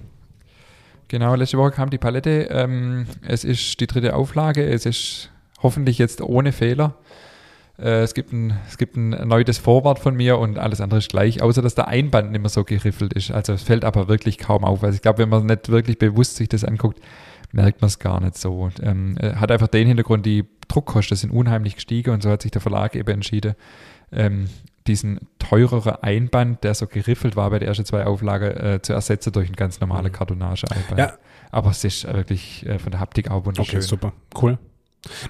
Genau, 1.09 1.35
letzte 1.35 1.57
Woche 1.57 1.71
kam 1.71 1.89
die 1.91 1.99
Palette. 1.99 2.49
Ähm, 2.51 3.07
es 3.27 3.43
ist 3.45 3.81
die 3.81 3.87
dritte 3.87 4.15
Auflage. 4.15 4.65
Es 4.65 4.85
ist 4.85 5.31
hoffentlich 5.63 5.99
jetzt 5.99 6.21
ohne 6.21 6.53
Fehler. 6.53 6.97
Äh, 7.79 8.03
es, 8.03 8.13
gibt 8.13 8.33
ein, 8.33 8.59
es 8.69 8.77
gibt 8.77 8.97
ein 8.97 9.15
erneutes 9.15 9.57
Vorwort 9.57 9.99
von 9.99 10.15
mir 10.15 10.39
und 10.39 10.59
alles 10.59 10.81
andere 10.83 10.99
ist 10.99 11.09
gleich, 11.09 11.41
außer 11.41 11.63
dass 11.63 11.75
der 11.75 11.89
Einband 11.89 12.33
nicht 12.33 12.41
mehr 12.41 12.51
so 12.51 12.65
geriffelt 12.65 13.15
ist. 13.15 13.31
Also 13.31 13.55
es 13.55 13.63
fällt 13.63 13.85
aber 13.85 14.09
wirklich 14.09 14.37
kaum 14.37 14.65
auf. 14.65 14.85
Also 14.85 14.97
ich 14.97 15.03
glaube, 15.03 15.19
wenn 15.19 15.31
man 15.31 15.47
nicht 15.47 15.71
wirklich 15.71 15.99
bewusst 15.99 16.37
sich 16.37 16.49
das 16.49 16.65
anguckt, 16.65 17.01
merkt 17.53 17.81
man 17.81 17.89
es 17.89 17.99
gar 17.99 18.21
nicht 18.21 18.37
so. 18.37 18.71
Ähm, 18.83 19.17
hat 19.21 19.51
einfach 19.51 19.69
den 19.69 19.87
Hintergrund, 19.87 20.27
die 20.27 20.45
Druckkosten 20.69 21.17
sind 21.17 21.31
unheimlich 21.31 21.77
gestiegen 21.77 22.11
und 22.11 22.23
so 22.23 22.31
hat 22.31 22.43
sich 22.43 22.51
der 22.51 22.61
Verlag 22.61 22.95
eben 22.95 23.09
entschieden, 23.09 23.55
ähm, 24.13 24.49
diesen 24.89 25.21
teureren 25.39 25.97
Einband, 26.03 26.65
der 26.65 26.75
so 26.75 26.87
geriffelt 26.87 27.37
war 27.37 27.51
bei 27.51 27.59
der 27.59 27.69
ersten 27.69 27.85
zwei 27.85 28.07
Auflagen, 28.07 28.57
äh, 28.57 28.83
zu 28.83 28.93
ersetzen 28.93 29.33
durch 29.33 29.49
ein 29.49 29.57
ganz 29.57 29.81
normales 29.81 30.11
mhm. 30.11 30.17
Kartonage-Einband. 30.17 30.99
Ja. 30.99 31.13
Aber 31.51 31.71
es 31.71 31.85
ist 31.85 32.05
wirklich 32.13 32.67
äh, 32.67 32.79
von 32.79 32.91
der 32.91 33.01
Haptik 33.01 33.31
auch 33.31 33.45
wunderschön. 33.45 33.79
Okay, 33.79 33.87
super. 33.87 34.13
Cool. 34.41 34.59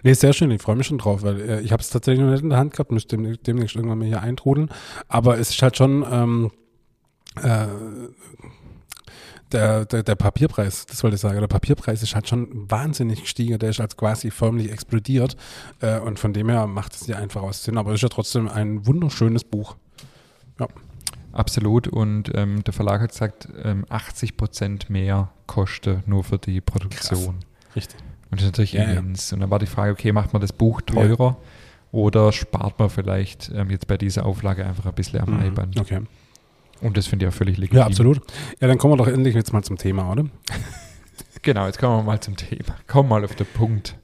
Nee, 0.02 0.14
sehr 0.14 0.32
schön. 0.32 0.50
Ich 0.50 0.62
freue 0.62 0.76
mich 0.76 0.86
schon 0.86 0.98
drauf, 0.98 1.22
weil 1.22 1.40
äh, 1.40 1.60
ich 1.60 1.72
habe 1.72 1.82
es 1.82 1.90
tatsächlich 1.90 2.24
noch 2.24 2.32
nicht 2.32 2.42
in 2.42 2.50
der 2.50 2.58
Hand 2.58 2.72
gehabt, 2.72 2.90
müsste 2.90 3.16
demnächst 3.16 3.76
irgendwann 3.76 3.98
mal 3.98 4.06
hier 4.06 4.22
eintrudeln. 4.22 4.70
Aber 5.08 5.38
es 5.38 5.50
ist 5.50 5.62
halt 5.62 5.76
schon 5.76 6.06
ähm, 6.10 6.50
äh, 7.42 7.66
der, 9.52 9.84
der, 9.86 10.02
der 10.02 10.14
Papierpreis, 10.14 10.86
das 10.86 11.02
wollte 11.02 11.14
ich 11.16 11.20
sagen, 11.20 11.40
der 11.40 11.46
Papierpreis 11.46 12.02
ist 12.02 12.14
halt 12.14 12.28
schon 12.28 12.70
wahnsinnig 12.70 13.22
gestiegen, 13.22 13.58
der 13.58 13.70
ist 13.70 13.80
als 13.80 13.96
quasi 13.96 14.30
förmlich 14.30 14.70
explodiert 14.70 15.36
äh, 15.80 15.98
und 15.98 16.18
von 16.18 16.32
dem 16.32 16.48
her 16.48 16.66
macht 16.66 16.94
es 16.94 17.00
dir 17.00 17.16
einfach 17.18 17.42
aus 17.42 17.64
Sinn, 17.64 17.78
aber 17.78 17.90
es 17.90 17.96
ist 17.96 18.02
ja 18.02 18.08
trotzdem 18.08 18.48
ein 18.48 18.86
wunderschönes 18.86 19.44
Buch. 19.44 19.76
Ja. 20.60 20.68
Absolut 21.32 21.88
und 21.88 22.30
ähm, 22.34 22.64
der 22.64 22.72
Verlag 22.72 23.00
hat 23.00 23.10
gesagt, 23.10 23.48
ähm, 23.62 23.84
80 23.88 24.36
Prozent 24.36 24.90
mehr 24.90 25.30
Kosten 25.46 26.02
nur 26.06 26.24
für 26.24 26.38
die 26.38 26.60
Produktion. 26.60 27.40
Krass. 27.40 27.76
Richtig. 27.76 28.00
Und 28.30 28.40
das 28.40 28.46
ist 28.46 28.52
natürlich 28.52 28.72
ja, 28.72 28.84
immens. 28.84 29.30
Ja. 29.30 29.36
Und 29.36 29.40
dann 29.40 29.50
war 29.50 29.58
die 29.58 29.66
Frage, 29.66 29.92
okay, 29.92 30.12
macht 30.12 30.32
man 30.32 30.42
das 30.42 30.52
Buch 30.52 30.80
teurer 30.82 31.30
ja. 31.30 31.36
oder 31.92 32.32
spart 32.32 32.78
man 32.78 32.90
vielleicht 32.90 33.50
ähm, 33.54 33.70
jetzt 33.70 33.86
bei 33.86 33.96
dieser 33.96 34.26
Auflage 34.26 34.66
einfach 34.66 34.86
ein 34.86 34.94
bisschen 34.94 35.20
am 35.20 35.34
mhm. 35.34 35.40
Einband? 35.40 35.80
Okay. 35.80 36.00
Und 36.80 36.96
das 36.96 37.06
finde 37.06 37.26
ich 37.26 37.32
auch 37.32 37.36
völlig 37.36 37.56
legitim. 37.56 37.78
Ja, 37.78 37.86
absolut. 37.86 38.20
Ja, 38.60 38.68
dann 38.68 38.78
kommen 38.78 38.92
wir 38.92 39.04
doch 39.04 39.12
endlich 39.12 39.34
jetzt 39.34 39.52
mal 39.52 39.62
zum 39.62 39.78
Thema, 39.78 40.10
oder? 40.10 40.24
genau, 41.42 41.66
jetzt 41.66 41.78
kommen 41.78 41.98
wir 41.98 42.02
mal 42.02 42.20
zum 42.20 42.36
Thema. 42.36 42.76
Komm 42.86 43.08
mal 43.08 43.24
auf 43.24 43.34
den 43.34 43.46
Punkt. 43.46 43.96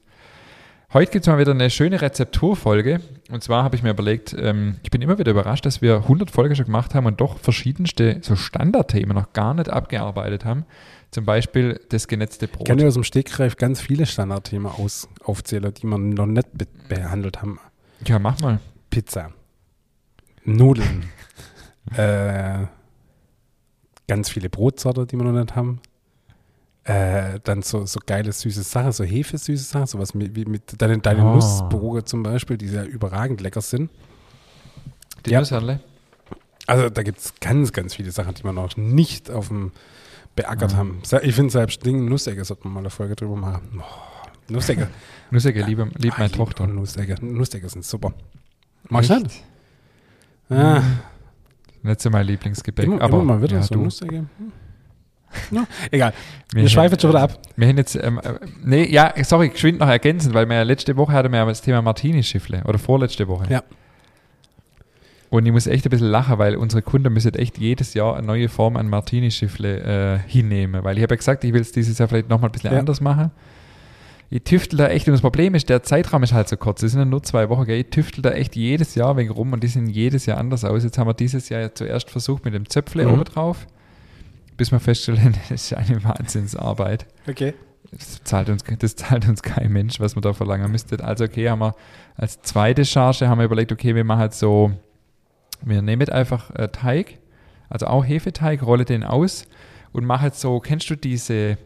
Heute 0.95 1.11
gibt 1.11 1.25
es 1.25 1.29
mal 1.29 1.41
wieder 1.41 1.51
eine 1.51 1.71
schöne 1.71 2.01
Rezepturfolge. 2.01 3.01
Und 3.29 3.43
zwar 3.43 3.65
habe 3.65 3.75
ich 3.75 3.83
mir 3.83 3.91
überlegt, 3.91 4.33
ähm, 4.39 4.77
ich 4.85 4.93
bin 4.93 5.03
immer 5.03 5.19
wieder 5.19 5.33
überrascht, 5.33 5.67
dass 5.67 5.83
wir 5.83 5.97
100 5.97 6.31
Folgen 6.31 6.55
schon 6.55 6.67
gemacht 6.67 6.95
haben 6.95 7.07
und 7.07 7.21
doch 7.21 7.39
verschiedenste 7.39 8.19
so 8.23 8.37
Standardthemen 8.37 9.17
noch 9.17 9.33
gar 9.33 9.55
nicht 9.55 9.69
abgearbeitet 9.69 10.45
haben. 10.45 10.65
Zum 11.11 11.25
Beispiel 11.25 11.81
das 11.89 12.07
genetzte 12.07 12.47
Brot. 12.47 12.61
Ich 12.61 12.67
kann 12.67 12.79
dir 12.79 12.87
aus 12.87 12.95
dem 12.95 13.03
Stegreif 13.03 13.57
ganz 13.57 13.81
viele 13.81 14.07
Standardthemen 14.07 14.71
aus, 14.71 15.09
aufzählen, 15.25 15.75
die 15.75 15.85
wir 15.85 15.99
noch 15.99 16.27
nicht 16.27 16.47
be 16.57 16.67
behandelt 16.89 17.43
haben. 17.43 17.59
Ja, 18.07 18.21
mach 18.21 18.39
mal. 18.41 18.61
Pizza. 18.91 19.33
Nudeln. 20.45 21.05
Äh, 21.93 22.67
ganz 24.09 24.29
viele 24.31 24.49
Brotsorten, 24.51 25.07
die 25.07 25.17
wir 25.17 25.25
noch 25.25 25.33
nicht 25.39 25.55
haben. 25.57 25.81
Äh, 26.85 27.41
dann 27.45 27.63
so, 27.63 27.87
so 27.87 27.99
geile 28.05 28.31
süße 28.31 28.63
Sachen, 28.63 28.93
so 28.93 29.05
Hefesüße 29.05 29.65
Sachen, 29.65 29.87
sowas 29.87 30.11
wie, 30.15 30.35
wie 30.37 30.45
mit 30.45 30.81
deinen, 30.81 31.01
deinen 31.01 31.23
Oh. 31.27 31.35
Nussbrote 31.35 32.05
zum 32.05 32.23
Beispiel, 32.23 32.59
die 32.59 32.69
sehr 32.69 32.87
überragend 32.87 33.41
lecker 33.41 33.63
sind. 33.63 33.91
Die 35.25 35.31
Ja. 35.31 35.41
Nusserle? 35.41 35.81
Also 36.67 36.91
da 36.91 37.03
gibt 37.03 37.19
es 37.19 37.35
ganz, 37.41 37.73
ganz 37.73 37.95
viele 37.95 38.11
Sachen, 38.11 38.35
die 38.35 38.45
wir 38.45 38.53
noch 38.53 38.77
nicht 38.77 39.31
auf 39.31 39.49
dem 39.49 39.73
beackert 40.37 40.73
Mhm. 40.73 40.77
haben. 40.77 41.03
Ich 41.23 41.35
finde 41.35 41.51
selbst 41.53 41.85
Ding 41.87 42.07
Nussecke 42.07 42.45
sollten 42.45 42.65
wir 42.65 42.71
mal 42.71 42.81
eine 42.81 42.91
Folge 42.91 43.15
drüber 43.17 43.37
machen. 43.37 43.81
Oh, 43.81 44.53
Nussecke. 44.53 44.89
Nusserle, 45.31 45.63
liebe, 45.65 45.85
liebt 45.97 46.15
Ah, 46.17 46.21
meine 46.21 46.27
liebe 46.33 46.37
Tochter. 46.37 46.67
Nussecke. 46.67 47.17
Nussecke 47.25 47.69
sind 47.71 47.85
super. 47.85 48.13
Mach 48.91 49.01
ich 49.03 49.11
Echt? 49.11 49.23
nicht? 49.23 49.45
Ah, 50.51 50.83
Nicht 51.85 52.01
so 52.01 52.11
mein 52.11 52.27
Lieblingsgebäck. 52.27 52.87
immer, 52.87 53.01
aber 53.03 53.19
immer 53.21 53.35
mal 53.35 53.43
wieder 53.43 53.57
ja, 53.57 53.63
so 53.63 53.75
du. 53.75 53.83
Nussecke. 53.83 54.17
Hm. 54.17 54.53
Ja, 55.51 55.67
egal. 55.91 56.13
Wir, 56.53 56.63
Wir 56.63 56.69
schweifen 56.69 56.93
jetzt 56.93 57.03
schon 57.03 57.11
wieder 57.11 57.23
ab. 57.23 57.39
Wir 57.57 57.69
haben 57.69 57.77
jetzt, 57.77 57.97
ähm, 57.97 58.21
äh, 58.23 58.35
nee, 58.65 58.85
ja, 58.91 59.13
sorry, 59.25 59.49
geschwind 59.51 59.81
noch 59.81 59.89
ergänzend, 59.89 60.33
weil 60.33 60.49
wir 60.49 60.57
ja 60.57 60.63
letzte 60.63 60.97
Woche 60.97 61.13
hatten 61.13 61.33
wir 61.33 61.39
ja 61.41 61.45
das 61.47 61.61
Thema 61.61 61.83
Martini-Schiffle 61.83 62.63
oder 62.65 62.79
vorletzte 62.79 63.27
Woche. 63.29 63.47
Ja. 63.51 63.63
Und 65.31 65.45
ich 65.45 65.53
muss 65.53 65.67
echt 65.67 65.85
ein 65.85 65.91
bisschen 65.91 66.07
lachen, 66.07 66.39
weil 66.39 66.55
unsere 66.57 66.83
Kunden 66.83 67.13
müssen 67.13 67.35
echt 67.35 67.59
jedes 67.59 67.95
Jahr 67.95 68.17
eine 68.17 68.27
neue 68.27 68.49
Form 68.49 68.77
an 68.77 68.89
Martini-Schiffle 68.89 70.21
äh, 70.25 70.29
hinnehmen. 70.31 70.85
Weil 70.85 70.97
ich 70.97 71.03
habe 71.03 71.15
ja 71.15 71.17
gesagt, 71.17 71.43
ich 71.43 71.53
will 71.53 71.61
es 71.61 71.73
dieses 71.73 71.99
Jahr 71.99 72.09
vielleicht 72.09 72.29
nochmal 72.29 72.51
ein 72.51 72.53
bisschen 72.53 72.73
Ja. 72.73 72.79
anders 72.79 73.01
machen. 73.01 73.33
Ich 74.35 74.43
tüftel 74.43 74.77
da 74.79 74.89
echt 74.89 75.07
und 75.07 75.13
das 75.13 75.21
Problem 75.21 75.55
ist, 75.55 75.69
der 75.69 75.85
Zeitraum 75.85 76.25
ist 76.25 76.33
halt 76.33 76.49
so 76.49 76.57
kurz. 76.57 76.83
Es 76.83 76.91
sind 76.91 76.99
ja 76.99 77.05
nur 77.05 77.23
zwei 77.23 77.49
Wochen, 77.51 77.67
gell? 77.67 77.79
Ich 77.79 77.91
tüftel 77.91 78.21
da 78.21 78.31
echt 78.33 78.57
jedes 78.57 78.97
Jahr 78.97 79.17
wegen 79.17 79.31
rum 79.31 79.53
und 79.53 79.63
die 79.63 79.69
sehen 79.69 79.87
jedes 79.89 80.27
Jahr 80.27 80.39
anders 80.39 80.65
aus. 80.65 80.83
Jetzt 80.83 80.99
haben 80.99 81.07
wir 81.07 81.15
dieses 81.15 81.51
Jahr 81.51 81.61
ja 81.61 81.73
zuerst 81.73 82.11
versucht 82.11 82.45
mit 82.45 82.53
dem 82.53 82.69
Zöpfle 82.69 83.07
Mhm. 83.07 83.13
oben 83.13 83.25
drauf, 83.27 83.69
bis 84.57 84.73
wir 84.73 84.81
feststellen, 84.81 85.37
das 85.49 85.53
ist 85.53 85.75
eine 85.75 86.03
Wahnsinnsarbeit. 86.03 87.07
Okay. 87.29 87.55
Das 87.93 88.25
zahlt, 88.25 88.49
uns, 88.49 88.65
das 88.81 88.97
zahlt 88.97 89.29
uns 89.29 89.41
kein 89.41 89.71
Mensch, 89.71 90.01
was 90.01 90.17
man 90.17 90.23
da 90.23 90.33
verlangen 90.33 90.69
müsste. 90.73 91.05
Also 91.05 91.27
okay, 91.27 91.49
haben 91.49 91.61
wir 91.61 91.77
als 92.17 92.43
zweite 92.43 92.85
Charge 92.85 93.29
haben 93.29 93.39
wir 93.39 93.45
überlegt, 93.45 93.71
okay, 93.71 93.95
wir 93.95 94.03
machen 94.03 94.19
halt 94.19 94.35
so, 94.35 94.73
wir 95.63 95.81
nehmen 95.81 96.09
einfach 96.09 96.51
äh, 96.57 96.67
Teig, 96.71 97.19
also 97.69 97.87
auch 97.87 98.05
Hefeteig, 98.05 98.65
rolle 98.65 98.85
den 98.85 99.05
aus 99.05 99.47
und 99.93 100.05
machen 100.05 100.25
jetzt 100.25 100.41
so, 100.41 100.59
kennst 100.59 100.91
du 100.91 100.97
diese 100.97 101.57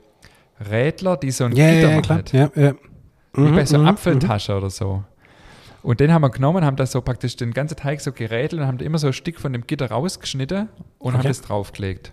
Rädler, 0.70 1.16
die 1.16 1.30
so 1.30 1.44
ein 1.44 1.52
Ja, 1.52 1.70
Gitter 1.70 1.90
ja, 1.90 1.96
machen? 1.96 2.24
Ja, 2.32 2.50
ja. 2.54 2.74
Wie 3.34 3.40
Mhm, 3.42 3.54
bei 3.54 3.64
so 3.66 3.78
mhm, 3.78 3.86
Apfeltasche 3.86 4.56
oder 4.56 4.70
so. 4.70 5.04
Und 5.82 6.00
den 6.00 6.12
haben 6.12 6.22
wir 6.22 6.30
genommen, 6.30 6.64
haben 6.64 6.76
das 6.76 6.90
so 6.92 7.00
praktisch 7.00 7.36
den 7.36 7.52
ganzen 7.52 7.76
Teig 7.76 8.00
so 8.00 8.10
gerädelt 8.12 8.60
und 8.60 8.66
haben 8.66 8.78
immer 8.80 8.98
so 8.98 9.06
ein 9.08 9.12
Stück 9.12 9.38
von 9.38 9.52
dem 9.52 9.66
Gitter 9.66 9.90
rausgeschnitten 9.90 10.68
und 10.98 11.12
haben 11.12 11.20
Okay. 11.20 11.28
das 11.28 11.40
draufgelegt. 11.42 12.12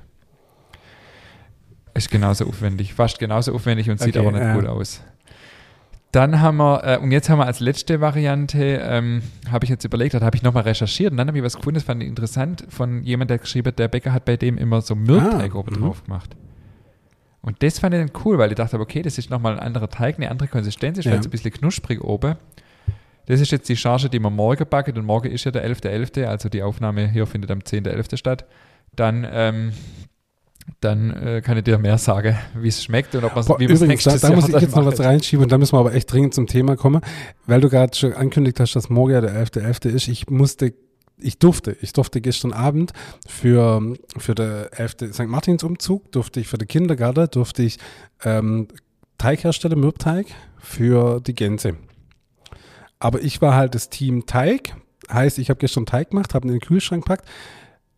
Ist 1.93 2.11
genauso 2.11 2.45
aufwendig, 2.45 2.93
fast 2.93 3.19
genauso 3.19 3.53
aufwendig 3.55 3.89
und 3.89 3.99
sieht 3.99 4.17
Okay, 4.17 4.27
aber 4.27 4.37
nicht 4.37 4.45
ja. 4.47 4.53
gut 4.53 4.65
aus. 4.67 5.01
Dann 6.11 6.39
haben 6.41 6.57
wir, 6.57 6.83
äh, 6.83 6.97
und 6.97 7.11
jetzt 7.11 7.29
haben 7.29 7.39
wir 7.39 7.45
als 7.45 7.59
letzte 7.59 7.99
Variante, 8.01 8.79
ähm, 8.83 9.21
habe 9.51 9.65
ich 9.65 9.69
jetzt 9.69 9.83
überlegt, 9.83 10.13
da 10.13 10.21
habe 10.21 10.35
ich 10.37 10.43
nochmal 10.43 10.63
recherchiert 10.63 11.11
und 11.11 11.17
dann 11.17 11.27
habe 11.27 11.37
ich 11.37 11.43
was 11.43 11.55
gefunden, 11.55 11.75
das 11.75 11.83
fand 11.83 12.01
ich 12.03 12.07
interessant, 12.07 12.65
von 12.69 13.03
jemand, 13.03 13.31
der 13.31 13.37
geschrieben 13.39 13.67
hat, 13.69 13.79
der 13.79 13.87
Bäcker 13.87 14.13
hat 14.13 14.23
bei 14.25 14.37
dem 14.37 14.57
immer 14.57 14.81
so 14.81 14.95
Mürbeteig 14.95 15.53
Ah, 15.55 15.57
oben 15.57 15.75
mhm. 15.75 15.81
drauf 15.81 16.03
gemacht. 16.03 16.35
Und 17.45 17.61
das 17.61 17.77
fand 17.77 17.93
ich 17.93 18.01
dann 18.01 18.11
cool, 18.25 18.39
weil 18.39 18.49
ich 18.49 18.55
dachte, 18.55 18.79
okay, 18.79 19.03
das 19.03 19.19
ist 19.19 19.29
nochmal 19.29 19.53
ein 19.53 19.59
anderer 19.59 19.87
Teig, 19.87 20.15
eine 20.17 20.31
andere 20.31 20.47
Konsistenz, 20.47 20.97
ist 20.97 21.05
Ja. 21.05 21.11
vielleicht 21.11 21.25
so 21.25 21.27
ein 21.27 21.31
bisschen 21.31 21.51
knusprig 21.51 22.01
oben. 22.03 22.37
Das 23.27 23.39
ist 23.39 23.51
jetzt 23.51 23.69
die 23.69 23.77
Charge, 23.77 24.09
die 24.09 24.19
wir 24.19 24.31
morgen 24.31 24.65
backen 24.67 24.97
und 24.97 25.05
morgen 25.05 25.29
ist 25.31 25.43
ja 25.43 25.51
der 25.51 25.63
11.11., 25.63 26.25
also 26.25 26.49
die 26.49 26.63
Aufnahme 26.63 27.07
hier 27.07 27.27
findet 27.27 27.51
am 27.51 27.59
10.11. 27.59 28.17
statt. 28.17 28.45
Dann, 28.95 29.27
ähm, 29.31 29.73
dann 30.81 31.11
äh, 31.11 31.41
kann 31.41 31.55
ich 31.57 31.63
dir 31.63 31.77
mehr 31.77 31.99
sagen, 31.99 32.35
wie 32.55 32.67
es 32.69 32.83
schmeckt 32.83 33.13
und 33.13 33.23
ob 33.23 33.35
wie 33.59 33.69
wir's 33.69 33.81
übrigens, 33.81 34.03
da, 34.05 34.17
da 34.17 34.31
muss 34.31 34.49
ich 34.49 34.55
jetzt 34.59 34.75
noch 34.75 34.85
was 34.85 34.99
reinschieben 34.99 35.43
und 35.43 35.51
da 35.51 35.59
müssen 35.59 35.73
wir 35.73 35.79
aber 35.79 35.93
echt 35.93 36.11
dringend 36.11 36.33
zum 36.33 36.47
Thema 36.47 36.75
kommen, 36.75 37.01
weil 37.45 37.61
du 37.61 37.69
gerade 37.69 37.95
schon 37.95 38.13
ankündigt 38.13 38.59
hast, 38.59 38.75
dass 38.75 38.89
morgen 38.89 39.11
ja 39.13 39.21
der 39.21 39.33
11.11. 39.45 39.89
ist. 39.89 40.07
Ich 40.07 40.29
musste, 40.31 40.73
ich 41.17 41.39
durfte, 41.39 41.77
ich 41.81 41.93
durfte 41.93 42.21
gestern 42.21 42.53
Abend 42.53 42.91
für, 43.27 43.95
für 44.17 44.35
den 44.35 44.65
11. 44.71 45.13
St. 45.13 45.27
Martins 45.27 45.63
Umzug, 45.63 46.11
durfte 46.11 46.39
ich 46.39 46.47
für 46.47 46.57
den 46.57 46.67
Kindergarten, 46.67 47.27
durfte 47.31 47.63
ich 47.63 47.77
ähm, 48.23 48.67
Teig 49.17 49.43
herstellen, 49.43 49.79
Mürbteig 49.79 50.27
für 50.59 51.21
die 51.21 51.35
Gänse. 51.35 51.77
Aber 52.99 53.21
ich 53.21 53.41
war 53.41 53.55
halt 53.55 53.75
das 53.75 53.89
Team 53.89 54.25
Teig, 54.25 54.75
heißt, 55.11 55.39
ich 55.39 55.49
habe 55.49 55.59
gestern 55.59 55.85
Teig 55.85 56.09
gemacht, 56.09 56.33
habe 56.33 56.47
ihn 56.47 56.53
in 56.53 56.59
den 56.59 56.67
Kühlschrank 56.67 57.05
gepackt 57.05 57.27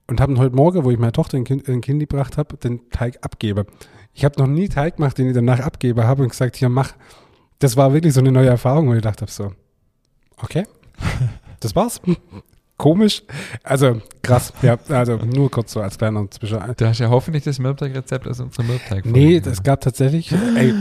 und 0.07 0.21
habe 0.21 0.33
ihn 0.33 0.39
heute 0.39 0.55
Morgen, 0.55 0.83
wo 0.83 0.91
ich 0.91 0.99
meine 0.99 1.11
Tochter 1.11 1.37
in 1.37 1.43
Kind, 1.43 1.65
Kind 1.65 1.99
gebracht 1.99 2.37
habe, 2.37 2.57
den 2.57 2.89
Teig 2.89 3.17
abgebe. 3.21 3.65
Ich 4.13 4.25
habe 4.25 4.39
noch 4.39 4.47
nie 4.47 4.69
Teig 4.69 4.97
gemacht, 4.97 5.17
den 5.17 5.27
ich 5.27 5.33
danach 5.33 5.59
abgebe 5.59 6.05
habe 6.05 6.23
und 6.23 6.29
gesagt, 6.29 6.55
hier 6.55 6.69
mach. 6.69 6.93
Das 7.59 7.75
war 7.75 7.93
wirklich 7.93 8.13
so 8.13 8.19
eine 8.19 8.31
neue 8.31 8.47
Erfahrung, 8.47 8.87
wo 8.89 8.93
ich 8.93 9.01
dachte, 9.01 9.25
so, 9.27 9.51
okay, 10.37 10.65
das 11.59 11.75
war's. 11.75 12.01
Komisch. 12.77 13.23
Also 13.63 14.01
krass, 14.21 14.53
ja, 14.61 14.77
also 14.89 15.17
nur 15.17 15.49
kurz 15.49 15.73
so 15.73 15.81
als 15.81 15.97
kleiner 15.97 16.29
Zwischen. 16.29 16.59
Du 16.77 16.87
hast 16.87 16.99
ja 16.99 17.09
hoffentlich 17.09 17.43
das 17.43 17.57
Mürbteig-Rezept 17.57 18.27
aus 18.27 18.39
unserem 18.39 18.67
mürbteig 18.67 19.05
Nee, 19.05 19.39
das 19.39 19.63
gab 19.63 19.81
tatsächlich, 19.81 20.31
ey, 20.31 20.73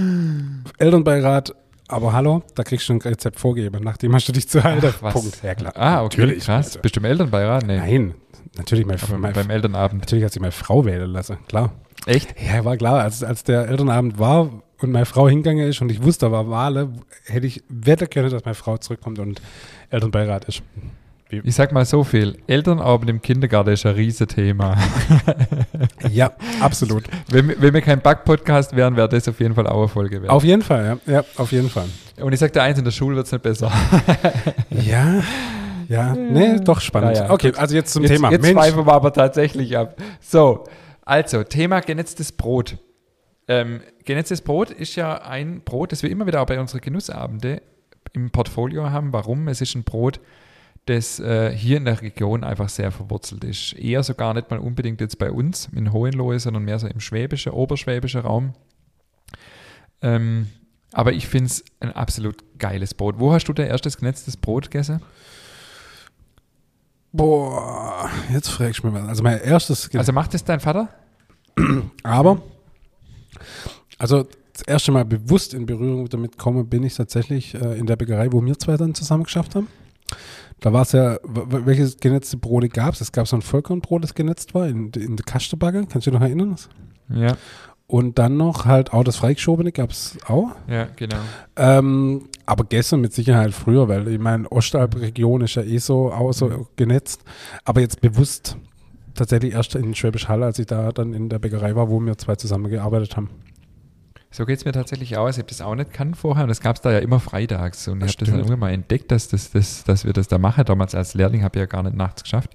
Elternbeirat, 0.79 1.55
aber 1.89 2.13
hallo, 2.13 2.43
da 2.55 2.65
kriegst 2.65 2.89
du 2.89 2.93
ein 2.95 3.01
Rezept 3.01 3.41
vorgegeben, 3.41 3.83
nachdem 3.83 4.15
hast 4.15 4.29
du 4.29 4.33
dich 4.33 4.47
zu 4.49 4.63
halten. 4.63 4.87
Ach, 4.91 5.03
was? 5.03 5.15
Punkt, 5.15 5.43
ja 5.43 5.55
klar. 5.55 5.73
Ah, 5.77 6.03
okay, 6.05 6.21
Natürlich, 6.21 6.45
krass. 6.45 6.67
also. 6.67 6.81
Bist 6.81 6.97
du 6.97 7.01
im 7.01 7.07
Elternbeirat? 7.07 7.67
Nee. 7.67 7.79
Nein, 7.79 8.15
natürlich, 8.59 8.85
mein, 8.85 8.99
mein, 9.19 9.33
beim 9.33 9.49
Elternabend. 9.49 10.01
natürlich 10.03 10.25
hat 10.25 10.33
sich 10.33 10.41
meine 10.41 10.53
Frau 10.53 10.85
wählen 10.85 11.11
lassen, 11.11 11.39
klar. 11.49 11.73
Echt? 12.05 12.35
Ja, 12.41 12.65
war 12.65 12.77
klar, 12.77 13.01
als, 13.03 13.25
als 13.25 13.43
der 13.43 13.69
Elternabend 13.69 14.19
war 14.19 14.51
und 14.81 14.93
meine 14.93 15.07
Frau 15.07 15.29
hingegangen 15.29 15.67
ist 15.67 15.81
und 15.81 15.91
ich 15.91 16.03
wusste, 16.03 16.27
da 16.27 16.33
war 16.33 16.51
Wale, 16.51 16.93
hätte 17.25 17.47
ich 17.47 17.65
wetten 17.71 18.11
können, 18.11 18.31
dass 18.31 18.45
meine 18.45 18.55
Frau 18.55 18.77
zurückkommt 18.77 19.19
und 19.19 19.41
Elternbeirat 19.89 20.45
ist. 20.45 20.63
Ich 21.31 21.55
sag 21.57 21.73
mal 21.73 21.85
so 21.85 22.05
viel. 22.05 22.39
Elternabend 22.47 23.11
im 23.11 23.21
Kindergarten 23.21 23.71
ist 23.71 23.85
ein 23.85 23.95
Riesenthema. 23.95 24.77
Ja, 26.11 26.31
absolut. 26.61 27.05
wenn, 27.29 27.49
wir- 27.49 27.61
wenn 27.61 27.75
wir 27.75 27.81
kein 27.81 28.01
Back-Podcast 28.01 28.77
wären, 28.77 28.97
wäre 28.97 29.09
das 29.09 29.29
auf 29.29 29.41
jeden 29.41 29.55
Fall 29.55 29.67
auch 29.67 29.79
eine 29.81 29.89
Folge 29.89 30.23
wert. 30.23 30.31
Auf 30.31 30.45
jeden 30.45 30.63
Fall, 30.63 30.99
ja, 31.07 31.13
ja 31.15 31.25
auf 31.37 31.51
jeden 31.51 31.69
Fall. 31.69 31.87
Und 32.21 32.33
ich 32.33 32.39
sag 32.39 32.53
dir 32.53 32.63
eins, 32.63 32.79
in 32.79 32.85
der 32.85 32.93
Schule 32.93 33.17
wird 33.17 33.27
es 33.27 33.33
nicht 33.33 33.43
besser. 33.43 33.73
Ja, 34.71 35.23
ja, 35.89 36.15
nee, 36.15 36.59
doch 36.63 36.81
spannend. 36.81 37.17
Ja, 37.17 37.31
okay, 37.31 37.53
also 37.57 37.75
jetzt 37.75 37.93
zum 37.93 38.03
jetzt, 38.03 38.13
Thema. 38.13 38.31
Jetzt 38.31 38.43
Mensch, 38.43 38.55
schweifen 38.55 38.87
wir 38.87 38.93
aber 38.93 39.13
tatsächlich 39.13 39.77
ab. 39.77 39.97
So, 40.21 40.65
also, 41.05 41.43
Thema 41.45 41.81
genetztes 41.81 42.33
Brot. 42.33 42.77
Ähm, 43.49 43.81
genetztes 44.05 44.43
Brot 44.43 44.71
ist 44.71 44.97
ja 44.97 45.23
ein 45.23 45.63
Brot, 45.65 45.93
das 45.93 46.03
wir 46.03 46.11
immer 46.11 46.27
wieder 46.27 46.43
auch 46.43 46.47
bei 46.47 46.59
unseren 46.61 46.81
Genussabende 46.81 47.63
im 48.13 48.31
Portfolio 48.31 48.91
haben. 48.91 49.13
Warum? 49.13 49.49
Es 49.49 49.61
ist 49.61 49.75
ein 49.77 49.85
Brot, 49.85 50.21
das 50.87 51.21
äh, 51.21 51.51
hier 51.51 51.77
in 51.77 51.85
der 51.85 52.01
Region 52.01 52.45
einfach 52.45 52.69
sehr 52.69 52.91
verwurzelt 52.93 53.45
ist. 53.45 53.75
Eher 53.75 54.03
sogar 54.03 54.35
nicht 54.35 54.51
mal 54.51 54.59
unbedingt 54.59 55.01
jetzt 55.01 55.19
bei 55.19 55.31
uns 55.31 55.69
in 55.75 55.93
Hohenlohe, 55.93 56.39
sondern 56.39 56.65
mehr 56.65 56.79
so 56.79 56.87
im 56.87 57.01
schwäbischen, 57.01 57.53
oberschwäbischen 57.53 58.21
Raum. 58.23 58.55
Ähm, 60.01 60.49
aber 60.93 61.13
ich 61.13 61.27
finde 61.27 61.47
es 61.47 61.65
ein 61.81 61.93
absolut 61.93 62.37
geiles 62.59 62.95
Brot. 62.95 63.17
Wo 63.19 63.33
hast 63.33 63.45
du 63.47 63.53
dein 63.53 63.67
erstes 63.67 63.99
genetztes 63.99 64.37
Brot 64.37 64.71
gegessen? 64.71 65.03
boah, 67.17 68.11
jetzt 68.33 68.51
fragst 68.51 68.83
du 68.83 68.89
mich 68.89 68.95
was. 68.95 69.09
Also 69.09 69.23
mein 69.23 69.41
erstes, 69.41 69.91
Also 69.95 70.13
macht 70.13 70.35
es 70.35 70.45
dein 70.45 70.61
Vater? 70.61 70.89
aber, 72.03 72.43
also 73.99 74.27
das 74.53 74.63
erste 74.63 74.93
Mal 74.93 75.05
bewusst 75.05 75.55
in 75.55 75.67
Berührung 75.67 76.09
damit 76.09 76.39
komme, 76.39 76.65
bin 76.65 76.83
ich 76.83 76.95
tatsächlich 76.95 77.55
äh, 77.55 77.79
in 77.79 77.87
der 77.87 77.97
Bäckerei, 77.97 78.33
wo 78.33 78.45
wir 78.45 78.59
zwei 78.59 78.77
dann 78.77 78.95
zusammen 78.95 79.25
geschafft 79.25 79.55
haben. 79.55 79.69
Da 80.61 80.73
war 80.73 80.83
es 80.83 80.93
ja, 80.93 81.19
welches 81.23 81.99
genetzte 81.99 82.39
Brote 82.39 82.69
gab 82.69 82.95
es? 82.95 83.01
Es 83.01 83.13
gab 83.13 83.29
so 83.29 83.37
ein 83.37 83.43
Vollkornbrot, 83.43 84.03
das 84.03 84.15
genetzt 84.15 84.55
war, 84.55 84.67
in, 84.67 84.91
in 84.93 85.17
der 85.17 85.25
Kastebagger. 85.25 85.85
Kannst 85.85 86.07
du 86.07 86.11
dich 86.11 86.19
noch 86.19 86.27
erinnern? 86.27 86.57
Ja, 87.11 87.37
Und 87.87 88.19
dann 88.19 88.37
noch 88.37 88.65
halt 88.65 88.93
auch 88.93 89.05
das 89.05 89.17
Freigeschobene 89.17 89.71
gab 89.71 89.91
es 89.91 90.19
auch. 90.27 90.53
ja, 90.67 90.89
genau. 90.97 91.19
Ähm, 91.57 92.29
aber 92.47 92.65
gestern 92.65 93.01
mit 93.01 93.13
Sicherheit 93.13 93.53
früher, 93.53 93.87
weil 93.89 94.09
ich 94.09 94.19
meine, 94.19 94.51
Ostalb-Region 94.51 95.43
ist 95.43 95.57
ja 95.57 95.63
eh 95.63 95.79
so 95.79 96.11
auch 96.13 96.33
so 96.33 96.69
genetzt. 96.77 97.23
Aber 97.65 97.81
jetzt 97.81 98.01
bewusst 98.01 98.57
tatsächlich 99.15 99.53
erst 99.53 99.75
in 99.75 99.95
Schwäbisch 99.95 100.29
Hall, 100.29 100.43
als 100.43 100.59
ich 100.59 100.67
da 100.67 100.91
dann 100.91 101.13
in 101.13 101.29
der 101.29 101.39
Bäckerei 101.39 101.77
war, 101.77 101.91
wo 101.91 102.01
wir 102.01 102.17
zwei 102.19 102.37
zusammengearbeitet 102.37 103.17
haben. 103.17 103.31
So 104.31 104.45
geht 104.45 104.59
es 104.59 104.65
mir 104.65 104.73
tatsächlich 104.73 105.17
aus. 105.17 105.37
Ich 105.37 105.39
habe 105.39 105.49
das 105.49 105.61
auch 105.61 105.75
nicht 105.75 105.93
kannt 105.93 106.17
vorher 106.17 106.45
und 106.45 106.49
das 106.49 106.61
gab 106.61 106.77
es 106.77 106.83
da 106.83 106.93
ja 106.93 106.99
immer 106.99 107.21
freitags. 107.21 107.89
Und 107.89 108.01
das 108.01 108.11
ich 108.11 108.17
habe 108.17 108.25
das 108.25 108.31
dann 108.31 108.39
irgendwann 108.39 108.59
mal 108.59 108.73
entdeckt, 108.73 109.11
dass, 109.11 109.29
das, 109.29 109.51
das, 109.51 109.85
dass 109.85 110.05
wir 110.05 110.13
das 110.13 110.29
da 110.29 110.39
machen. 110.39 110.65
Damals 110.65 110.95
als 110.95 111.15
Lehrling 111.15 111.43
habe 111.43 111.59
ich 111.59 111.61
ja 111.61 111.67
gar 111.67 111.83
nicht 111.83 111.97
nachts 111.97 112.23
geschafft. 112.23 112.51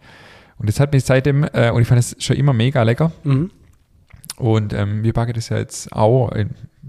Und 0.57 0.69
das 0.69 0.79
hat 0.79 0.93
mich 0.93 1.05
seitdem, 1.05 1.43
äh, 1.53 1.71
und 1.71 1.81
ich 1.81 1.87
fand 1.87 1.99
es 1.99 2.15
schon 2.19 2.35
immer 2.35 2.53
mega 2.53 2.83
lecker. 2.83 3.11
Mhm. 3.23 3.49
Und 4.37 4.73
ähm, 4.73 5.03
wir 5.03 5.13
backen 5.13 5.33
das 5.33 5.49
ja 5.49 5.57
jetzt 5.57 5.91
auch, 5.93 6.31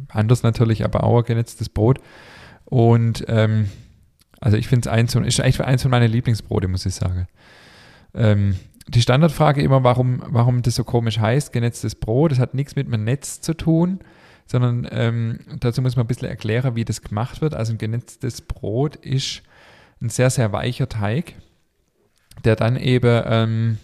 anders 0.09 0.43
natürlich, 0.43 0.85
aber 0.85 1.05
auch 1.05 1.23
genetztes 1.23 1.69
Brot. 1.69 1.99
Und 2.65 3.25
ähm, 3.29 3.69
also 4.41 4.57
ich 4.57 4.69
finde 4.69 4.89
es 4.89 4.93
eins, 4.93 5.15
ist 5.15 5.39
echt 5.39 5.61
eins 5.61 5.83
von 5.83 5.91
meinen 5.91 6.11
Lieblingsbrote, 6.11 6.69
muss 6.69 6.87
ich 6.87 6.95
sagen. 6.95 7.29
Ähm, 8.15 8.57
die 8.89 9.01
Standardfrage 9.01 9.63
immer, 9.63 9.85
warum, 9.85 10.23
warum 10.27 10.63
das 10.63 10.75
so 10.75 10.85
komisch 10.85 11.19
heißt, 11.19 11.53
genetztes 11.53 11.95
Brot, 11.95 12.33
das 12.33 12.39
hat 12.39 12.55
nichts 12.55 12.75
mit 12.75 12.87
einem 12.87 13.05
Netz 13.05 13.41
zu 13.41 13.55
tun, 13.55 14.01
sondern 14.47 14.87
ähm, 14.91 15.41
dazu 15.61 15.83
muss 15.83 15.97
man 15.97 16.05
ein 16.05 16.09
bisschen 16.09 16.29
erklären, 16.29 16.75
wie 16.77 16.85
das 16.85 17.03
gemacht 17.03 17.41
wird. 17.41 17.55
Also 17.55 17.73
ein 17.73 17.79
genetztes 17.79 18.43
Brot 18.43 18.97
ist 18.97 19.43
ein 20.01 20.09
sehr, 20.09 20.31
sehr 20.31 20.53
weicher 20.53 20.89
Teig 20.89 21.35
der 22.45 22.57
dann 22.57 22.77
eben 22.77 23.23
ähm, 23.27 23.79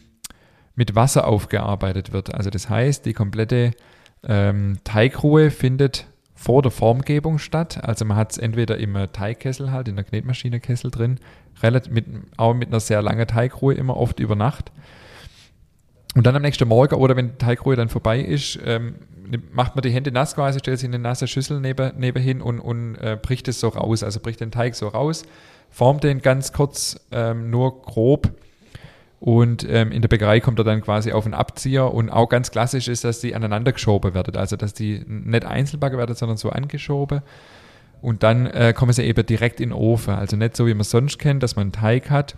mit 0.74 0.94
Wasser 0.94 1.26
aufgearbeitet 1.26 2.12
wird. 2.12 2.34
Also 2.34 2.50
das 2.50 2.68
heißt, 2.68 3.04
die 3.06 3.12
komplette 3.12 3.72
ähm, 4.24 4.78
Teigruhe 4.84 5.50
findet 5.50 6.06
vor 6.34 6.62
der 6.62 6.70
Formgebung 6.70 7.38
statt. 7.38 7.82
Also 7.82 8.04
man 8.04 8.16
hat 8.16 8.32
es 8.32 8.38
entweder 8.38 8.78
im 8.78 8.96
Teigkessel 9.12 9.72
halt, 9.72 9.88
in 9.88 9.96
der 9.96 10.04
Knetmaschinekessel 10.04 10.90
drin, 10.90 11.18
relativ 11.62 11.92
mit, 11.92 12.06
auch 12.36 12.54
mit 12.54 12.68
einer 12.68 12.80
sehr 12.80 13.02
langen 13.02 13.26
Teigruhe, 13.26 13.74
immer 13.74 13.96
oft 13.96 14.20
über 14.20 14.36
Nacht. 14.36 14.70
Und 16.14 16.26
dann 16.26 16.36
am 16.36 16.42
nächsten 16.42 16.68
Morgen 16.68 16.94
oder 16.94 17.16
wenn 17.16 17.30
die 17.30 17.38
Teigruhe 17.38 17.76
dann 17.76 17.88
vorbei 17.88 18.20
ist, 18.20 18.58
ähm, 18.64 18.96
macht 19.52 19.74
man 19.74 19.82
die 19.82 19.90
Hände 19.90 20.12
nass 20.12 20.34
quasi, 20.34 20.58
stellt 20.58 20.78
sie 20.78 20.86
in 20.86 20.94
eine 20.94 21.02
nasse 21.02 21.26
Schüssel 21.26 21.60
neben, 21.60 21.98
nebenhin 21.98 22.40
und, 22.40 22.60
und 22.60 22.96
äh, 22.96 23.18
bricht 23.20 23.48
es 23.48 23.60
so 23.60 23.68
raus. 23.68 24.02
Also 24.02 24.20
bricht 24.20 24.40
den 24.40 24.50
Teig 24.50 24.74
so 24.74 24.88
raus, 24.88 25.24
formt 25.70 26.04
den 26.04 26.22
ganz 26.22 26.52
kurz, 26.52 27.00
ähm, 27.10 27.50
nur 27.50 27.82
grob 27.82 28.32
und 29.20 29.66
ähm, 29.68 29.90
in 29.90 30.00
der 30.00 30.08
Bäckerei 30.08 30.40
kommt 30.40 30.58
er 30.60 30.64
dann 30.64 30.80
quasi 30.80 31.12
auf 31.12 31.24
einen 31.24 31.34
Abzieher 31.34 31.92
und 31.92 32.08
auch 32.08 32.28
ganz 32.28 32.50
klassisch 32.50 32.86
ist, 32.88 33.04
dass 33.04 33.20
die 33.20 33.34
aneinander 33.34 33.72
geschoben 33.72 34.14
werden. 34.14 34.36
Also 34.36 34.56
dass 34.56 34.74
die 34.74 35.04
nicht 35.06 35.44
einzeln 35.44 35.80
backen 35.80 35.98
werden, 35.98 36.14
sondern 36.14 36.36
so 36.36 36.50
angeschoben. 36.50 37.22
Und 38.00 38.22
dann 38.22 38.46
äh, 38.46 38.72
kommen 38.72 38.92
sie 38.92 39.02
eben 39.02 39.26
direkt 39.26 39.60
in 39.60 39.70
den 39.70 39.78
Ofen. 39.78 40.14
Also 40.14 40.36
nicht 40.36 40.56
so, 40.56 40.66
wie 40.68 40.74
man 40.74 40.84
sonst 40.84 41.18
kennt, 41.18 41.42
dass 41.42 41.56
man 41.56 41.64
einen 41.64 41.72
Teig 41.72 42.10
hat, 42.10 42.36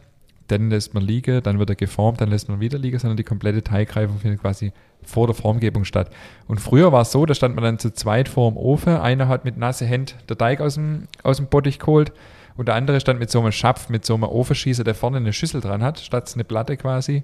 dann 0.51 0.70
lässt 0.70 0.94
man 0.94 1.03
liegen, 1.03 1.42
dann 1.42 1.59
wird 1.59 1.70
er 1.70 1.76
geformt, 1.76 2.20
dann 2.20 2.30
lässt 2.30 2.48
man 2.48 2.61
wieder 2.61 2.78
liegen, 2.78 2.98
sondern 2.98 3.16
die 3.16 3.24
komplette 3.24 3.62
Teigreifung 3.62 4.18
findet 4.18 4.40
quasi 4.40 4.72
vor 5.03 5.26
der 5.26 5.34
Formgebung 5.34 5.84
statt. 5.84 6.11
Und 6.46 6.61
früher 6.61 6.92
war 6.92 7.03
es 7.03 7.12
so, 7.12 7.24
da 7.26 7.34
stand 7.34 7.55
man 7.55 7.64
dann 7.64 7.78
zu 7.78 7.92
zweit 7.92 8.28
vor 8.28 8.51
dem 8.51 8.57
Ofen, 8.57 8.96
einer 8.96 9.28
hat 9.28 9.44
mit 9.44 9.57
nasse 9.57 9.86
Händen 9.86 10.14
der 10.28 10.36
Teig 10.36 10.61
aus 10.61 10.74
dem, 10.74 11.09
aus 11.22 11.38
dem 11.38 11.46
Bottich 11.46 11.78
geholt 11.78 12.12
und 12.57 12.68
der 12.68 12.74
andere 12.74 13.01
stand 13.01 13.18
mit 13.20 13.30
so 13.30 13.40
einem 13.40 13.53
Schapf, 13.53 13.88
mit 13.88 14.05
so 14.05 14.14
einem 14.14 14.24
Ofenschießer, 14.24 14.84
der 14.84 14.94
vorne 14.94 15.18
eine 15.18 15.32
Schüssel 15.32 15.61
dran 15.61 15.82
hat, 15.82 16.01
statt 16.01 16.30
eine 16.34 16.44
Platte 16.44 16.76
quasi. 16.76 17.22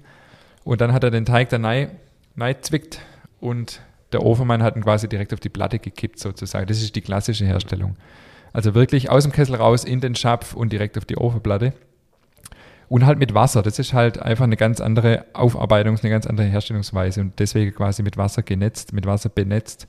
Und 0.63 0.81
dann 0.81 0.93
hat 0.93 1.03
er 1.03 1.11
den 1.11 1.25
Teig 1.25 1.49
da 1.49 1.57
rein, 1.57 1.89
zwickt 2.61 2.99
und 3.39 3.81
der 4.11 4.23
Ofenmann 4.23 4.63
hat 4.63 4.75
ihn 4.75 4.83
quasi 4.83 5.07
direkt 5.07 5.33
auf 5.33 5.39
die 5.39 5.49
Platte 5.49 5.79
gekippt 5.79 6.19
sozusagen. 6.19 6.65
Das 6.67 6.81
ist 6.81 6.95
die 6.95 7.01
klassische 7.01 7.45
Herstellung. 7.45 7.95
Also 8.53 8.73
wirklich 8.73 9.09
aus 9.09 9.23
dem 9.23 9.31
Kessel 9.31 9.55
raus 9.55 9.83
in 9.83 9.99
den 9.99 10.15
Schapf 10.15 10.53
und 10.53 10.71
direkt 10.71 10.97
auf 10.97 11.05
die 11.05 11.17
Ofenplatte. 11.17 11.73
Und 12.89 13.05
halt 13.05 13.19
mit 13.19 13.33
Wasser. 13.33 13.63
Das 13.63 13.79
ist 13.79 13.93
halt 13.93 14.21
einfach 14.21 14.45
eine 14.45 14.55
ganz 14.55 14.79
andere 14.79 15.25
Aufarbeitung, 15.33 15.97
eine 16.01 16.09
ganz 16.09 16.25
andere 16.25 16.47
Herstellungsweise 16.47 17.21
und 17.21 17.37
deswegen 17.39 17.73
quasi 17.73 18.01
mit 18.01 18.15
Wasser 18.15 18.43
genetzt, 18.43 18.93
mit 18.93 19.05
Wasser 19.05 19.29
benetzt. 19.29 19.87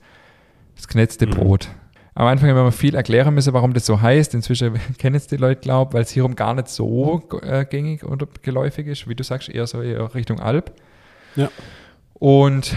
Das 0.75 0.89
genetzte 0.89 1.27
mhm. 1.27 1.31
Brot. 1.31 1.69
Am 2.15 2.27
Anfang 2.27 2.51
haben 2.51 2.57
wir 2.57 2.73
viel 2.73 2.97
erklären 2.97 3.33
müssen, 3.33 3.53
warum 3.53 3.75
das 3.75 3.87
so 3.87 4.01
heißt. 4.01 4.35
Inzwischen 4.35 4.81
kennen 4.99 5.15
es 5.15 5.29
die 5.29 5.37
Leute, 5.37 5.61
glaube 5.61 5.95
weil 5.95 6.03
es 6.03 6.11
hierum 6.11 6.35
gar 6.35 6.55
nicht 6.55 6.67
so 6.67 7.23
äh, 7.43 7.65
gängig 7.65 8.03
oder 8.03 8.27
geläufig 8.43 8.89
ist, 8.89 9.09
wie 9.09 9.15
du 9.15 9.23
sagst, 9.23 9.49
eher 9.49 9.69
so 9.69 9.81
eher 9.81 10.13
Richtung 10.17 10.41
Alp. 10.41 10.73
Ja. 11.37 11.49
Und 12.15 12.77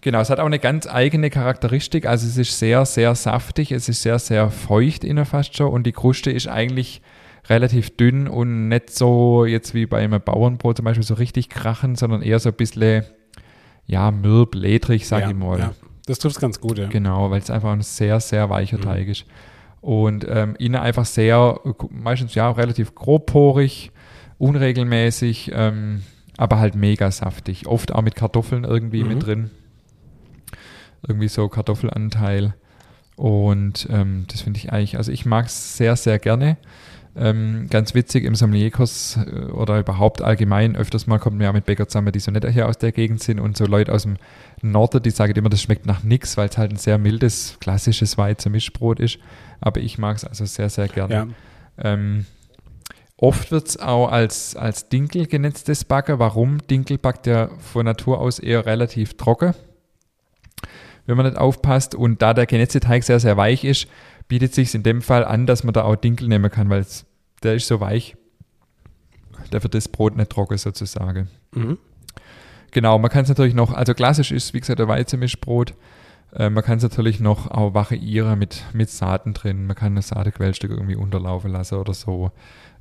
genau, 0.00 0.18
es 0.18 0.30
hat 0.30 0.40
auch 0.40 0.46
eine 0.46 0.58
ganz 0.58 0.88
eigene 0.88 1.30
Charakteristik. 1.30 2.06
Also 2.06 2.26
es 2.26 2.36
ist 2.36 2.58
sehr, 2.58 2.84
sehr 2.84 3.14
saftig, 3.14 3.70
es 3.70 3.88
ist 3.88 4.02
sehr, 4.02 4.18
sehr 4.18 4.50
feucht 4.50 5.04
innen 5.04 5.24
fast 5.24 5.56
schon 5.56 5.68
und 5.68 5.84
die 5.84 5.92
Kruste 5.92 6.32
ist 6.32 6.48
eigentlich 6.48 7.00
relativ 7.48 7.96
dünn 7.96 8.26
und 8.28 8.68
nicht 8.68 8.90
so 8.90 9.44
jetzt 9.44 9.74
wie 9.74 9.86
bei 9.86 9.98
einem 9.98 10.20
Bauernbrot 10.20 10.76
zum 10.76 10.84
Beispiel 10.84 11.04
so 11.04 11.14
richtig 11.14 11.48
krachen, 11.48 11.96
sondern 11.96 12.22
eher 12.22 12.38
so 12.38 12.50
ein 12.50 12.54
bisschen 12.54 13.04
ja, 13.86 14.10
mürb, 14.10 14.54
ledrig, 14.54 15.06
sag 15.06 15.22
ja, 15.22 15.28
ich 15.28 15.36
mal. 15.36 15.58
Ja. 15.58 15.72
Das 16.06 16.18
trifft 16.18 16.36
es 16.36 16.40
ganz 16.40 16.60
gut, 16.60 16.78
ja. 16.78 16.88
Genau, 16.88 17.30
weil 17.30 17.40
es 17.40 17.50
einfach 17.50 17.72
ein 17.72 17.82
sehr, 17.82 18.20
sehr 18.20 18.50
weicher 18.50 18.78
mhm. 18.78 18.82
Teig 18.82 19.08
ist. 19.08 19.24
Und 19.80 20.26
ähm, 20.28 20.56
innen 20.58 20.76
einfach 20.76 21.04
sehr, 21.04 21.60
meistens 21.90 22.34
ja, 22.34 22.50
relativ 22.50 22.94
grobporig, 22.94 23.90
unregelmäßig, 24.38 25.52
ähm, 25.54 26.02
aber 26.36 26.58
halt 26.58 26.74
mega 26.74 27.10
saftig. 27.10 27.66
Oft 27.66 27.92
auch 27.92 28.02
mit 28.02 28.14
Kartoffeln 28.14 28.64
irgendwie 28.64 29.02
mhm. 29.02 29.08
mit 29.08 29.26
drin. 29.26 29.50
Irgendwie 31.06 31.28
so 31.28 31.48
Kartoffelanteil. 31.48 32.54
Und 33.16 33.86
ähm, 33.90 34.24
das 34.28 34.40
finde 34.40 34.58
ich 34.58 34.72
eigentlich, 34.72 34.96
also 34.96 35.12
ich 35.12 35.26
mag 35.26 35.46
es 35.46 35.76
sehr, 35.76 35.96
sehr 35.96 36.18
gerne. 36.18 36.56
Ähm, 37.16 37.68
ganz 37.70 37.94
witzig 37.94 38.24
im 38.24 38.34
Sommelierkurs 38.34 39.20
äh, 39.24 39.44
oder 39.52 39.78
überhaupt 39.78 40.20
allgemein 40.20 40.74
öfters 40.74 41.06
mal 41.06 41.18
kommt 41.18 41.36
man 41.36 41.44
ja 41.44 41.52
mit 41.52 41.64
Bäcker 41.64 41.86
zusammen, 41.86 42.10
die 42.10 42.18
so 42.18 42.32
nicht 42.32 42.44
hier 42.48 42.68
aus 42.68 42.78
der 42.78 42.90
Gegend 42.90 43.22
sind 43.22 43.38
und 43.38 43.56
so 43.56 43.66
Leute 43.66 43.92
aus 43.92 44.02
dem 44.02 44.16
Norden, 44.62 45.00
die 45.00 45.10
sagen 45.10 45.32
immer, 45.36 45.48
das 45.48 45.62
schmeckt 45.62 45.86
nach 45.86 46.02
nichts, 46.02 46.36
weil 46.36 46.48
es 46.48 46.58
halt 46.58 46.72
ein 46.72 46.76
sehr 46.76 46.98
mildes, 46.98 47.56
klassisches 47.60 48.18
Weizer 48.18 48.50
Mischbrot 48.50 48.98
ist. 48.98 49.18
Aber 49.60 49.80
ich 49.80 49.96
mag 49.96 50.16
es 50.16 50.24
also 50.24 50.44
sehr, 50.44 50.68
sehr 50.68 50.88
gerne. 50.88 51.14
Ja. 51.14 51.28
Ähm, 51.78 52.26
oft 53.16 53.52
wird 53.52 53.68
es 53.68 53.76
auch 53.78 54.08
als, 54.10 54.56
als 54.56 54.88
Dinkel 54.88 55.26
genetztes 55.26 55.84
Backen. 55.84 56.18
Warum? 56.18 56.66
Dinkel 56.66 56.98
backt 56.98 57.28
ja 57.28 57.48
von 57.58 57.84
Natur 57.84 58.20
aus 58.20 58.40
eher 58.40 58.66
relativ 58.66 59.16
trocken, 59.16 59.54
wenn 61.06 61.16
man 61.16 61.26
nicht 61.26 61.38
aufpasst. 61.38 61.94
Und 61.94 62.22
da 62.22 62.34
der 62.34 62.46
genetzte 62.46 62.80
Teig 62.80 63.04
sehr, 63.04 63.20
sehr 63.20 63.36
weich 63.36 63.62
ist, 63.62 63.86
bietet 64.28 64.54
sich 64.54 64.74
in 64.74 64.82
dem 64.82 65.02
Fall 65.02 65.24
an, 65.24 65.46
dass 65.46 65.64
man 65.64 65.74
da 65.74 65.82
auch 65.82 65.96
Dinkel 65.96 66.28
nehmen 66.28 66.50
kann, 66.50 66.70
weil 66.70 66.86
der 67.42 67.54
ist 67.54 67.66
so 67.66 67.80
weich. 67.80 68.16
Da 69.50 69.62
wird 69.62 69.74
das 69.74 69.88
Brot 69.88 70.16
nicht 70.16 70.30
trocken 70.30 70.58
sozusagen. 70.58 71.28
Mhm. 71.52 71.78
Genau, 72.70 72.98
man 72.98 73.10
kann 73.10 73.22
es 73.22 73.28
natürlich 73.28 73.54
noch, 73.54 73.72
also 73.72 73.94
klassisch 73.94 74.32
ist, 74.32 74.54
wie 74.54 74.60
gesagt, 74.60 74.78
der 74.80 74.88
Weizenmischbrot. 74.88 75.74
Äh, 76.34 76.50
man 76.50 76.64
kann 76.64 76.78
es 76.78 76.82
natürlich 76.82 77.20
noch 77.20 77.50
auch 77.50 77.74
variieren 77.74 78.38
mit, 78.38 78.64
mit 78.72 78.90
Saaten 78.90 79.34
drin. 79.34 79.66
Man 79.66 79.76
kann 79.76 79.96
ein 79.96 80.02
Saatequellstück 80.02 80.70
irgendwie 80.70 80.96
unterlaufen 80.96 81.52
lassen 81.52 81.76
oder 81.76 81.94
so. 81.94 82.32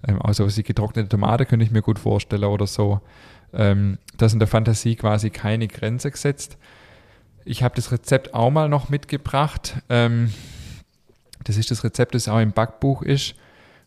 Ähm, 0.07 0.21
also 0.21 0.47
die 0.47 0.63
getrocknete 0.63 1.09
Tomate 1.09 1.45
könnte 1.45 1.65
ich 1.65 1.71
mir 1.71 1.81
gut 1.81 1.99
vorstellen 1.99 2.45
oder 2.45 2.67
so. 2.67 3.01
Ähm, 3.53 3.99
da 4.17 4.25
in 4.25 4.39
der 4.39 4.47
Fantasie 4.47 4.95
quasi 4.95 5.29
keine 5.29 5.67
Grenze 5.67 6.09
gesetzt. 6.09 6.57
Ich 7.45 7.61
habe 7.61 7.75
das 7.75 7.91
Rezept 7.91 8.33
auch 8.33 8.49
mal 8.49 8.69
noch 8.69 8.89
mitgebracht. 8.89 9.75
Ähm, 9.89 10.33
das 11.43 11.57
ist 11.57 11.71
das 11.71 11.83
Rezept, 11.83 12.15
das 12.15 12.27
auch 12.27 12.39
im 12.39 12.51
Backbuch 12.51 13.01
ist. 13.01 13.35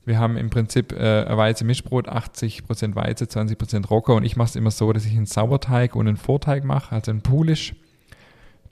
Wir 0.04 0.20
haben 0.20 0.36
im 0.36 0.50
Prinzip 0.50 0.92
äh, 0.92 1.24
ein 1.24 1.36
Weizen-Mischbrot, 1.36 2.08
80% 2.08 2.94
Weize, 2.94 3.24
20% 3.24 3.88
Rocker 3.88 4.14
und 4.14 4.24
ich 4.24 4.36
mache 4.36 4.50
es 4.50 4.56
immer 4.56 4.70
so, 4.70 4.92
dass 4.92 5.04
ich 5.04 5.16
einen 5.16 5.26
Sauerteig 5.26 5.96
und 5.96 6.06
einen 6.06 6.16
Vorteig 6.16 6.64
mache, 6.64 6.94
also 6.94 7.10
einen 7.10 7.22
Pulisch, 7.22 7.74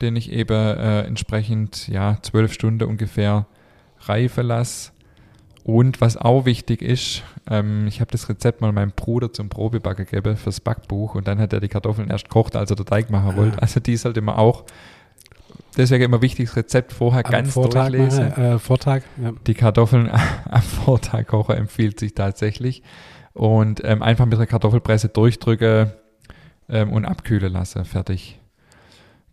den 0.01 0.14
ich 0.14 0.30
eben 0.30 0.55
äh, 0.55 1.03
entsprechend 1.03 1.89
ja 1.89 2.18
zwölf 2.22 2.53
Stunden 2.53 2.89
ungefähr 2.89 3.47
reifen 4.01 4.47
lasse. 4.47 4.93
Und 5.64 6.03
was 6.03 6.16
auch 6.16 6.45
wichtig 6.45 6.82
ist, 6.82 7.22
ähm, 7.51 7.87
ich 7.89 8.01
habe 8.01 8.11
das 8.11 8.28
Rezept 8.28 8.61
mal 8.61 8.70
meinem 8.70 8.93
Bruder 8.93 9.32
zum 9.32 9.49
Probebacken 9.49 10.05
gegeben 10.05 10.37
fürs 10.37 10.61
Backbuch 10.61 11.14
und 11.14 11.26
dann 11.26 11.39
hat 11.39 11.53
er 11.53 11.61
die 11.61 11.68
Kartoffeln 11.68 12.11
erst 12.11 12.24
gekocht, 12.24 12.55
als 12.55 12.70
er 12.70 12.76
den 12.76 12.87
Teig 12.87 13.11
machen 13.11 13.37
wollte. 13.37 13.61
Also 13.61 13.80
die 13.80 13.97
sollte 13.97 14.20
man 14.20 14.37
auch 14.37 14.64
deswegen 15.77 16.05
immer 16.05 16.22
wichtig, 16.22 16.49
das 16.49 16.57
Rezept 16.57 16.93
vorher 16.93 17.25
am 17.25 17.33
ganz 17.33 17.53
Vortag 17.53 17.89
durchlesen. 17.91 18.29
Mal, 18.31 18.55
äh, 18.55 18.59
Vortag, 18.59 19.03
ja. 19.22 19.33
Die 19.47 19.55
Kartoffeln 19.55 20.11
am 20.45 20.62
Vortag 20.62 21.27
kochen 21.27 21.57
empfiehlt 21.57 22.01
sich 22.01 22.14
tatsächlich. 22.14 22.83
Und 23.33 23.83
ähm, 23.85 24.03
einfach 24.03 24.27
mit 24.27 24.39
der 24.39 24.47
Kartoffelpresse 24.47 25.09
durchdrücken 25.09 25.93
ähm, 26.68 26.93
und 26.93 27.05
abkühlen 27.05 27.53
lassen. 27.53 27.85
Fertig. 27.85 28.41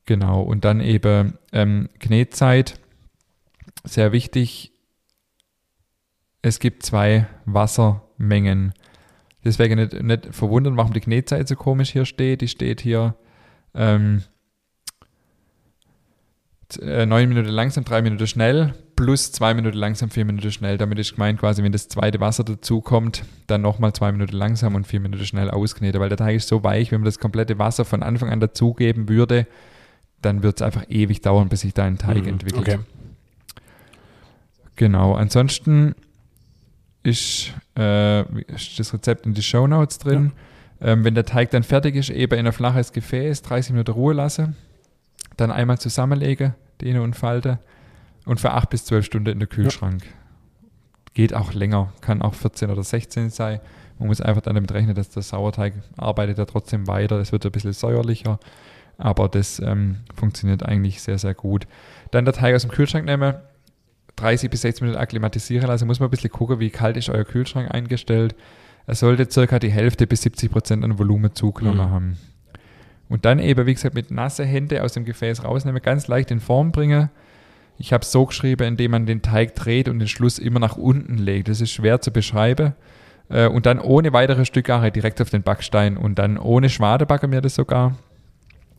Genau. 0.05 0.41
Und 0.41 0.65
dann 0.65 0.81
eben 0.81 1.37
ähm, 1.53 1.89
Knetzeit. 1.99 2.79
Sehr 3.83 4.11
wichtig. 4.11 4.71
Es 6.41 6.59
gibt 6.59 6.83
zwei 6.83 7.27
Wassermengen. 7.45 8.73
Deswegen 9.43 9.75
nicht, 9.75 10.01
nicht 10.01 10.27
verwundern, 10.31 10.77
warum 10.77 10.93
die 10.93 10.99
Knetzeit 10.99 11.47
so 11.47 11.55
komisch 11.55 11.91
hier 11.91 12.05
steht. 12.05 12.41
Die 12.41 12.47
steht 12.47 12.81
hier 12.81 13.15
ähm, 13.73 14.23
äh, 16.77 17.05
neun 17.05 17.29
Minuten 17.29 17.49
langsam, 17.49 17.83
drei 17.83 18.01
Minuten 18.01 18.27
schnell, 18.27 18.73
plus 18.95 19.31
zwei 19.31 19.53
Minuten 19.53 19.77
langsam, 19.77 20.09
vier 20.09 20.25
Minuten 20.25 20.51
schnell. 20.51 20.77
Damit 20.77 20.99
ist 20.99 21.13
gemeint 21.13 21.39
quasi, 21.39 21.63
wenn 21.63 21.71
das 21.71 21.87
zweite 21.87 22.19
Wasser 22.19 22.43
dazu 22.43 22.81
kommt, 22.81 23.23
dann 23.47 23.61
nochmal 23.61 23.93
zwei 23.93 24.11
Minuten 24.11 24.35
langsam 24.35 24.75
und 24.75 24.85
vier 24.85 24.99
Minuten 24.99 25.25
schnell 25.25 25.49
auskneten, 25.49 25.99
weil 25.99 26.09
der 26.09 26.17
Teig 26.17 26.35
ist 26.35 26.47
so 26.47 26.63
weich, 26.63 26.91
wenn 26.91 27.01
man 27.01 27.05
das 27.05 27.19
komplette 27.19 27.59
Wasser 27.59 27.85
von 27.85 28.03
Anfang 28.03 28.29
an 28.29 28.39
dazugeben 28.39 29.09
würde, 29.09 29.47
dann 30.21 30.43
wird 30.43 30.57
es 30.57 30.61
einfach 30.61 30.85
ewig 30.89 31.21
dauern, 31.21 31.49
bis 31.49 31.61
sich 31.61 31.73
da 31.73 31.85
ein 31.85 31.97
Teig 31.97 32.23
mhm, 32.23 32.29
entwickelt. 32.29 32.67
Okay. 32.67 32.79
Genau, 34.75 35.13
ansonsten 35.13 35.95
ist, 37.03 37.53
äh, 37.77 38.21
ist 38.53 38.79
das 38.79 38.93
Rezept 38.93 39.25
in 39.25 39.33
die 39.33 39.43
Show 39.43 39.67
Notes 39.67 39.97
drin. 39.97 40.31
Ja. 40.79 40.87
Ähm, 40.93 41.03
wenn 41.03 41.15
der 41.15 41.25
Teig 41.25 41.51
dann 41.51 41.63
fertig 41.63 41.95
ist, 41.95 42.09
eben 42.09 42.39
in 42.39 42.47
ein 42.47 42.53
flaches 42.53 42.91
Gefäß 42.91 43.41
30 43.43 43.73
Minuten 43.73 43.91
Ruhe 43.91 44.13
lassen, 44.13 44.55
dann 45.37 45.51
einmal 45.51 45.77
zusammenlegen, 45.79 46.55
dehne 46.81 47.01
und 47.01 47.15
falte 47.15 47.59
und 48.25 48.39
für 48.39 48.51
8 48.51 48.69
bis 48.69 48.85
12 48.85 49.05
Stunden 49.05 49.29
in 49.29 49.39
den 49.39 49.49
Kühlschrank. 49.49 50.03
Ja. 50.03 50.11
Geht 51.13 51.33
auch 51.33 51.53
länger, 51.53 51.91
kann 52.01 52.21
auch 52.21 52.33
14 52.33 52.69
oder 52.69 52.83
16 52.83 53.29
sein. 53.29 53.59
Man 53.99 54.07
muss 54.07 54.21
einfach 54.21 54.41
dann 54.41 54.55
damit 54.55 54.71
rechnen, 54.71 54.95
dass 54.95 55.09
der 55.09 55.21
Sauerteig 55.21 55.73
arbeitet 55.97 56.37
ja 56.37 56.45
trotzdem 56.45 56.87
weiter. 56.87 57.19
Es 57.19 57.31
wird 57.31 57.45
ein 57.45 57.51
bisschen 57.51 57.73
säuerlicher, 57.73 58.39
aber 58.97 59.27
das 59.27 59.59
ähm, 59.59 59.97
funktioniert 60.15 60.63
eigentlich 60.63 61.01
sehr, 61.01 61.17
sehr 61.17 61.33
gut. 61.33 61.67
Dann 62.11 62.25
der 62.25 62.33
Teig 62.33 62.55
aus 62.55 62.61
dem 62.61 62.71
Kühlschrank 62.71 63.05
nehmen, 63.05 63.35
30 64.15 64.49
bis 64.49 64.61
60 64.61 64.81
Minuten 64.81 64.99
akklimatisieren 64.99 65.67
lassen. 65.67 65.87
Muss 65.87 65.99
man 65.99 66.07
ein 66.07 66.11
bisschen 66.11 66.31
gucken, 66.31 66.59
wie 66.59 66.69
kalt 66.69 66.97
ist 66.97 67.09
euer 67.09 67.25
Kühlschrank 67.25 67.71
eingestellt. 67.71 68.35
Er 68.87 68.95
sollte 68.95 69.29
circa 69.29 69.59
die 69.59 69.71
Hälfte 69.71 70.07
bis 70.07 70.23
70 70.23 70.51
Prozent 70.51 70.83
an 70.83 70.97
Volumen 70.97 71.35
zugenommen 71.35 71.87
mhm. 71.87 71.91
haben. 71.91 72.17
Und 73.11 73.25
dann 73.25 73.39
eben, 73.39 73.65
wie 73.65 73.73
gesagt, 73.73 73.93
mit 73.93 74.09
nasse 74.09 74.45
Hände 74.45 74.83
aus 74.83 74.93
dem 74.93 75.05
Gefäß 75.05 75.43
rausnehmen, 75.43 75.81
ganz 75.81 76.07
leicht 76.07 76.31
in 76.31 76.39
Form 76.39 76.71
bringen. 76.71 77.09
Ich 77.77 77.93
habe 77.93 78.03
es 78.03 78.11
so 78.11 78.25
geschrieben, 78.25 78.63
indem 78.63 78.91
man 78.91 79.05
den 79.05 79.21
Teig 79.21 79.55
dreht 79.55 79.89
und 79.89 79.99
den 79.99 80.07
Schluss 80.07 80.39
immer 80.39 80.59
nach 80.59 80.77
unten 80.77 81.17
legt. 81.17 81.49
Das 81.49 81.61
ist 81.61 81.71
schwer 81.71 82.01
zu 82.01 82.11
beschreiben. 82.11 82.73
Äh, 83.29 83.47
und 83.47 83.65
dann 83.65 83.79
ohne 83.79 84.13
weitere 84.13 84.45
Stückare 84.45 84.91
direkt 84.91 85.21
auf 85.21 85.29
den 85.29 85.43
Backstein 85.43 85.97
und 85.97 86.17
dann 86.17 86.37
ohne 86.37 86.69
Schwade 86.69 87.05
backen 87.05 87.31
wir 87.31 87.41
das 87.41 87.55
sogar 87.55 87.97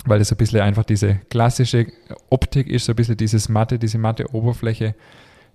weil 0.05 0.19
das 0.19 0.29
so 0.29 0.35
ein 0.35 0.39
bisschen 0.39 0.61
einfach 0.61 0.85
diese 0.85 1.21
klassische 1.31 1.87
Optik 2.31 2.69
ist, 2.69 2.87
so 2.87 2.93
ein 2.93 2.97
bisschen 2.97 3.17
dieses 3.17 3.49
matte, 3.49 3.79
diese 3.79 3.99
matte 3.99 4.35
Oberfläche 4.35 4.95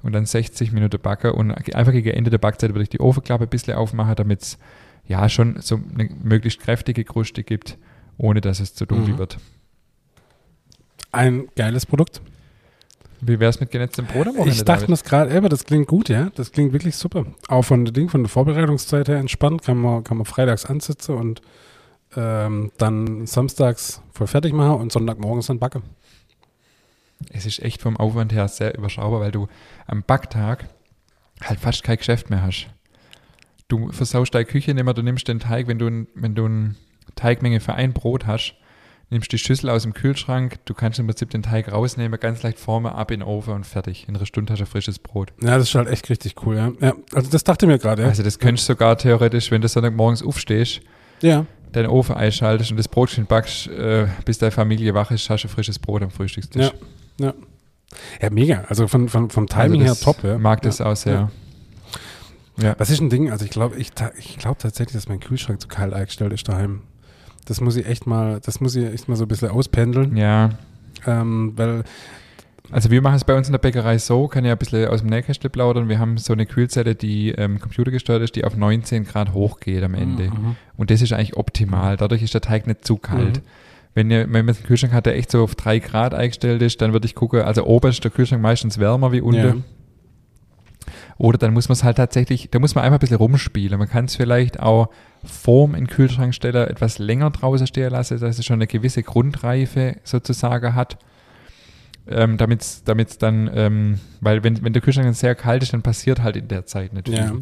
und 0.04 0.14
dann 0.14 0.26
60 0.26 0.72
Minuten 0.72 1.00
backen 1.02 1.32
und 1.32 1.52
einfach 1.76 1.92
gegen 1.92 2.12
Ende 2.12 2.30
der 2.30 2.38
Backzeit 2.38 2.72
würde 2.72 2.84
ich 2.84 2.90
die 2.90 3.00
Ofenklappe 3.00 3.44
ein 3.44 3.50
bisschen 3.50 3.76
aufmachen, 3.76 4.16
damit 4.16 4.42
es 4.42 4.58
ja 5.08 5.28
schon 5.28 5.60
so 5.62 5.80
eine 5.94 6.10
möglichst 6.24 6.62
kräftige 6.62 7.04
Kruste 7.04 7.44
gibt, 7.44 7.78
ohne 8.18 8.42
dass 8.42 8.60
es 8.60 8.74
zu 8.74 8.86
dunkel 8.86 9.14
mhm. 9.14 9.18
wird. 9.18 9.38
Ein 11.12 11.48
geiles 11.56 11.86
Produkt. 11.86 12.22
Wie 13.22 13.40
wäre 13.40 13.50
es 13.50 13.60
mit 13.60 13.72
genetztem 13.72 14.06
Brot 14.06 14.28
am 14.28 14.34
Wochenende? 14.36 14.52
Ich 14.52 14.64
dachte 14.64 14.86
das 14.88 15.04
gerade, 15.04 15.36
aber 15.36 15.50
das 15.50 15.66
klingt 15.66 15.88
gut, 15.88 16.10
ja. 16.10 16.30
Das 16.36 16.52
klingt 16.52 16.74
wirklich 16.74 16.96
super. 16.96 17.26
Auch 17.48 17.64
von 17.64 17.86
der 17.86 17.94
Ding, 17.94 18.10
von 18.10 18.22
der 18.22 18.30
Vorbereitungszeit 18.30 19.08
her 19.08 19.18
entspannt, 19.18 19.64
kann 19.64 19.78
man, 19.78 20.04
kann 20.04 20.18
man 20.18 20.26
freitags 20.26 20.66
ansitzen 20.66 21.16
und 21.16 21.42
ähm, 22.16 22.72
dann 22.78 23.26
samstags 23.26 24.02
voll 24.12 24.28
fertig 24.28 24.54
machen 24.54 24.80
und 24.82 24.92
Sonntagmorgens 24.92 25.48
dann 25.48 25.60
backe. 25.60 25.82
Es 27.32 27.46
ist 27.46 27.60
echt 27.64 27.82
vom 27.82 27.98
Aufwand 27.98 28.34
her 28.34 28.48
sehr 28.48 28.78
überschaubar, 28.78 29.20
weil 29.20 29.32
du 29.32 29.48
am 29.88 30.04
Backtag 30.04 30.70
halt 31.42 31.60
fast 31.60 31.84
kein 31.84 31.98
Geschäft 31.98 32.30
mehr 32.30 32.44
hast. 32.44 32.68
Du 33.68 33.92
versaust 33.92 34.34
deine 34.34 34.46
Küche 34.46 34.74
nicht 34.74 34.84
mehr, 34.84 34.94
du 34.94 35.02
nimmst 35.02 35.28
den 35.28 35.40
Teig, 35.40 35.68
wenn 35.68 35.80
du, 35.80 36.06
wenn 36.14 36.36
du 36.36 36.46
eine 36.46 36.76
Teigmenge 37.16 37.60
für 37.60 37.74
ein 37.74 37.94
Brot 37.94 38.28
hast, 38.28 38.56
nimmst 39.10 39.32
die 39.32 39.38
Schüssel 39.38 39.70
aus 39.70 39.84
dem 39.84 39.94
Kühlschrank, 39.94 40.58
du 40.66 40.74
kannst 40.74 41.00
im 41.00 41.08
Prinzip 41.08 41.30
den 41.30 41.44
Teig 41.44 41.72
rausnehmen, 41.72 42.20
ganz 42.20 42.44
leicht 42.44 42.60
formen, 42.60 42.92
ab 42.92 43.12
in 43.12 43.22
den 43.22 43.28
Ofen 43.28 43.54
und 43.54 43.66
fertig. 43.66 44.06
In 44.08 44.16
einer 44.16 44.26
Stunde 44.26 44.54
hast 44.54 44.60
du 44.60 44.66
frisches 44.66 45.00
Brot. 45.00 45.32
Ja, 45.42 45.58
das 45.58 45.70
ist 45.70 45.76
halt 45.76 45.88
echt 45.88 46.10
richtig 46.10 46.36
cool, 46.46 46.58
ja. 46.58 46.72
ja 46.82 46.94
also 47.14 47.30
das 47.30 47.44
dachte 47.44 47.68
mir 47.68 47.80
gerade, 47.80 48.04
ja. 48.04 48.08
Also 48.10 48.24
das 48.24 48.40
könntest 48.40 48.68
du 48.68 48.74
sogar 48.74 48.98
theoretisch, 48.98 49.50
wenn 49.52 49.62
du 49.62 49.68
Sonntagmorgens 49.68 50.24
aufstehst, 50.24 50.82
ja 51.22 51.46
deinen 51.72 51.88
Ofen 51.88 52.16
einschaltest 52.16 52.72
und 52.72 52.78
das 52.78 52.88
Brotchen 52.88 53.26
backst, 53.26 53.68
äh, 53.68 54.08
bis 54.26 54.38
deine 54.38 54.52
Familie 54.52 54.94
wach 54.94 55.12
ist, 55.12 55.30
hast 55.30 55.44
du 55.44 55.48
frisches 55.48 55.80
Brot 55.80 56.02
am 56.02 56.12
Frühstückstisch. 56.12 56.72
Ja, 57.20 57.28
ja. 57.28 57.34
ja 58.22 58.30
mega. 58.30 58.66
Also 58.68 58.88
von, 58.88 59.10
von, 59.10 59.30
vom 59.30 59.48
Timing 59.48 59.82
also 59.82 59.94
her 59.94 60.14
top. 60.14 60.24
Ja. 60.24 60.38
Mag 60.38 60.62
das 60.62 60.80
ja. 60.80 60.86
auch 60.86 60.96
sehr. 60.96 61.32
Ja. 62.60 62.74
Das 62.76 62.90
ist 62.90 63.02
ein 63.02 63.10
Ding, 63.12 63.30
also 63.32 63.46
ich 63.46 63.52
glaube 63.52 63.76
ich, 63.78 63.92
ich 64.18 64.38
glaub 64.38 64.58
tatsächlich, 64.58 64.94
dass 64.94 65.08
mein 65.08 65.20
Kühlschrank 65.20 65.62
zu 65.62 65.68
kalt 65.68 65.94
eingestellt 65.94 66.34
ist 66.34 66.48
daheim. 66.48 66.82
Das 67.48 67.62
muss 67.62 67.76
ich 67.76 67.88
echt 67.88 68.06
mal, 68.06 68.40
das 68.44 68.60
muss 68.62 68.76
ich 68.76 68.86
echt 68.86 69.08
mal 69.08 69.16
so 69.16 69.26
ein 69.26 69.28
bisschen 69.28 69.50
auspendeln. 69.50 70.16
Ja. 70.18 70.50
Ähm, 71.06 71.54
weil 71.56 71.84
also 72.72 72.92
wir 72.92 73.02
machen 73.02 73.16
es 73.16 73.24
bei 73.24 73.36
uns 73.36 73.48
in 73.48 73.54
der 73.54 73.60
Bäckerei 73.60 73.98
so, 73.98 74.28
kann 74.28 74.44
ja 74.44 74.52
ein 74.52 74.58
bisschen 74.58 74.88
aus 74.88 75.00
dem 75.00 75.10
Nähkästchen 75.10 75.50
plaudern. 75.50 75.88
Wir 75.88 76.00
haben 76.00 76.18
so 76.18 76.34
eine 76.34 76.46
Kühlzelle, 76.46 76.96
die 76.96 77.30
ähm, 77.32 77.60
computergesteuert 77.60 78.22
ist, 78.22 78.36
die 78.36 78.44
auf 78.44 78.58
19 78.58 79.06
Grad 79.06 79.34
hochgeht 79.34 79.84
am 79.84 79.94
Ende. 79.94 80.26
Mhm. 80.26 80.56
Und 80.76 80.92
das 80.92 81.02
ist 81.02 81.14
eigentlich 81.14 81.38
optimal. 81.38 81.96
Dadurch 81.98 82.24
ist 82.24 82.34
der 82.34 82.42
Teig 82.42 82.68
nicht 82.68 82.86
zu 82.86 82.98
kalt. 82.98 83.38
Mhm. 83.38 83.42
Wenn, 83.94 84.12
ihr, 84.12 84.32
wenn 84.32 84.46
man 84.46 84.56
einen 84.56 84.66
Kühlschrank 84.66 84.94
hat, 84.94 85.06
der 85.06 85.16
echt 85.16 85.32
so 85.32 85.44
auf 85.44 85.56
3 85.56 85.80
Grad 85.80 86.14
eingestellt 86.14 86.62
ist, 86.62 86.82
dann 86.82 86.94
würde 86.94 87.06
ich 87.06 87.16
gucken, 87.16 87.42
also 87.42 87.66
oben 87.66 87.90
ist 87.90 88.04
der 88.04 88.12
Kühlschrank 88.12 88.42
meistens 88.42 88.78
wärmer 88.80 89.12
wie 89.12 89.22
unten. 89.22 89.64
Oder 91.18 91.38
dann 91.38 91.54
muss 91.54 91.68
man 91.70 91.74
es 91.74 91.84
halt 91.84 91.98
tatsächlich, 91.98 92.50
da 92.52 92.60
muss 92.60 92.76
man 92.76 92.84
einfach 92.84 92.98
ein 92.98 93.00
bisschen 93.00 93.18
rumspielen. 93.18 93.80
Man 93.80 93.90
kann 93.90 94.06
es 94.06 94.16
vielleicht 94.16 94.60
auch 94.60 94.90
vorm 95.24 95.74
in 95.74 95.86
den 95.86 95.88
Kühlschrank 95.88 96.36
stellen, 96.36 96.68
etwas 96.68 97.00
länger 97.00 97.32
draußen 97.32 97.66
stehen 97.66 97.92
lassen, 97.92 98.20
dass 98.20 98.38
es 98.38 98.46
schon 98.46 98.56
eine 98.56 98.68
gewisse 98.68 99.04
Grundreife 99.04 99.98
sozusagen 100.04 100.76
hat 100.76 100.98
ähm, 102.10 102.38
damit 102.38 102.62
es 102.62 103.18
dann, 103.18 103.50
ähm, 103.54 104.00
weil 104.22 104.44
wenn, 104.44 104.64
wenn 104.64 104.74
der 104.74 104.82
Kühlschrank 104.82 105.14
sehr 105.16 105.36
kalt 105.36 105.64
ist, 105.64 105.74
dann 105.74 105.82
passiert 105.82 106.24
halt 106.24 106.36
in 106.36 106.48
der 106.48 106.66
Zeit 106.66 106.94
nicht 106.94 107.08
viel. 107.08 107.18
Ja. 107.18 107.34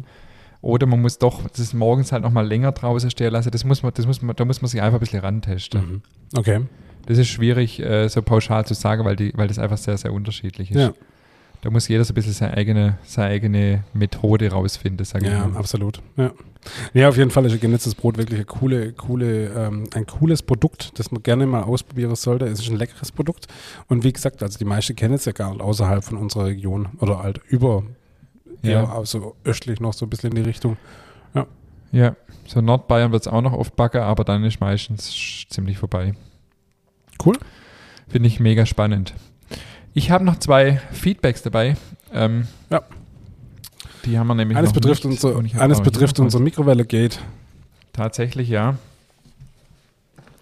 Oder 0.62 0.86
man 0.86 1.00
muss 1.00 1.18
doch 1.18 1.48
das 1.48 1.72
morgens 1.74 2.12
halt 2.12 2.22
nochmal 2.22 2.46
länger 2.46 2.72
draußen 2.72 3.10
stehen 3.10 3.32
lassen. 3.32 3.50
Das 3.50 3.64
muss 3.64 3.82
man, 3.82 3.92
das 3.94 4.06
muss 4.06 4.22
man, 4.22 4.34
da 4.34 4.44
muss 4.44 4.62
man 4.62 4.68
sich 4.68 4.82
einfach 4.82 4.98
ein 4.98 5.00
bisschen 5.00 5.20
rantesten. 5.20 5.80
Mhm. 5.80 6.02
Okay. 6.36 6.60
Das 7.06 7.18
ist 7.18 7.28
schwierig, 7.28 7.80
äh, 7.80 8.08
so 8.08 8.22
pauschal 8.22 8.66
zu 8.66 8.74
sagen, 8.74 9.04
weil, 9.04 9.14
die, 9.14 9.32
weil 9.36 9.46
das 9.46 9.60
einfach 9.60 9.78
sehr, 9.78 9.96
sehr 9.96 10.12
unterschiedlich 10.12 10.72
ist. 10.72 10.80
Ja. 10.80 10.92
Da 11.62 11.70
muss 11.70 11.88
jeder 11.88 12.04
so 12.04 12.12
ein 12.12 12.14
bisschen 12.14 12.32
seine 12.32 12.54
eigene, 12.54 12.98
seine 13.04 13.28
eigene 13.28 13.84
Methode 13.92 14.50
rausfinden, 14.50 15.04
sage 15.04 15.26
ja, 15.26 15.46
ich 15.46 15.52
mal. 15.52 15.58
absolut. 15.58 16.02
Ja. 16.16 16.32
ja, 16.92 17.08
auf 17.08 17.16
jeden 17.16 17.30
Fall 17.30 17.44
ist 17.46 17.52
ein 17.52 17.60
genetztes 17.60 17.94
Brot 17.94 18.18
wirklich 18.18 18.40
ein, 18.40 18.46
coole, 18.46 18.92
coole, 18.92 19.48
ähm, 19.48 19.84
ein 19.94 20.06
cooles 20.06 20.42
Produkt, 20.42 20.98
das 20.98 21.10
man 21.10 21.22
gerne 21.22 21.46
mal 21.46 21.62
ausprobieren 21.62 22.14
sollte. 22.14 22.46
Es 22.46 22.60
ist 22.60 22.70
ein 22.70 22.76
leckeres 22.76 23.10
Produkt. 23.10 23.46
Und 23.88 24.04
wie 24.04 24.12
gesagt, 24.12 24.42
also 24.42 24.58
die 24.58 24.64
meisten 24.64 24.94
kennen 24.94 25.14
es 25.14 25.24
ja 25.24 25.32
gar 25.32 25.50
nicht 25.50 25.60
außerhalb 25.60 26.04
von 26.04 26.18
unserer 26.18 26.46
Region 26.46 26.88
oder 27.00 27.22
halt 27.22 27.40
über, 27.48 27.82
ja, 28.62 28.84
also 28.84 29.34
östlich 29.44 29.80
noch 29.80 29.92
so 29.92 30.06
ein 30.06 30.10
bisschen 30.10 30.30
in 30.30 30.36
die 30.36 30.48
Richtung. 30.48 30.76
Ja. 31.34 31.46
Ja, 31.92 32.16
so 32.46 32.60
Nordbayern 32.60 33.12
wird 33.12 33.22
es 33.22 33.28
auch 33.28 33.42
noch 33.42 33.52
oft 33.52 33.76
backen, 33.76 34.02
aber 34.02 34.24
dann 34.24 34.44
ist 34.44 34.60
meistens 34.60 35.46
ziemlich 35.48 35.78
vorbei. 35.78 36.14
Cool. 37.24 37.36
Finde 38.08 38.28
ich 38.28 38.40
mega 38.40 38.66
spannend. 38.66 39.14
Ich 39.96 40.10
habe 40.10 40.24
noch 40.24 40.38
zwei 40.38 40.78
Feedbacks 40.92 41.40
dabei. 41.40 41.74
Ähm, 42.12 42.46
ja. 42.68 42.82
Die 44.04 44.18
haben 44.18 44.26
wir 44.26 44.34
nämlich 44.34 44.58
Eines 44.58 44.74
betrifft, 44.74 45.06
unser, 45.06 45.34
eines 45.58 45.80
betrifft 45.80 46.20
unser 46.20 46.38
Mikrowelle-Gate. 46.38 47.18
Tatsächlich, 47.94 48.50
ja. 48.50 48.76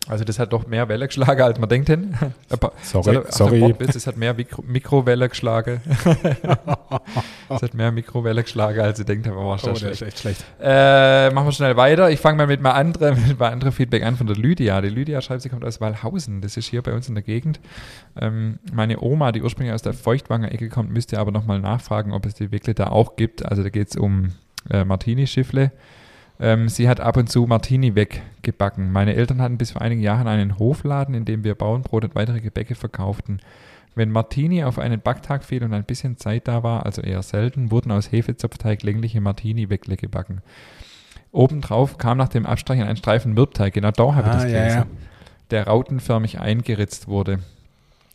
Also 0.07 0.25
das 0.25 0.39
hat 0.39 0.53
doch 0.53 0.67
mehr 0.67 0.89
Welle 0.89 1.07
geschlagen, 1.07 1.41
als 1.41 1.59
man 1.59 1.69
denkt. 1.69 1.89
Hin. 1.89 2.15
sorry, 2.83 3.21
sorry. 3.31 3.75
Es 3.79 4.07
hat 4.07 4.19
mehr 4.19 4.35
Mikro 4.35 4.63
Mikrowelle 4.63 5.31
geschlagen. 5.31 5.81
es 7.49 7.63
hat 7.63 7.73
mehr 7.73 7.91
Mikrowelle 7.91 8.43
geschlagen, 8.43 8.81
als 8.81 8.99
ich 8.99 9.07
denkt 9.07 9.27
habe. 9.27 9.39
Oh, 9.39 9.53
das 9.55 9.65
oh, 9.65 9.75
schlecht. 9.75 9.95
ist 9.95 10.03
echt 10.03 10.19
schlecht. 10.19 10.45
Äh, 10.61 11.31
machen 11.31 11.47
wir 11.47 11.53
schnell 11.53 11.77
weiter. 11.79 12.11
Ich 12.11 12.21
fange 12.21 12.37
mal 12.37 12.47
mit 12.47 12.61
mal 12.61 12.73
andere, 12.73 13.15
mit 13.29 13.39
mal 13.39 13.51
andere 13.51 13.73
Feedback 13.73 14.03
an 14.03 14.17
von 14.17 14.27
der 14.27 14.37
Lydia. 14.37 14.83
Die 14.83 14.91
Lydia 14.91 15.23
schreibt, 15.23 15.41
sie 15.41 15.49
kommt 15.49 15.65
aus 15.65 15.81
Walhausen. 15.81 16.43
Das 16.43 16.59
ist 16.59 16.67
hier 16.67 16.83
bei 16.83 16.93
uns 16.93 17.09
in 17.09 17.15
der 17.15 17.25
Gegend. 17.25 17.59
Ähm, 18.21 18.59
meine 18.73 19.01
Oma, 19.01 19.33
die 19.33 19.41
ursprünglich 19.41 19.73
aus 19.73 19.83
der 19.83 19.95
Feuchtwanger-Ecke 19.95 20.69
kommt, 20.69 20.91
müsste 20.91 21.19
aber 21.19 21.33
nochmal 21.33 21.61
nachfragen, 21.61 22.13
ob 22.13 22.27
es 22.27 22.35
die 22.35 22.53
wirklich 22.53 22.77
da 22.77 22.89
auch 22.89 23.17
gibt. 23.17 23.47
Also 23.47 23.63
da 23.63 23.71
geht 23.71 23.89
es 23.89 23.97
um 23.97 24.33
äh, 24.69 24.85
Martini-Schiffle. 24.85 25.73
Ähm, 26.41 26.69
sie 26.69 26.89
hat 26.89 27.01
ab 27.01 27.17
und 27.17 27.31
zu 27.31 27.47
Martini 27.47 27.95
weggebacken. 27.95 28.91
Meine 28.91 29.15
Eltern 29.15 29.41
hatten 29.41 29.59
bis 29.59 29.71
vor 29.73 29.83
einigen 29.83 30.03
Jahren 30.03 30.27
einen 30.27 30.59
Hofladen, 30.59 31.15
in 31.15 31.25
dem 31.25 31.45
wir 31.45 31.55
Bauernbrot 31.55 32.05
und 32.05 32.15
weitere 32.15 32.41
Gebäcke 32.41 32.75
verkauften. 32.75 33.41
Wenn 33.95 34.11
Martini 34.11 34.65
auf 34.65 34.79
einen 34.79 35.01
Backtag 35.01 35.45
fiel 35.45 35.63
und 35.63 35.73
ein 35.73 35.85
bisschen 35.85 36.17
Zeit 36.17 36.49
da 36.49 36.65
war, 36.65 36.85
also 36.85 37.01
eher 37.01 37.23
selten, 37.23 37.71
wurden 37.71 37.93
aus 37.93 38.11
Hefezopfteig 38.11 38.83
längliche 38.83 39.21
Martini-Weckle 39.21 39.97
gebacken. 39.97 40.43
Obendrauf 41.31 41.99
kam 41.99 42.19
nach 42.19 42.29
dem 42.29 42.47
Abstreichen 42.47 42.85
ein 42.85 42.97
Streifen 42.97 43.35
Mürbteig, 43.35 43.73
genau 43.73 43.93
da 43.93 44.15
habe 44.15 44.29
ich 44.29 44.35
ah, 44.35 44.35
das 44.35 44.45
gelesen, 44.45 44.69
ja, 44.69 44.75
ja. 44.75 44.87
der 45.51 45.67
rautenförmig 45.69 46.41
eingeritzt 46.41 47.07
wurde, 47.07 47.39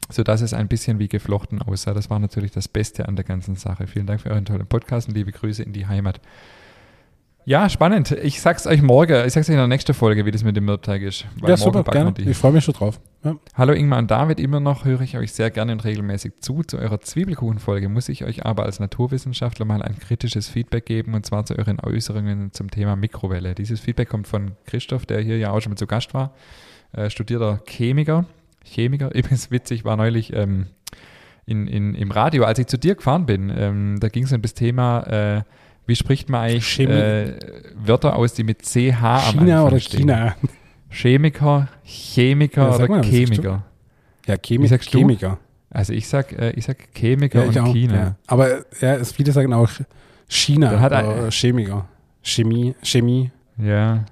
sodass 0.10 0.42
es 0.42 0.54
ein 0.54 0.68
bisschen 0.68 1.00
wie 1.00 1.08
geflochten 1.08 1.62
aussah. 1.62 1.94
Das 1.94 2.10
war 2.10 2.20
natürlich 2.20 2.52
das 2.52 2.68
Beste 2.68 3.08
an 3.08 3.16
der 3.16 3.26
ganzen 3.26 3.56
Sache. 3.56 3.88
Vielen 3.88 4.06
Dank 4.06 4.22
für 4.22 4.32
euren 4.32 4.46
tollen 4.46 4.68
Podcast 4.68 5.08
und 5.08 5.16
liebe 5.16 5.32
Grüße 5.32 5.64
in 5.64 5.74
die 5.74 5.88
Heimat. 5.88 6.20
Ja, 7.46 7.68
spannend. 7.70 8.12
Ich 8.12 8.42
sag's 8.42 8.68
euch 8.68 8.82
morgen, 8.82 9.26
ich 9.26 9.34
sag's 9.34 9.50
euch 9.50 9.54
in 9.54 9.60
der 9.60 9.68
nächsten 9.68 9.94
Folge, 9.94 10.26
wie 10.26 10.32
das 10.32 10.44
mit 10.44 10.56
dem 10.56 10.66
Mürbteig 10.66 11.02
ist. 11.02 11.26
ja, 11.46 11.58
super, 11.58 11.84
gerne. 11.84 12.14
Ich 12.18 12.38
freue 12.38 12.52
mich 12.52 12.64
schon 12.64 12.76
drauf. 12.76 13.00
Ja. 13.24 13.36
Hallo 13.56 13.74
Ingmar 13.74 14.00
und 14.00 14.12
David, 14.12 14.40
immer 14.40 14.60
noch 14.60 14.86
höre 14.86 15.02
ich 15.02 15.18
euch 15.18 15.34
sehr 15.34 15.50
gerne 15.50 15.72
und 15.72 15.84
regelmäßig 15.84 16.42
zu. 16.42 16.64
Zu 16.64 16.78
eurer 16.78 17.00
Zwiebelkuchenfolge 17.02 17.90
muss 17.90 18.08
ich 18.08 18.24
euch 18.24 18.46
aber 18.46 18.64
als 18.64 18.80
Naturwissenschaftler 18.80 19.66
mal 19.66 19.82
ein 19.82 19.98
kritisches 19.98 20.48
Feedback 20.48 20.86
geben 20.86 21.14
und 21.16 21.26
zwar 21.26 21.46
zu 21.46 21.58
euren 21.58 21.80
Äußerungen 21.80 22.54
zum 22.54 22.70
Thema 22.70 22.96
Mikrowelle. 22.96 23.56
Dieses 23.56 23.80
Feedback 23.80 24.10
kommt 24.10 24.28
von 24.28 24.52
Christoph, 24.66 25.06
der 25.06 25.22
hier 25.22 25.38
ja 25.38 25.52
auch 25.52 25.62
schon 25.62 25.72
mit 25.72 25.80
zu 25.80 25.88
Gast 25.88 26.14
war, 26.14 26.34
äh, 26.92 27.10
studierter 27.10 27.62
Chemiker. 27.68 28.26
Chemiker, 28.64 29.08
übrigens 29.16 29.50
witzig, 29.50 29.86
war 29.86 29.98
neulich 29.98 30.34
ähm, 30.34 30.68
in, 31.46 31.68
in, 31.68 31.96
im 31.96 32.12
Radio, 32.12 32.44
als 32.44 32.60
ich 32.60 32.68
zu 32.68 32.78
dir 32.78 32.96
gefahren 32.96 33.26
bin. 33.26 33.52
Ähm, 33.56 33.98
da 34.00 34.10
ging 34.10 34.26
es 34.26 34.32
um 34.32 34.42
das 34.42 34.54
Thema, 34.54 35.02
äh, 35.08 35.42
wie 35.90 35.96
spricht 35.96 36.30
man 36.30 36.42
eigentlich 36.42 36.80
äh, 36.80 37.34
Wörter 37.76 38.16
aus, 38.16 38.34
die 38.34 38.44
mit 38.44 38.62
CH 38.62 39.04
am 39.04 39.40
China 39.40 39.66
oder 39.66 39.80
stehen. 39.80 40.02
China? 40.02 40.36
Chemiker, 40.90 41.68
Chemiker 41.84 42.70
ja, 42.70 42.86
oder 42.86 43.04
Chemiker? 43.04 43.64
Ja, 44.26 44.38
Chemi 44.38 44.68
Chemiker. 44.68 45.40
Also 45.70 45.94
ich 45.94 46.08
sag, 46.08 46.32
äh, 46.34 46.52
ich 46.52 46.66
sag 46.66 46.78
Chemiker 46.94 47.44
ja, 47.44 47.50
ich 47.50 47.58
und 47.58 47.68
auch, 47.68 47.74
China. 47.74 47.96
Ja. 47.96 48.16
Aber 48.28 48.66
ja, 48.80 48.96
es, 48.96 49.12
viele 49.12 49.32
sagen 49.32 49.54
auch 49.54 49.70
China 50.28 50.80
hat 50.80 50.92
oder 50.92 51.26
ein, 51.26 51.32
Chemiker. 51.32 51.88
Chemie, 52.22 52.76
Chemie. 52.84 53.32
Ja. 53.58 54.06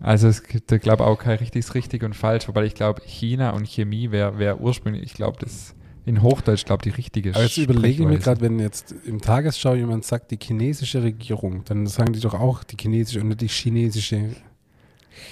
Also 0.00 0.28
es 0.28 0.42
gibt, 0.42 0.70
ich 0.70 0.80
glaube 0.80 1.04
auch 1.04 1.18
kein 1.18 1.38
richtiges 1.38 1.74
richtig 1.74 2.02
und 2.04 2.14
falsch, 2.14 2.48
wobei 2.48 2.64
ich 2.64 2.74
glaube, 2.74 3.02
China 3.04 3.50
und 3.50 3.66
Chemie 3.66 4.10
wäre 4.10 4.38
wär 4.38 4.60
ursprünglich, 4.60 5.02
ich 5.02 5.14
glaube, 5.14 5.38
das 5.40 5.74
in 6.08 6.22
Hochdeutsch, 6.22 6.64
glaube 6.64 6.82
ich, 6.86 6.92
die 6.94 6.96
richtige 6.96 7.34
Aber 7.34 7.42
jetzt 7.42 7.58
überlege 7.58 8.02
ich 8.02 8.08
mir 8.08 8.18
gerade, 8.18 8.40
wenn 8.40 8.58
jetzt 8.58 8.94
im 9.04 9.20
Tagesschau 9.20 9.74
jemand 9.74 10.04
sagt, 10.04 10.30
die 10.30 10.38
chinesische 10.42 11.02
Regierung, 11.02 11.62
dann 11.64 11.86
sagen 11.86 12.12
die 12.14 12.20
doch 12.20 12.34
auch 12.34 12.64
die 12.64 12.76
chinesische 12.80 13.20
und 13.20 13.40
die 13.40 13.48
chinesische. 13.48 14.30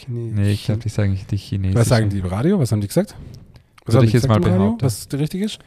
Chine 0.00 0.32
nee, 0.34 0.52
ich 0.52 0.64
glaube, 0.66 0.80
die 0.80 0.88
sagen 0.88 1.12
nicht 1.12 1.30
die 1.30 1.36
chinesische. 1.36 1.78
Was 1.78 1.88
sagen 1.88 2.10
die 2.10 2.18
im 2.18 2.26
Radio? 2.26 2.58
Was 2.58 2.72
haben 2.72 2.80
die 2.80 2.88
gesagt? 2.88 3.14
Was 3.84 3.94
Würde 3.94 4.06
ich 4.06 4.12
jetzt 4.12 4.28
mal 4.28 4.40
behaupten. 4.40 4.84
Was 4.84 5.08
richtig 5.12 5.42
ist? 5.42 5.58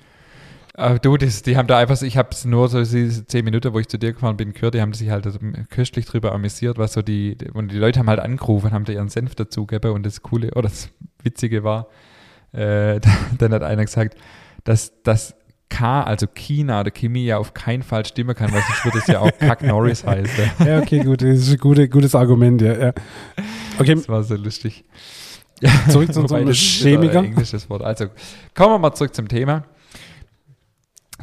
Aber 0.76 1.00
du, 1.00 1.18
das, 1.18 1.42
die 1.42 1.58
haben 1.58 1.68
da 1.68 1.78
einfach, 1.78 2.02
ich 2.02 2.16
habe 2.16 2.30
es 2.32 2.46
nur 2.46 2.70
so 2.70 2.80
diese 2.80 3.26
zehn 3.26 3.44
Minuten, 3.44 3.74
wo 3.74 3.80
ich 3.80 3.88
zu 3.88 3.98
dir 3.98 4.14
gefahren 4.14 4.38
bin, 4.38 4.54
gehört, 4.54 4.76
die 4.76 4.82
haben 4.82 4.94
sich 4.94 5.10
halt 5.10 5.28
köstlich 5.70 6.06
drüber 6.06 6.32
amüsiert, 6.32 6.78
was 6.78 6.94
so 6.94 7.02
die, 7.02 7.38
und 7.54 7.72
die 7.72 7.78
Leute 7.78 8.00
haben 8.00 8.10
halt 8.10 8.20
angerufen, 8.20 8.72
haben 8.72 8.86
da 8.86 8.94
ihren 8.94 9.10
Senf 9.10 9.36
dazugegeben 9.36 9.92
und 9.92 10.06
das 10.06 10.22
Coole, 10.22 10.52
oder 10.52 10.70
das 10.70 10.90
Witzige 11.24 11.64
war, 11.64 11.88
äh, 12.54 13.00
dann 13.38 13.54
hat 13.54 13.64
einer 13.64 13.84
gesagt, 13.84 14.16
dass 14.70 14.94
das 15.02 15.34
K, 15.68 16.04
also 16.04 16.28
China 16.28 16.82
oder 16.82 16.92
Chemie 16.92 17.26
ja 17.26 17.40
auf 17.40 17.56
keinen 17.56 17.82
Fall 17.82 18.06
stimmen 18.06 18.36
kann, 18.36 18.54
weil 18.54 18.62
sonst 18.62 18.86
würde 18.86 18.98
es 19.00 19.08
ja 19.08 19.20
auch 19.20 19.32
Kack 19.40 19.64
Norris 19.64 20.04
heißen. 20.06 20.52
Ja, 20.64 20.78
okay, 20.78 21.04
gut, 21.04 21.24
das 21.24 21.40
ist 21.40 21.52
ein 21.52 21.58
gute, 21.58 21.90
gutes 21.90 22.14
Argument, 22.14 22.62
ja. 22.62 22.78
ja. 22.78 22.94
Okay. 23.80 23.96
Das 23.96 24.08
war 24.08 24.22
so 24.22 24.36
lustig. 24.36 24.86
Zurück 25.90 26.14
zu 26.14 26.20
unserem 26.22 26.52
Chemiker. 26.52 27.24
Englisches 27.24 27.68
Wort. 27.68 27.82
Also 27.82 28.10
kommen 28.54 28.76
wir 28.76 28.78
mal 28.78 28.94
zurück 28.94 29.16
zum 29.16 29.28
Thema. 29.28 29.64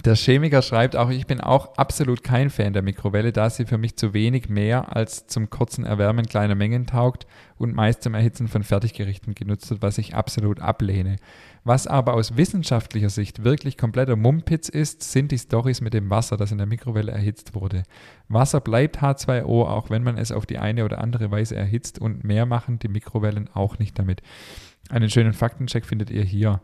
Der 0.04 0.14
Chemiker 0.14 0.60
schreibt 0.60 0.94
auch, 0.94 1.08
ich 1.08 1.26
bin 1.26 1.40
auch 1.40 1.78
absolut 1.78 2.22
kein 2.22 2.50
Fan 2.50 2.74
der 2.74 2.82
Mikrowelle, 2.82 3.32
da 3.32 3.48
sie 3.48 3.64
für 3.64 3.78
mich 3.78 3.96
zu 3.96 4.12
wenig 4.12 4.48
mehr 4.48 4.94
als 4.94 5.26
zum 5.26 5.48
kurzen 5.48 5.84
Erwärmen 5.84 6.26
kleiner 6.26 6.54
Mengen 6.54 6.86
taugt 6.86 7.26
und 7.56 7.74
meist 7.74 8.02
zum 8.02 8.12
Erhitzen 8.14 8.46
von 8.46 8.62
Fertiggerichten 8.62 9.34
genutzt 9.34 9.70
wird, 9.70 9.80
was 9.80 9.96
ich 9.96 10.14
absolut 10.14 10.60
ablehne. 10.60 11.16
Was 11.64 11.86
aber 11.86 12.14
aus 12.14 12.36
wissenschaftlicher 12.36 13.08
Sicht 13.08 13.42
wirklich 13.42 13.78
kompletter 13.78 14.16
Mumpitz 14.16 14.68
ist, 14.68 15.02
sind 15.02 15.32
die 15.32 15.38
Stories 15.38 15.80
mit 15.80 15.94
dem 15.94 16.10
Wasser, 16.10 16.36
das 16.36 16.52
in 16.52 16.58
der 16.58 16.66
Mikrowelle 16.66 17.10
erhitzt 17.10 17.54
wurde. 17.54 17.82
Wasser 18.28 18.60
bleibt 18.60 18.98
H2O, 18.98 19.64
auch 19.64 19.88
wenn 19.88 20.02
man 20.02 20.18
es 20.18 20.30
auf 20.30 20.44
die 20.44 20.58
eine 20.58 20.84
oder 20.84 20.98
andere 20.98 21.30
Weise 21.30 21.56
erhitzt 21.56 21.98
und 21.98 22.22
mehr 22.22 22.44
machen 22.44 22.78
die 22.78 22.88
Mikrowellen 22.88 23.48
auch 23.54 23.78
nicht 23.78 23.98
damit. 23.98 24.20
Einen 24.90 25.10
schönen 25.10 25.32
Faktencheck 25.32 25.86
findet 25.86 26.10
ihr 26.10 26.22
hier 26.22 26.60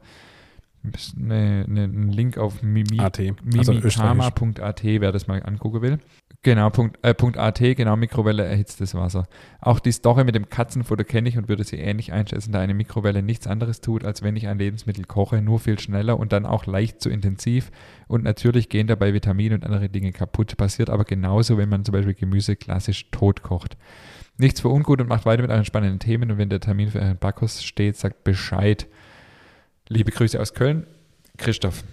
eine, 1.17 1.65
eine, 1.69 1.85
einen 1.85 2.09
Link 2.09 2.39
auf 2.39 2.63
mimi, 2.63 2.99
also 2.99 3.23
mimikama.at, 3.73 4.85
wer 4.85 5.13
das 5.13 5.27
mal 5.29 5.43
angucken 5.43 5.83
will. 5.83 5.99
Genau, 6.45 6.71
Punkt, 6.71 6.99
äh, 7.03 7.15
Punkt 7.15 7.39
.at, 7.39 7.61
genau, 7.61 7.95
Mikrowelle 7.95 8.45
erhitztes 8.45 8.97
Wasser. 8.97 9.29
Auch 9.61 9.79
die 9.79 9.93
Story 9.93 10.25
mit 10.25 10.35
dem 10.35 10.49
Katzenfutter 10.49 11.05
kenne 11.05 11.29
ich 11.29 11.39
und 11.39 11.49
würde 11.49 11.63
sie 11.63 11.77
ähnlich 11.77 12.13
einschätzen, 12.13 12.51
da 12.51 12.59
eine 12.59 12.75
Mikrowelle 12.75 13.23
nichts 13.23 13.47
anderes 13.47 13.81
tut, 13.81 14.05
als 14.05 14.23
wenn 14.23 14.35
ich 14.35 14.49
ein 14.49 14.59
Lebensmittel 14.59 15.05
koche, 15.05 15.41
nur 15.41 15.61
viel 15.61 15.79
schneller 15.79 16.19
und 16.19 16.33
dann 16.33 16.45
auch 16.45 16.67
leicht 16.67 17.01
zu 17.01 17.11
intensiv. 17.11 17.71
Und 18.09 18.25
natürlich 18.25 18.69
gehen 18.69 18.89
dabei 18.89 19.15
Vitamine 19.15 19.55
und 19.55 19.65
andere 19.65 19.89
Dinge 19.89 20.11
kaputt. 20.11 20.57
Passiert 20.57 20.91
aber 20.91 21.05
genauso, 21.05 21.59
wenn 21.59 21.69
man 21.69 21.85
zum 21.85 21.93
Beispiel 21.93 22.15
Gemüse 22.15 22.57
klassisch 22.57 23.09
tot 23.13 23.43
kocht. 23.43 23.77
Nichts 24.37 24.61
für 24.61 24.69
ungut 24.69 25.01
und 25.01 25.09
macht 25.09 25.27
weiter 25.27 25.43
mit 25.43 25.51
euren 25.53 25.65
spannenden 25.65 26.01
Themen 26.01 26.33
und 26.33 26.39
wenn 26.39 26.49
der 26.49 26.59
Termin 26.59 26.91
für 26.91 27.01
euren 27.01 27.19
Backkurs 27.19 27.63
steht, 27.63 27.97
sagt 27.97 28.25
Bescheid. 28.25 28.89
Liebe 29.89 30.11
Grüße 30.11 30.41
aus 30.41 30.55
Köln, 30.55 30.87
Christoph. 31.37 31.85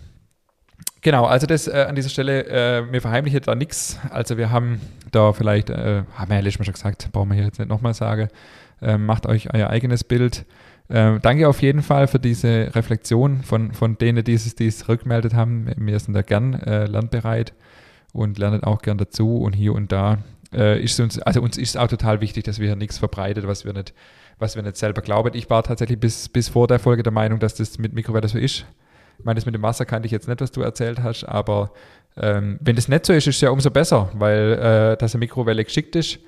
Genau, 1.02 1.26
also 1.26 1.48
das 1.48 1.68
äh, 1.68 1.86
an 1.88 1.96
dieser 1.96 2.10
Stelle, 2.10 2.46
äh, 2.48 2.92
wir 2.92 3.02
verheimlichen 3.02 3.42
da 3.42 3.56
nichts. 3.56 4.00
Also 4.10 4.38
wir 4.38 4.52
haben 4.52 4.82
da 5.12 5.34
vielleicht, 5.34 5.70
äh, 5.70 6.04
haben 6.14 6.30
wir 6.30 6.36
ja 6.36 6.42
letztes 6.42 6.60
Mal 6.60 6.66
schon 6.66 6.74
gesagt, 6.74 7.10
brauchen 7.12 7.30
wir 7.30 7.36
hier 7.36 7.46
jetzt 7.46 7.60
nicht 7.60 7.70
nochmal 7.70 7.94
sagen, 7.94 8.28
äh, 8.82 8.98
macht 8.98 9.26
euch 9.26 9.54
euer 9.54 9.70
eigenes 9.70 10.04
Bild. 10.04 10.46
Äh, 10.90 11.20
danke 11.20 11.48
auf 11.48 11.62
jeden 11.62 11.84
Fall 11.84 12.08
für 12.08 12.20
diese 12.20 12.76
Reflexion 12.76 13.44
von, 13.44 13.74
von 13.74 13.98
denen, 13.98 14.24
die 14.24 14.34
es, 14.34 14.56
die 14.56 14.68
es 14.68 14.90
rückmeldet 14.90 15.34
haben. 15.34 15.72
Wir 15.78 16.00
sind 16.00 16.14
da 16.14 16.22
gern 16.22 16.54
äh, 16.54 16.86
lernbereit 16.86 17.54
und 18.12 18.38
lernen 18.38 18.64
auch 18.64 18.82
gern 18.82 18.98
dazu 18.98 19.38
und 19.38 19.54
hier 19.54 19.74
und 19.74 19.92
da 19.92 20.18
äh, 20.54 20.82
ist 20.82 21.00
uns, 21.00 21.20
also 21.20 21.42
uns 21.42 21.58
ist 21.58 21.78
auch 21.78 21.88
total 21.88 22.22
wichtig, 22.22 22.44
dass 22.44 22.60
wir 22.60 22.68
hier 22.68 22.76
nichts 22.76 22.98
verbreitet, 22.98 23.48
was 23.48 23.66
wir 23.66 23.74
nicht 23.74 23.94
was 24.40 24.56
wir 24.56 24.64
nicht 24.64 24.78
selber 24.78 25.02
glauben. 25.02 25.32
Ich 25.34 25.50
war 25.50 25.64
tatsächlich 25.64 26.00
bis, 26.00 26.30
bis 26.30 26.50
vor 26.50 26.68
der 26.68 26.80
Folge 26.80 27.04
der 27.04 27.12
Meinung, 27.12 27.40
dass 27.40 27.56
das 27.56 27.78
mit 27.78 27.94
Mikrowelle 27.94 28.28
so 28.28 28.38
ist. 28.38 28.66
Ich 29.20 29.26
meine, 29.26 29.36
das 29.36 29.46
mit 29.46 29.54
dem 29.54 29.62
Wasser 29.62 29.86
kannte 29.86 30.06
ich 30.06 30.14
jetzt 30.14 30.30
nicht, 30.30 30.40
was 30.40 30.52
du 30.52 30.62
erzählt 30.62 31.04
hast, 31.04 31.26
aber 31.26 31.74
ähm, 32.16 32.58
wenn 32.62 32.78
das 32.78 32.88
nicht 32.88 33.06
so 33.06 33.12
ist, 33.12 33.28
ist 33.28 33.36
es 33.36 33.42
ja 33.42 33.50
umso 33.50 33.70
besser, 33.70 34.10
weil 34.14 34.54
äh, 34.54 34.98
dass 34.98 35.14
eine 35.14 35.20
Mikrowelle 35.20 35.64
geschickt 35.66 35.96
ist, 35.98 36.20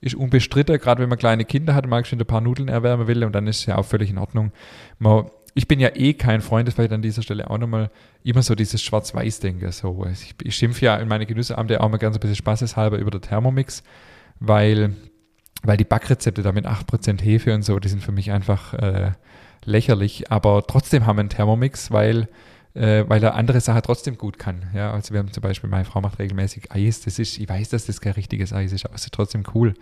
ist 0.00 0.16
unbestritten, 0.16 0.78
gerade 0.78 1.00
wenn 1.00 1.08
man 1.08 1.18
kleine 1.18 1.44
Kinder 1.44 1.74
hat 1.74 1.86
man 1.86 2.04
schon 2.04 2.18
ein 2.18 2.26
paar 2.26 2.40
Nudeln 2.40 2.68
erwärmen 2.68 3.06
will 3.06 3.22
und 3.22 3.32
dann 3.32 3.46
ist 3.46 3.60
es 3.60 3.66
ja 3.66 3.76
auch 3.76 3.84
völlig 3.84 4.10
in 4.10 4.18
Ordnung. 4.18 4.50
Man, 4.98 5.30
ich 5.54 5.68
bin 5.68 5.80
ja 5.80 5.90
eh 5.94 6.14
kein 6.14 6.40
Freund, 6.40 6.68
das 6.68 6.74
vielleicht 6.74 6.92
an 6.92 7.02
dieser 7.02 7.22
Stelle 7.22 7.50
auch 7.50 7.58
nochmal 7.58 7.90
immer 8.22 8.42
so 8.42 8.54
dieses 8.54 8.82
Schwarz-Weiß-Denken. 8.82 9.72
So. 9.72 10.06
Ich, 10.12 10.34
ich 10.42 10.54
schimpfe 10.54 10.84
ja 10.84 10.96
in 10.96 11.08
meine 11.08 11.26
Genüsseabende 11.26 11.80
auch 11.80 11.88
mal 11.88 11.98
ganz 11.98 12.16
ein 12.16 12.20
bisschen 12.20 12.36
spaßeshalber 12.36 12.98
über 12.98 13.10
den 13.10 13.22
Thermomix, 13.22 13.82
weil 14.38 14.94
weil 15.62 15.76
die 15.76 15.84
Backrezepte 15.84 16.42
da 16.42 16.52
mit 16.52 16.66
8% 16.66 17.20
Hefe 17.20 17.54
und 17.54 17.62
so, 17.62 17.78
die 17.78 17.88
sind 17.88 18.02
für 18.02 18.12
mich 18.12 18.30
einfach 18.32 18.74
äh, 18.74 19.12
lächerlich. 19.64 20.30
Aber 20.30 20.64
trotzdem 20.66 21.06
haben 21.06 21.16
wir 21.16 21.20
einen 21.20 21.28
Thermomix, 21.28 21.90
weil, 21.90 22.28
äh, 22.74 23.04
weil 23.06 23.22
er 23.22 23.34
andere 23.34 23.60
Sachen 23.60 23.82
trotzdem 23.82 24.16
gut 24.16 24.38
kann. 24.38 24.70
Ja, 24.74 24.92
also 24.92 25.12
wir 25.12 25.18
haben 25.18 25.32
zum 25.32 25.42
Beispiel, 25.42 25.68
meine 25.68 25.84
Frau 25.84 26.00
macht 26.00 26.18
regelmäßig 26.18 26.72
Eis. 26.72 27.02
Das 27.02 27.18
ist, 27.18 27.38
ich 27.38 27.48
weiß, 27.48 27.70
dass 27.70 27.86
das 27.86 28.00
kein 28.00 28.12
richtiges 28.12 28.52
Eis 28.52 28.72
ist, 28.72 28.86
aber 28.86 28.94
es 28.94 29.04
ist 29.04 29.12
trotzdem 29.12 29.44
cool. 29.54 29.74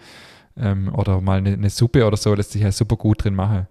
Ähm, 0.56 0.92
oder 0.92 1.20
mal 1.20 1.38
eine, 1.38 1.52
eine, 1.52 1.70
Suppe 1.70 2.04
oder 2.04 2.16
so, 2.16 2.34
lässt 2.34 2.52
sich 2.52 2.62
ja 2.62 2.72
super 2.72 2.96
gut 2.96 3.22
drin 3.22 3.34
machen. 3.34 3.68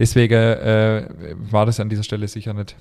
Deswegen 0.00 0.34
äh, 0.34 1.06
war 1.50 1.66
das 1.66 1.78
an 1.78 1.90
dieser 1.90 2.02
Stelle 2.02 2.26
sicher 2.26 2.54
nicht 2.54 2.74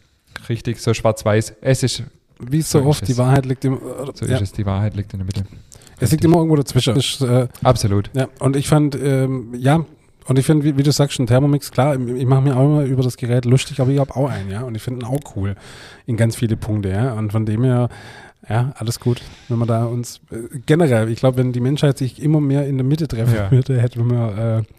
richtig 0.48 0.80
so 0.80 0.94
schwarz-weiß. 0.94 1.54
Es 1.62 1.84
ist 1.84 2.04
wie 2.40 2.62
so, 2.62 2.80
so 2.80 2.86
oft, 2.86 3.08
die 3.08 3.18
Wahrheit 3.18 3.46
liegt 3.46 3.66
im. 3.66 3.78
So 4.14 4.26
ja. 4.26 4.36
ist 4.36 4.42
es, 4.42 4.52
die 4.54 4.66
Wahrheit 4.66 4.96
liegt 4.96 5.14
in 5.14 5.20
der 5.20 5.26
Mitte. 5.26 5.44
Es 6.00 6.12
liegt 6.12 6.24
immer 6.24 6.38
irgendwo 6.38 6.56
dazwischen. 6.56 6.96
Ist, 6.96 7.20
äh, 7.22 7.50
Absolut. 7.62 8.10
Ja, 8.14 8.30
und 8.40 8.56
ich 8.56 8.70
fand, 8.70 8.96
ähm, 8.96 9.54
ja, 9.54 9.84
und 10.28 10.40
ich 10.40 10.46
finde, 10.46 10.64
wie, 10.64 10.78
wie, 10.78 10.84
du 10.84 10.94
sagst, 10.94 11.20
ein 11.20 11.28
Thermomix, 11.28 11.72
klar, 11.72 12.00
ich 12.00 12.26
mache 12.26 12.42
mir 12.42 12.56
auch 12.56 12.64
immer 12.64 12.84
über 12.84 13.04
das 13.04 13.18
Gerät 13.18 13.44
lustig, 13.44 13.82
aber 13.82 13.92
ich 13.92 14.00
habe 14.00 14.16
auch 14.16 14.30
einen, 14.30 14.50
ja, 14.50 14.62
und 14.62 14.76
ich 14.76 14.82
finde 14.82 15.06
ihn 15.06 15.10
auch 15.10 15.36
cool 15.36 15.56
in 16.06 16.16
ganz 16.16 16.38
viele 16.38 16.56
Punkte, 16.56 16.90
ja, 16.90 17.14
und 17.14 17.34
von 17.34 17.46
dem 17.46 17.66
her, 17.66 17.90
ja, 18.48 18.72
alles 18.78 19.02
gut, 19.02 19.22
wenn 19.50 19.58
man 19.58 19.68
da 19.68 19.84
uns, 19.84 20.22
äh, 20.32 20.60
generell, 20.66 21.10
ich 21.10 21.20
glaube, 21.20 21.38
wenn 21.38 21.52
die 21.52 21.60
Menschheit 21.60 21.98
sich 21.98 22.22
immer 22.22 22.40
mehr 22.40 22.66
in 22.66 22.78
der 22.78 22.86
Mitte 22.86 23.10
treffen 23.10 23.36
ja. 23.36 23.52
würde, 23.52 23.82
hätten 23.82 24.10
wir 24.10 24.64
äh, 24.66 24.74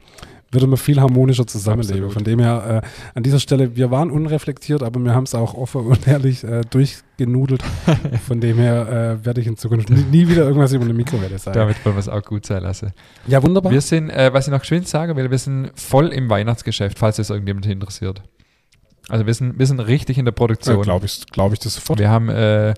würde 0.53 0.67
man 0.67 0.77
viel 0.77 1.01
harmonischer 1.01 1.47
zusammenleben. 1.47 2.05
Absolut. 2.05 2.13
Von 2.13 2.25
dem 2.25 2.41
her, 2.41 2.83
äh, 2.83 2.89
an 3.15 3.23
dieser 3.23 3.39
Stelle, 3.39 3.77
wir 3.77 3.91
waren 3.91 4.11
unreflektiert, 4.11 4.83
aber 4.83 4.99
wir 5.01 5.15
haben 5.15 5.25
es 5.25 5.35
auch 5.35 5.55
offen 5.55 5.87
und 5.87 6.09
ehrlich 6.09 6.43
äh, 6.45 6.63
durchgenudelt. 6.69 7.63
Von 8.27 8.41
dem 8.41 8.57
her 8.57 9.19
äh, 9.21 9.25
werde 9.25 9.41
ich 9.41 9.47
in 9.47 9.57
Zukunft 9.57 9.91
nie, 9.91 10.03
nie, 10.03 10.29
wieder 10.29 10.45
irgendwas 10.45 10.73
über 10.73 10.85
eine 10.85 10.95
Mikrowelle 10.95 11.39
sagen. 11.39 11.57
Damit 11.57 11.85
wollen 11.85 11.95
wir 11.95 12.01
es 12.01 12.09
auch 12.09 12.23
gut 12.23 12.47
sein 12.47 12.63
lassen. 12.63 12.93
Ja, 13.27 13.43
wunderbar. 13.43 13.71
Wir 13.71 13.81
sind, 13.81 14.11
äh, 14.11 14.33
was 14.33 14.47
ich 14.47 14.53
noch 14.53 14.61
geschwind 14.61 14.89
sagen 14.89 15.17
will, 15.17 15.31
wir 15.31 15.39
sind 15.39 15.71
voll 15.77 16.09
im 16.09 16.29
Weihnachtsgeschäft, 16.29 16.99
falls 16.99 17.19
es 17.19 17.31
irgendjemand 17.31 17.67
interessiert. 17.67 18.23
Also 19.09 19.27
wir 19.27 19.35
sind, 19.35 19.59
wir 19.59 19.67
sind 19.67 19.81
richtig 19.81 20.19
in 20.19 20.25
der 20.25 20.33
Produktion. 20.33 20.77
Ja, 20.77 20.83
Glaube 20.83 21.07
ich, 21.07 21.27
glaub 21.27 21.53
ich 21.53 21.59
das 21.59 21.75
sofort. 21.75 21.99
Wir 21.99 22.11
haben 22.11 22.29
äh, 22.29 22.75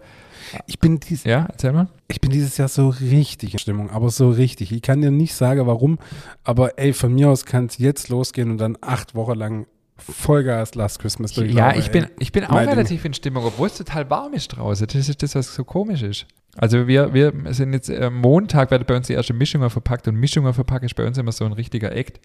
ich 0.67 0.79
bin 0.79 1.01
dies, 1.01 1.25
ja, 1.25 1.47
erzähl 1.51 1.73
mal. 1.73 1.89
Ich 2.09 2.21
bin 2.21 2.31
dieses 2.31 2.57
Jahr 2.57 2.69
so 2.69 2.89
richtig 2.89 3.53
in 3.55 3.59
Stimmung, 3.59 3.91
aber 3.91 4.11
so 4.11 4.31
richtig. 4.31 4.73
Ich 4.73 4.83
kann 4.83 5.01
dir 5.01 5.11
nicht 5.11 5.35
sagen, 5.35 5.67
warum, 5.67 5.99
aber 6.45 6.79
ey, 6.79 6.93
von 6.93 7.15
mir 7.15 7.31
aus 7.31 7.45
kann 7.45 7.67
es 7.67 7.79
jetzt 7.79 8.09
losgehen 8.09 8.51
und 8.51 8.59
dann 8.59 8.77
acht 8.81 9.15
Wochen 9.15 9.39
lang 9.39 9.67
Vollgas 9.97 10.75
Last 10.75 10.99
Christmas 10.99 11.33
durchlaufen. 11.33 11.59
Ja, 11.59 11.77
ich 11.77 11.91
bin, 11.91 12.07
ich 12.19 12.33
bin 12.33 12.45
auch 12.45 12.57
relativ 12.57 13.05
in 13.05 13.15
Stimmung, 13.15 13.45
obwohl 13.45 13.69
es 13.69 13.77
total 13.77 14.09
warm 14.11 14.35
ist 14.35 14.49
draußen. 14.49 14.87
Das 14.87 15.09
ist 15.09 15.23
das, 15.23 15.35
was 15.35 15.55
so 15.55 15.65
komisch 15.65 16.03
ist. 16.03 16.27
Also 16.57 16.87
wir, 16.87 17.15
wir 17.15 17.33
sind 17.51 17.73
jetzt 17.73 17.89
äh, 17.89 18.11
Montag, 18.11 18.71
werden 18.71 18.85
bei 18.87 18.97
uns 18.97 19.07
die 19.07 19.15
erste 19.15 19.33
Mischungen 19.33 19.71
verpackt 19.71 20.07
und 20.09 20.17
Mischungen 20.17 20.53
verpackt 20.53 20.85
ist 20.85 20.95
bei 20.95 21.07
uns 21.07 21.17
immer 21.17 21.33
so 21.33 21.45
ein 21.45 21.53
richtiger 21.53 21.93
Act. 21.93 22.21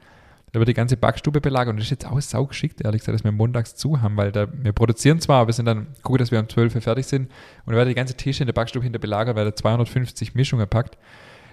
Da 0.53 0.59
wird 0.59 0.69
die 0.69 0.73
ganze 0.73 0.95
Backstube 0.95 1.41
belagert 1.41 1.73
und 1.73 1.77
das 1.77 1.87
ist 1.87 1.91
jetzt 1.91 2.07
auch 2.07 2.21
saugeschickt, 2.21 2.81
ehrlich 2.81 3.01
gesagt, 3.01 3.15
dass 3.15 3.23
wir 3.23 3.33
montags 3.33 3.75
zu 3.75 4.01
haben, 4.01 4.15
weil 4.15 4.31
da, 4.31 4.47
wir 4.51 4.71
produzieren 4.71 5.19
zwar, 5.19 5.41
aber 5.41 5.47
wir 5.47 5.53
sind 5.53 5.65
dann, 5.65 5.87
gucken, 6.03 6.19
dass 6.19 6.31
wir 6.31 6.39
um 6.39 6.47
12 6.47 6.75
Uhr 6.75 6.81
fertig 6.81 7.05
sind 7.05 7.29
und 7.65 7.73
da 7.73 7.77
wird 7.77 7.89
die 7.89 7.95
ganze 7.95 8.15
Tische 8.15 8.43
in 8.43 8.47
der 8.47 8.53
Backstube 8.53 8.83
hinter 8.83 8.99
belagert, 8.99 9.35
weil 9.35 9.45
da 9.45 9.53
250 9.53 10.35
Mischungen 10.35 10.67
packt. 10.67 10.97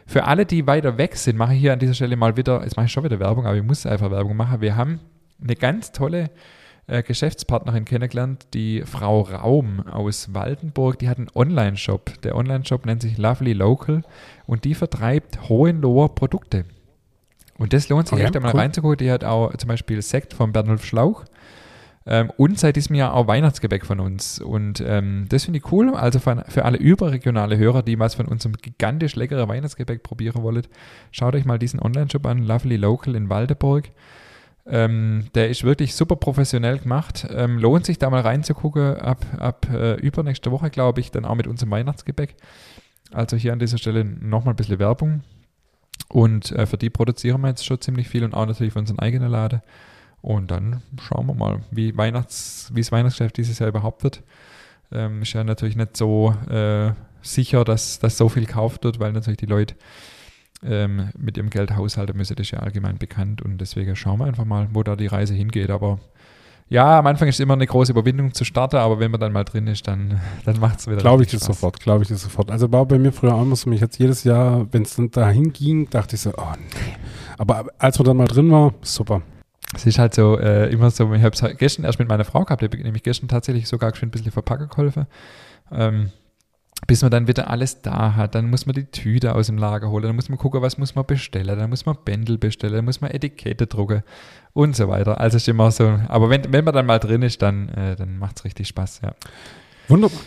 Für 0.07 0.24
alle, 0.24 0.47
die 0.47 0.66
weiter 0.66 0.99
weg 0.99 1.16
sind, 1.16 1.36
mache 1.36 1.55
ich 1.55 1.61
hier 1.61 1.72
an 1.72 1.78
dieser 1.78 1.95
Stelle 1.95 2.16
mal 2.16 2.36
wieder, 2.36 2.62
jetzt 2.62 2.76
mache 2.76 2.86
ich 2.86 2.92
schon 2.92 3.05
wieder 3.05 3.18
Werbung, 3.18 3.47
aber 3.47 3.57
ich 3.57 3.62
muss 3.62 3.86
einfach 3.86 4.11
Werbung 4.11 4.36
machen. 4.36 4.61
Wir 4.61 4.76
haben 4.76 5.01
eine 5.42 5.57
ganz 5.57 5.92
tolle 5.92 6.30
äh, 6.86 7.03
Geschäftspartnerin 7.03 7.86
kennengelernt, 7.86 8.47
die 8.53 8.82
Frau 8.82 9.22
Raum 9.22 9.80
aus 9.80 10.34
Waldenburg. 10.34 10.99
Die 10.99 11.09
hat 11.09 11.18
einen 11.18 11.30
Online-Shop. 11.34 12.20
Der 12.22 12.36
Online-Shop 12.36 12.84
nennt 12.84 13.03
sich 13.03 13.16
Lovely 13.16 13.55
Local 13.55 14.03
und 14.47 14.64
die 14.64 14.74
vertreibt 14.74 15.49
Hohenloher 15.49 16.14
Produkte. 16.14 16.66
Und 17.59 17.73
das 17.73 17.89
lohnt 17.89 18.09
sich 18.09 18.15
okay, 18.15 18.25
echt 18.25 18.37
einmal 18.37 18.53
cool. 18.53 18.61
reinzugucken. 18.61 18.99
Die 18.99 19.11
hat 19.11 19.25
auch 19.25 19.55
zum 19.57 19.69
Beispiel 19.69 20.01
Sekt 20.03 20.35
von 20.35 20.53
Bernulf 20.53 20.85
Schlauch. 20.85 21.25
Ähm, 22.07 22.31
und 22.37 22.59
seit 22.59 22.77
diesem 22.77 22.97
Jahr 22.97 23.15
auch 23.15 23.27
Weihnachtsgebäck 23.27 23.87
von 23.87 24.01
uns. 24.01 24.39
Und 24.39 24.83
ähm, 24.87 25.27
das 25.29 25.45
finde 25.45 25.59
ich 25.59 25.73
cool. 25.73 25.95
Also 25.95 26.19
für, 26.19 26.45
für, 26.49 26.65
alle 26.65 26.77
überregionale 26.77 27.57
Hörer, 27.57 27.83
die 27.83 27.99
was 27.99 28.15
von 28.15 28.27
unserem 28.27 28.57
gigantisch 28.57 29.17
leckeren 29.17 29.49
Weihnachtsgebäck 29.49 30.03
probieren 30.03 30.43
wollen, 30.43 30.67
schaut 31.13 31.35
euch 31.35 31.45
mal 31.45 31.59
diesen 31.59 31.81
Online-Shop 31.81 32.27
an, 32.27 32.43
Lovely 32.43 32.77
Local 32.77 33.15
in 33.15 33.31
Waldeburg. 33.31 33.91
Ähm, 34.67 35.27
der 35.35 35.51
ist 35.51 35.65
wirklich 35.65 35.95
super 35.95 36.17
professionell 36.17 36.79
gemacht. 36.79 37.27
Ähm, 37.31 37.59
lohnt 37.59 37.87
sich 37.87 37.99
da 37.99 38.11
mal 38.11 38.21
reinzugucken. 38.21 38.97
Ab, 38.97 39.25
ab 39.39 39.67
äh, 39.73 39.95
übernächste 39.95 40.51
Woche, 40.51 40.71
glaube 40.71 41.01
ich, 41.01 41.11
dann 41.11 41.25
auch 41.25 41.35
mit 41.35 41.47
unserem 41.47 41.71
Weihnachtsgebäck. 41.71 42.35
Also 43.13 43.37
hier 43.37 43.53
an 43.53 43.59
dieser 43.59 43.79
Stelle 43.79 44.05
nochmal 44.05 44.55
ein 44.55 44.57
bisschen 44.57 44.79
Werbung. 44.79 45.23
Und 46.09 46.53
äh, 46.53 46.66
für 46.66 46.76
die 46.76 46.90
produzieren 46.90 47.40
wir 47.40 47.49
jetzt 47.49 47.64
schon 47.64 47.80
ziemlich 47.80 48.09
viel 48.09 48.24
und 48.24 48.34
auch 48.34 48.47
natürlich 48.47 48.72
für 48.72 48.78
unseren 48.78 48.99
eigenen 48.99 49.30
Laden. 49.30 49.62
Und 50.22 50.51
dann 50.51 50.82
schauen 51.03 51.26
wir 51.26 51.34
mal, 51.34 51.61
wie 51.70 51.97
Weihnachts, 51.97 52.70
wie 52.72 52.80
das 52.80 52.92
Weihnachtsgeschäft 52.92 53.36
dieses 53.36 53.59
Jahr 53.59 53.68
überhaupt 53.68 54.05
wird. 54.05 54.22
Ähm, 54.92 55.22
ist 55.22 55.32
ja 55.32 55.45
natürlich 55.45 55.76
nicht 55.76 55.97
so 55.97 56.34
äh, 56.49 56.92
sicher, 57.20 57.64
dass, 57.64 57.99
dass 57.99 58.16
so 58.16 58.28
viel 58.28 58.47
gekauft 58.47 58.84
wird, 58.84 59.01
weil 59.01 59.12
natürlich 59.12 59.38
die 59.38 59.47
Leute 59.47 59.74
ähm, 60.62 61.11
mit 61.18 61.36
ihrem 61.36 61.51
Geld 61.51 61.76
haushalten 61.76 62.16
müssen. 62.16 62.36
Das 62.36 62.47
ist 62.47 62.53
ja 62.53 62.61
allgemein 62.61 62.99
bekannt 62.99 63.42
und 63.42 63.59
deswegen 63.59 63.97
schauen 63.97 64.20
wir 64.20 64.26
einfach 64.26 64.45
mal, 64.45 64.68
wo 64.72 64.82
da 64.82 64.97
die 64.97 65.07
Reise 65.07 65.34
hingeht. 65.34 65.70
Aber 65.70 66.01
ja, 66.69 66.99
am 66.99 67.07
Anfang 67.07 67.29
ist 67.29 67.37
es 67.37 67.41
immer 67.41 67.55
eine 67.55 67.67
große 67.67 67.93
Überwindung 67.93 68.33
zu 68.33 68.45
starten, 68.45 68.77
aber 68.77 68.99
wenn 68.99 69.11
man 69.11 69.21
dann 69.21 69.33
mal 69.33 69.45
drin 69.45 69.67
ist, 69.67 69.87
dann, 69.87 70.21
dann 70.45 70.59
macht 70.61 70.81
es 70.81 70.87
wieder 70.87 70.97
Glaube 70.97 71.23
ich 71.23 71.31
das 71.31 71.45
sofort, 71.45 71.81
glaube 71.81 72.03
ich 72.03 72.09
das 72.09 72.23
sofort. 72.23 72.51
Also 72.51 72.73
war 72.73 72.87
bei 72.87 72.99
mir 72.99 73.12
früher 73.12 73.35
auch 73.35 73.43
immer 73.43 73.57
so, 73.57 73.69
mich 73.69 73.81
jetzt 73.81 73.99
jedes 73.99 74.25
Jahr, 74.25 74.67
wenn 74.73 74.83
es 74.83 74.97
dann 74.97 75.11
dahin 75.11 75.53
ging, 75.53 75.89
dachte 75.91 76.17
ich 76.17 76.23
so, 76.23 76.31
oh 76.37 76.53
nee. 76.57 76.97
Aber 77.39 77.67
als 77.79 77.99
man 77.99 78.07
dann 78.07 78.17
mal 78.17 78.27
drin 78.27 78.51
war, 78.51 78.73
super. 78.83 79.23
Es 79.75 79.87
ist 79.87 79.99
halt 79.99 80.15
so 80.15 80.39
äh, 80.39 80.71
immer 80.71 80.91
so, 80.91 81.12
ich 81.12 81.23
habe 81.23 81.35
es 81.35 81.59
gestern 81.59 81.85
erst 81.85 81.99
mit 81.99 82.09
meiner 82.09 82.25
Frau 82.25 82.45
gehabt, 82.45 82.62
habe 82.62 82.77
nämlich 82.79 83.03
gestern 83.03 83.29
tatsächlich 83.29 83.67
sogar 83.67 83.95
schon 83.95 84.09
ein 84.09 84.12
bisschen 84.12 84.31
verpacken 84.31 84.69
geholfen. 84.69 85.07
Ähm, 85.73 86.11
bis 86.87 87.03
man 87.03 87.11
dann 87.11 87.28
wieder 87.28 87.51
alles 87.51 87.82
da 87.82 88.14
hat. 88.14 88.35
Dann 88.35 88.51
muss 88.51 88.66
man 88.66 88.74
die 88.74 88.85
Tüte 88.85 89.35
aus 89.35 89.47
dem 89.47 89.59
Lager 89.59 89.91
holen, 89.91 90.05
dann 90.05 90.16
muss 90.16 90.28
man 90.28 90.39
gucken, 90.39 90.62
was 90.62 90.78
muss 90.78 90.95
man 90.95 91.07
bestellen, 91.07 91.59
dann 91.59 91.70
muss 91.70 91.87
man 91.87 91.97
Bändel 92.05 92.39
bestellen, 92.39 92.74
dann 92.74 92.85
muss 92.85 93.01
man 93.01 93.11
Etikette 93.11 93.66
drucken 93.66 94.03
und 94.53 94.76
so 94.76 94.89
weiter. 94.89 95.20
Also 95.20 95.37
ist 95.37 95.49
immer 95.49 95.70
so, 95.70 95.99
aber 96.09 96.30
wenn, 96.30 96.53
wenn 96.53 96.64
man 96.64 96.74
dann 96.74 96.87
mal 96.87 96.99
drin 96.99 97.22
ist, 97.22 97.43
dann, 97.43 97.68
äh, 97.70 97.97
dann 97.97 98.18
macht 98.18 98.39
es 98.39 98.45
richtig 98.45 98.68
Spaß, 98.68 99.01
ja. 99.03 99.14
Wunderbar. 99.89 100.20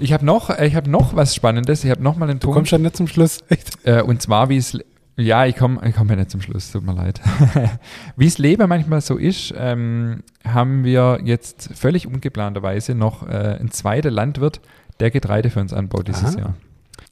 Ich 0.00 0.12
habe 0.12 0.24
noch, 0.24 0.50
ich 0.58 0.74
hab 0.74 0.88
noch 0.88 1.14
was 1.14 1.34
Spannendes. 1.34 1.84
Ich 1.84 1.90
habe 1.90 2.02
noch 2.02 2.16
mal 2.16 2.28
einen 2.28 2.40
Punkt. 2.40 2.54
Du 2.54 2.58
kommst 2.58 2.72
ja 2.72 2.78
nicht 2.78 2.96
zum 2.96 3.06
Schluss. 3.06 3.38
Äh, 3.84 4.02
und 4.02 4.20
zwar, 4.20 4.48
wie 4.48 4.56
es 4.56 4.76
ja, 5.18 5.46
ich 5.46 5.56
komme 5.56 5.80
ich 5.88 5.94
komm 5.94 6.10
ja 6.10 6.16
nicht 6.16 6.30
zum 6.30 6.42
Schluss, 6.42 6.72
tut 6.72 6.84
mir 6.84 6.92
leid. 6.92 7.20
Wie 8.16 8.26
es 8.26 8.36
Leben 8.36 8.68
manchmal 8.68 9.00
so 9.00 9.16
ist, 9.16 9.54
ähm, 9.56 10.22
haben 10.46 10.84
wir 10.84 11.20
jetzt 11.24 11.70
völlig 11.74 12.06
ungeplanterweise 12.06 12.94
noch 12.94 13.26
äh, 13.26 13.56
ein 13.58 13.70
zweiter 13.70 14.10
Landwirt, 14.10 14.60
der 15.00 15.10
Getreide 15.10 15.50
für 15.50 15.60
uns 15.60 15.72
anbaut 15.72 16.08
dieses 16.08 16.36
Aha. 16.36 16.38
Jahr. 16.38 16.54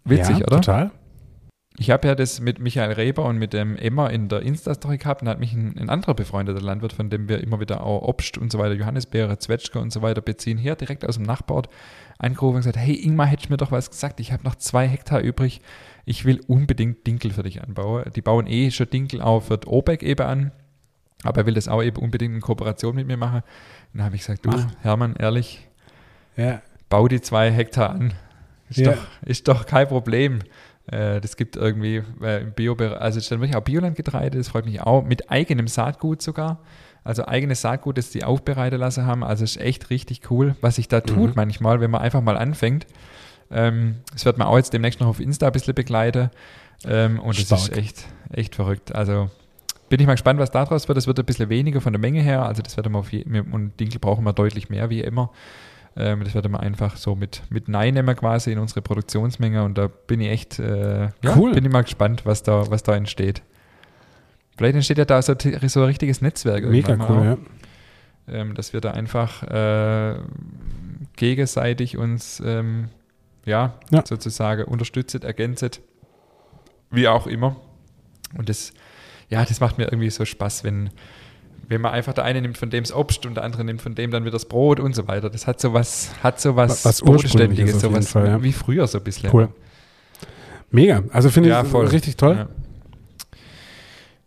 Witzig, 0.05 0.39
ja, 0.39 0.47
oder? 0.47 0.57
Total. 0.57 0.91
Ich 1.77 1.91
habe 1.91 2.07
ja 2.07 2.15
das 2.15 2.41
mit 2.41 2.61
Michael 2.61 2.93
Reber 2.93 3.25
und 3.25 3.37
mit 3.37 3.53
dem 3.53 3.77
Emma 3.77 4.07
in 4.07 4.29
der 4.29 4.43
Insta-Story 4.43 4.99
gehabt 4.99 5.23
und 5.23 5.29
hat 5.29 5.41
mich 5.41 5.53
ein, 5.55 5.77
ein, 5.77 5.91
anderer 5.91 6.15
befreundeter 6.15 6.61
Landwirt, 6.61 6.93
von 6.93 7.11
dem 7.11 7.29
wir 7.29 7.43
immer 7.43 7.59
wieder 7.59 7.83
auch 7.83 8.03
Obst 8.03 8.39
und 8.39 8.53
so 8.53 8.61
weiter, 8.61 8.75
Johannisbeere, 8.75 9.39
Zwetschge 9.39 9.81
und 9.81 9.93
so 9.93 10.01
weiter 10.01 10.21
beziehen, 10.21 10.57
hier 10.57 10.77
direkt 10.77 11.05
aus 11.05 11.17
dem 11.17 11.25
Nachbarort 11.25 11.69
angerufen 12.19 12.57
und 12.57 12.61
gesagt, 12.61 12.77
hey 12.77 12.95
Ingmar, 12.95 13.27
hättest 13.27 13.49
du 13.49 13.55
mir 13.55 13.57
doch 13.57 13.73
was 13.73 13.91
gesagt, 13.91 14.21
ich 14.21 14.31
habe 14.31 14.45
noch 14.45 14.55
zwei 14.55 14.87
Hektar 14.87 15.21
übrig, 15.21 15.63
ich 16.05 16.25
will 16.25 16.41
unbedingt 16.47 17.05
Dinkel 17.09 17.33
für 17.33 17.43
dich 17.43 17.61
anbauen. 17.61 18.05
Die 18.15 18.23
bauen 18.23 18.47
eh 18.47 18.71
schon 18.71 18.89
Dinkel 18.89 19.21
für 19.41 19.59
die 19.59 19.67
OPEC 19.67 20.05
eben 20.05 20.27
an, 20.27 20.53
aber 21.25 21.41
er 21.41 21.47
will 21.47 21.55
das 21.55 21.67
auch 21.67 21.83
eben 21.83 21.97
unbedingt 21.97 22.37
in 22.37 22.41
Kooperation 22.41 22.95
mit 22.95 23.09
mir 23.09 23.17
machen. 23.17 23.43
Dann 23.95 24.05
habe 24.05 24.15
ich 24.15 24.21
gesagt, 24.21 24.47
du, 24.47 24.51
Mach. 24.51 24.67
Hermann, 24.83 25.17
ehrlich, 25.17 25.69
ja 26.37 26.63
bau 26.89 27.09
die 27.09 27.21
zwei 27.21 27.51
Hektar 27.51 27.91
an. 27.91 28.15
Ist, 28.71 28.79
ja. 28.79 28.93
doch, 28.93 29.07
ist 29.27 29.49
doch 29.49 29.67
kein 29.67 29.89
Problem. 29.89 30.41
Äh, 30.87 31.21
das 31.21 31.37
gibt 31.37 31.57
irgendwie 31.57 32.03
äh, 32.23 32.43
im 32.43 32.53
Bio, 32.53 32.75
also 32.75 33.19
ist 33.19 33.31
dann 33.31 33.41
wirklich 33.41 33.57
auch 33.57 33.63
Biolandgetreide, 33.63 34.39
das 34.39 34.49
freut 34.49 34.67
mich 34.67 34.81
auch, 34.83 35.03
mit 35.05 35.31
eigenem 35.31 35.69
Saatgut 35.69 36.23
sogar. 36.23 36.61
Also 37.05 37.27
eigenes 37.27 37.61
Saatgut, 37.61 37.99
das 37.99 38.11
die 38.11 38.25
aufbereiten 38.25 38.79
lassen 38.79 39.05
haben. 39.05 39.23
Also 39.23 39.45
ist 39.45 39.59
echt 39.59 39.91
richtig 39.91 40.31
cool, 40.31 40.57
was 40.63 40.77
sich 40.77 40.89
da 40.89 41.01
tut 41.03 41.31
mhm. 41.31 41.37
manchmal, 41.37 41.81
wenn 41.81 41.91
man 41.91 42.01
einfach 42.01 42.23
mal 42.23 42.39
anfängt. 42.39 42.87
Ähm, 43.51 43.97
das 44.13 44.25
wird 44.25 44.39
man 44.39 44.49
auch 44.49 44.57
jetzt 44.57 44.73
demnächst 44.73 45.01
noch 45.01 45.09
auf 45.09 45.21
Insta 45.21 45.47
ein 45.47 45.53
bisschen 45.53 45.75
begleiten. 45.75 46.31
Ähm, 46.87 47.21
und 47.21 47.35
Stark. 47.35 47.49
das 47.49 47.69
ist 47.69 47.77
echt, 47.77 48.07
echt 48.33 48.55
verrückt. 48.55 48.95
Also 48.95 49.31
bin 49.91 50.01
ich 50.01 50.07
mal 50.07 50.15
gespannt, 50.15 50.41
was 50.41 50.51
daraus 50.51 50.89
wird. 50.89 50.97
Das 50.97 51.07
wird 51.07 51.19
ein 51.19 51.27
bisschen 51.27 51.51
weniger 51.51 51.83
von 51.83 51.93
der 51.93 52.01
Menge 52.01 52.23
her. 52.23 52.47
Also 52.47 52.63
das 52.63 52.77
wird 52.77 52.89
wir 52.89 52.99
auf 52.99 53.13
je, 53.13 53.25
und 53.25 53.79
Dinkel 53.79 54.01
brauchen 54.01 54.25
wir 54.25 54.33
deutlich 54.33 54.71
mehr 54.71 54.89
wie 54.89 55.03
immer. 55.03 55.31
Ähm, 55.97 56.25
das 56.25 56.35
werden 56.35 56.53
wir 56.53 56.61
einfach 56.61 56.97
so 56.97 57.15
mit, 57.15 57.43
mit 57.51 57.69
Nein 57.69 57.95
nehmen 57.95 58.17
quasi 58.17 58.53
in 58.53 58.59
unsere 58.59 58.83
Produktionsmenge 58.83 59.63
und 59.63 59.79
da 59.79 59.87
bin 59.89 60.21
ich 60.21 60.31
echt, 60.31 60.59
äh, 60.59 61.05
ja, 61.23 61.37
cool. 61.37 61.53
bin 61.53 61.65
ich 61.65 61.73
mal 61.73 61.83
gespannt, 61.83 62.27
was 62.27 62.43
da, 62.43 62.71
was 62.71 62.83
da 62.83 62.97
entsteht. 62.97 63.43
Vielleicht 64.57 64.75
entsteht 64.75 64.99
ja 64.99 65.05
da 65.05 65.23
so, 65.23 65.35
so 65.35 65.81
ein 65.81 65.87
richtiges 65.87 66.21
Netzwerk. 66.21 66.65
Mega 66.65 66.97
cool, 67.09 67.25
ja. 67.25 67.39
Ähm, 68.27 68.55
dass 68.55 68.73
wir 68.73 68.81
da 68.81 68.93
einfach 68.93 69.43
äh, 69.43 70.17
gegenseitig 71.17 71.99
uns 71.99 72.43
ähm, 72.45 72.89
ja, 73.45 73.75
ja, 73.91 74.03
sozusagen 74.07 74.65
unterstützt, 74.65 75.23
ergänzt, 75.23 75.81
wie 76.91 77.09
auch 77.09 77.27
immer. 77.27 77.57
Und 78.37 78.49
das, 78.49 78.73
ja, 79.29 79.45
das 79.45 79.61
macht 79.61 79.79
mir 79.79 79.85
irgendwie 79.85 80.11
so 80.11 80.25
Spaß, 80.25 80.65
wenn, 80.65 80.91
wenn 81.69 81.81
man 81.81 81.93
einfach 81.93 82.13
der 82.13 82.25
eine 82.25 82.41
nimmt 82.41 82.59
von 82.59 82.71
dem 82.71 82.85
das 82.85 82.93
Obst 82.95 83.27
und 83.27 83.35
der 83.35 83.45
andere 83.45 83.65
nimmt 83.65 83.83
von 83.83 83.95
dem 83.95 84.11
dann 84.11 84.25
wieder 84.25 84.33
das 84.33 84.47
Brot 84.47 84.81
und 84.81 84.95
so 84.95 85.09
weiter. 85.09 85.31
Das 85.31 85.47
hat 85.47 85.61
so 85.61 85.73
was, 85.73 86.11
hat 86.23 86.41
so 86.41 86.57
was, 86.57 86.85
was 86.85 87.01
Bodenständiges, 87.01 87.81
so 87.81 87.93
was 87.93 88.11
Fall, 88.11 88.27
ja. 88.27 88.43
wie 88.43 88.53
früher 88.53 88.87
so 88.87 88.99
ein 88.99 89.05
bisschen. 89.05 89.31
Cool. 89.33 89.49
Mega. 90.71 91.03
Also 91.11 91.31
finde 91.31 91.51
ja, 91.51 91.63
ich 91.63 91.69
voll. 91.69 91.87
richtig 91.87 92.17
toll. 92.17 92.37
Ja. 92.37 92.49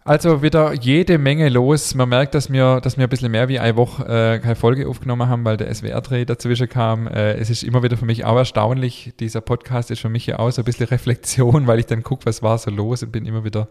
Also 0.08 0.42
wieder 0.42 0.72
jede 0.72 1.18
Menge 1.18 1.50
los. 1.50 1.94
Man 1.94 2.08
merkt, 2.08 2.34
dass 2.34 2.50
wir, 2.50 2.80
dass 2.80 2.96
wir 2.96 3.06
ein 3.06 3.10
bisschen 3.10 3.30
mehr 3.30 3.50
wie 3.50 3.60
eine 3.60 3.76
Woche 3.76 4.04
äh, 4.06 4.40
keine 4.40 4.56
Folge 4.56 4.88
aufgenommen 4.88 5.28
haben, 5.28 5.44
weil 5.44 5.58
der 5.58 5.74
SWR-Dreh 5.74 6.24
dazwischen 6.24 6.70
kam. 6.70 7.08
Äh, 7.08 7.34
es 7.34 7.50
ist 7.50 7.64
immer 7.64 7.84
wieder 7.84 7.98
für 7.98 8.06
mich 8.06 8.24
auch 8.24 8.38
erstaunlich. 8.38 9.12
Dieser 9.20 9.42
Podcast 9.42 9.92
ist 9.92 10.00
für 10.00 10.08
mich 10.08 10.26
ja 10.26 10.40
auch 10.40 10.50
so 10.52 10.62
ein 10.62 10.66
bisschen 10.66 10.88
Reflexion, 10.88 11.68
weil 11.68 11.80
ich 11.80 11.88
dann 11.88 12.04
gucke, 12.04 12.26
was 12.26 12.42
war 12.42 12.58
so 12.58 12.72
los 12.72 13.04
und 13.04 13.12
bin 13.12 13.26
immer 13.26 13.44
wieder 13.44 13.68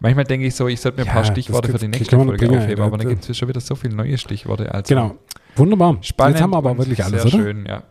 Manchmal 0.00 0.24
denke 0.24 0.46
ich 0.46 0.54
so, 0.54 0.68
ich 0.68 0.80
sollte 0.80 1.00
mir 1.00 1.08
ein 1.08 1.12
paar 1.12 1.24
Stichworte 1.24 1.72
für 1.72 1.78
die 1.78 1.88
nächste 1.88 2.16
Folge 2.16 2.36
bringen, 2.36 2.58
aufheben, 2.58 2.84
aber 2.84 2.98
dann 2.98 3.08
gibt 3.08 3.28
es 3.28 3.36
schon 3.36 3.48
wieder 3.48 3.60
so 3.60 3.74
viele 3.74 3.94
neue 3.94 4.16
Stichworte. 4.16 4.72
Also 4.72 4.94
genau. 4.94 5.16
Wunderbar. 5.56 5.98
Spannend. 6.02 6.36
Jetzt 6.36 6.42
haben 6.42 6.50
wir 6.50 6.58
aber 6.58 6.78
wirklich 6.78 7.02
alles, 7.04 7.22
sehr 7.22 7.34
oder? 7.34 7.44
schön, 7.44 7.66
ja. 7.66 7.82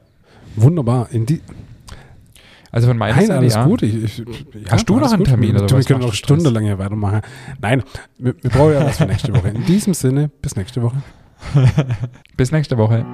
Wunderbar. 0.56 1.10
In 1.12 1.26
die 1.26 1.42
also 2.72 2.90
von 2.90 2.98
meiner 2.98 3.16
Nein, 3.16 3.28
Seite, 3.28 3.40
alles 3.40 3.54
ja. 3.56 3.66
gut. 3.66 3.82
Ich, 3.82 4.04
ich, 4.04 4.18
ja, 4.20 4.72
Hast 4.72 4.90
du 4.90 5.00
noch 5.00 5.12
einen 5.12 5.24
Termin? 5.24 5.56
Oder 5.58 5.76
wir 5.76 5.84
können 5.84 6.02
noch 6.02 6.14
stundenlang 6.14 6.64
hier 6.64 6.78
weitermachen. 6.78 7.22
Nein, 7.62 7.84
wir, 8.18 8.36
wir 8.42 8.50
brauchen 8.50 8.74
ja 8.74 8.86
was 8.86 8.98
für 8.98 9.06
nächste 9.06 9.34
Woche. 9.34 9.50
In 9.50 9.66
diesem 9.66 9.94
Sinne, 9.94 10.30
bis 10.42 10.56
nächste 10.56 10.82
Woche. 10.82 11.02
bis 12.38 12.52
nächste 12.52 12.78
Woche. 12.78 13.06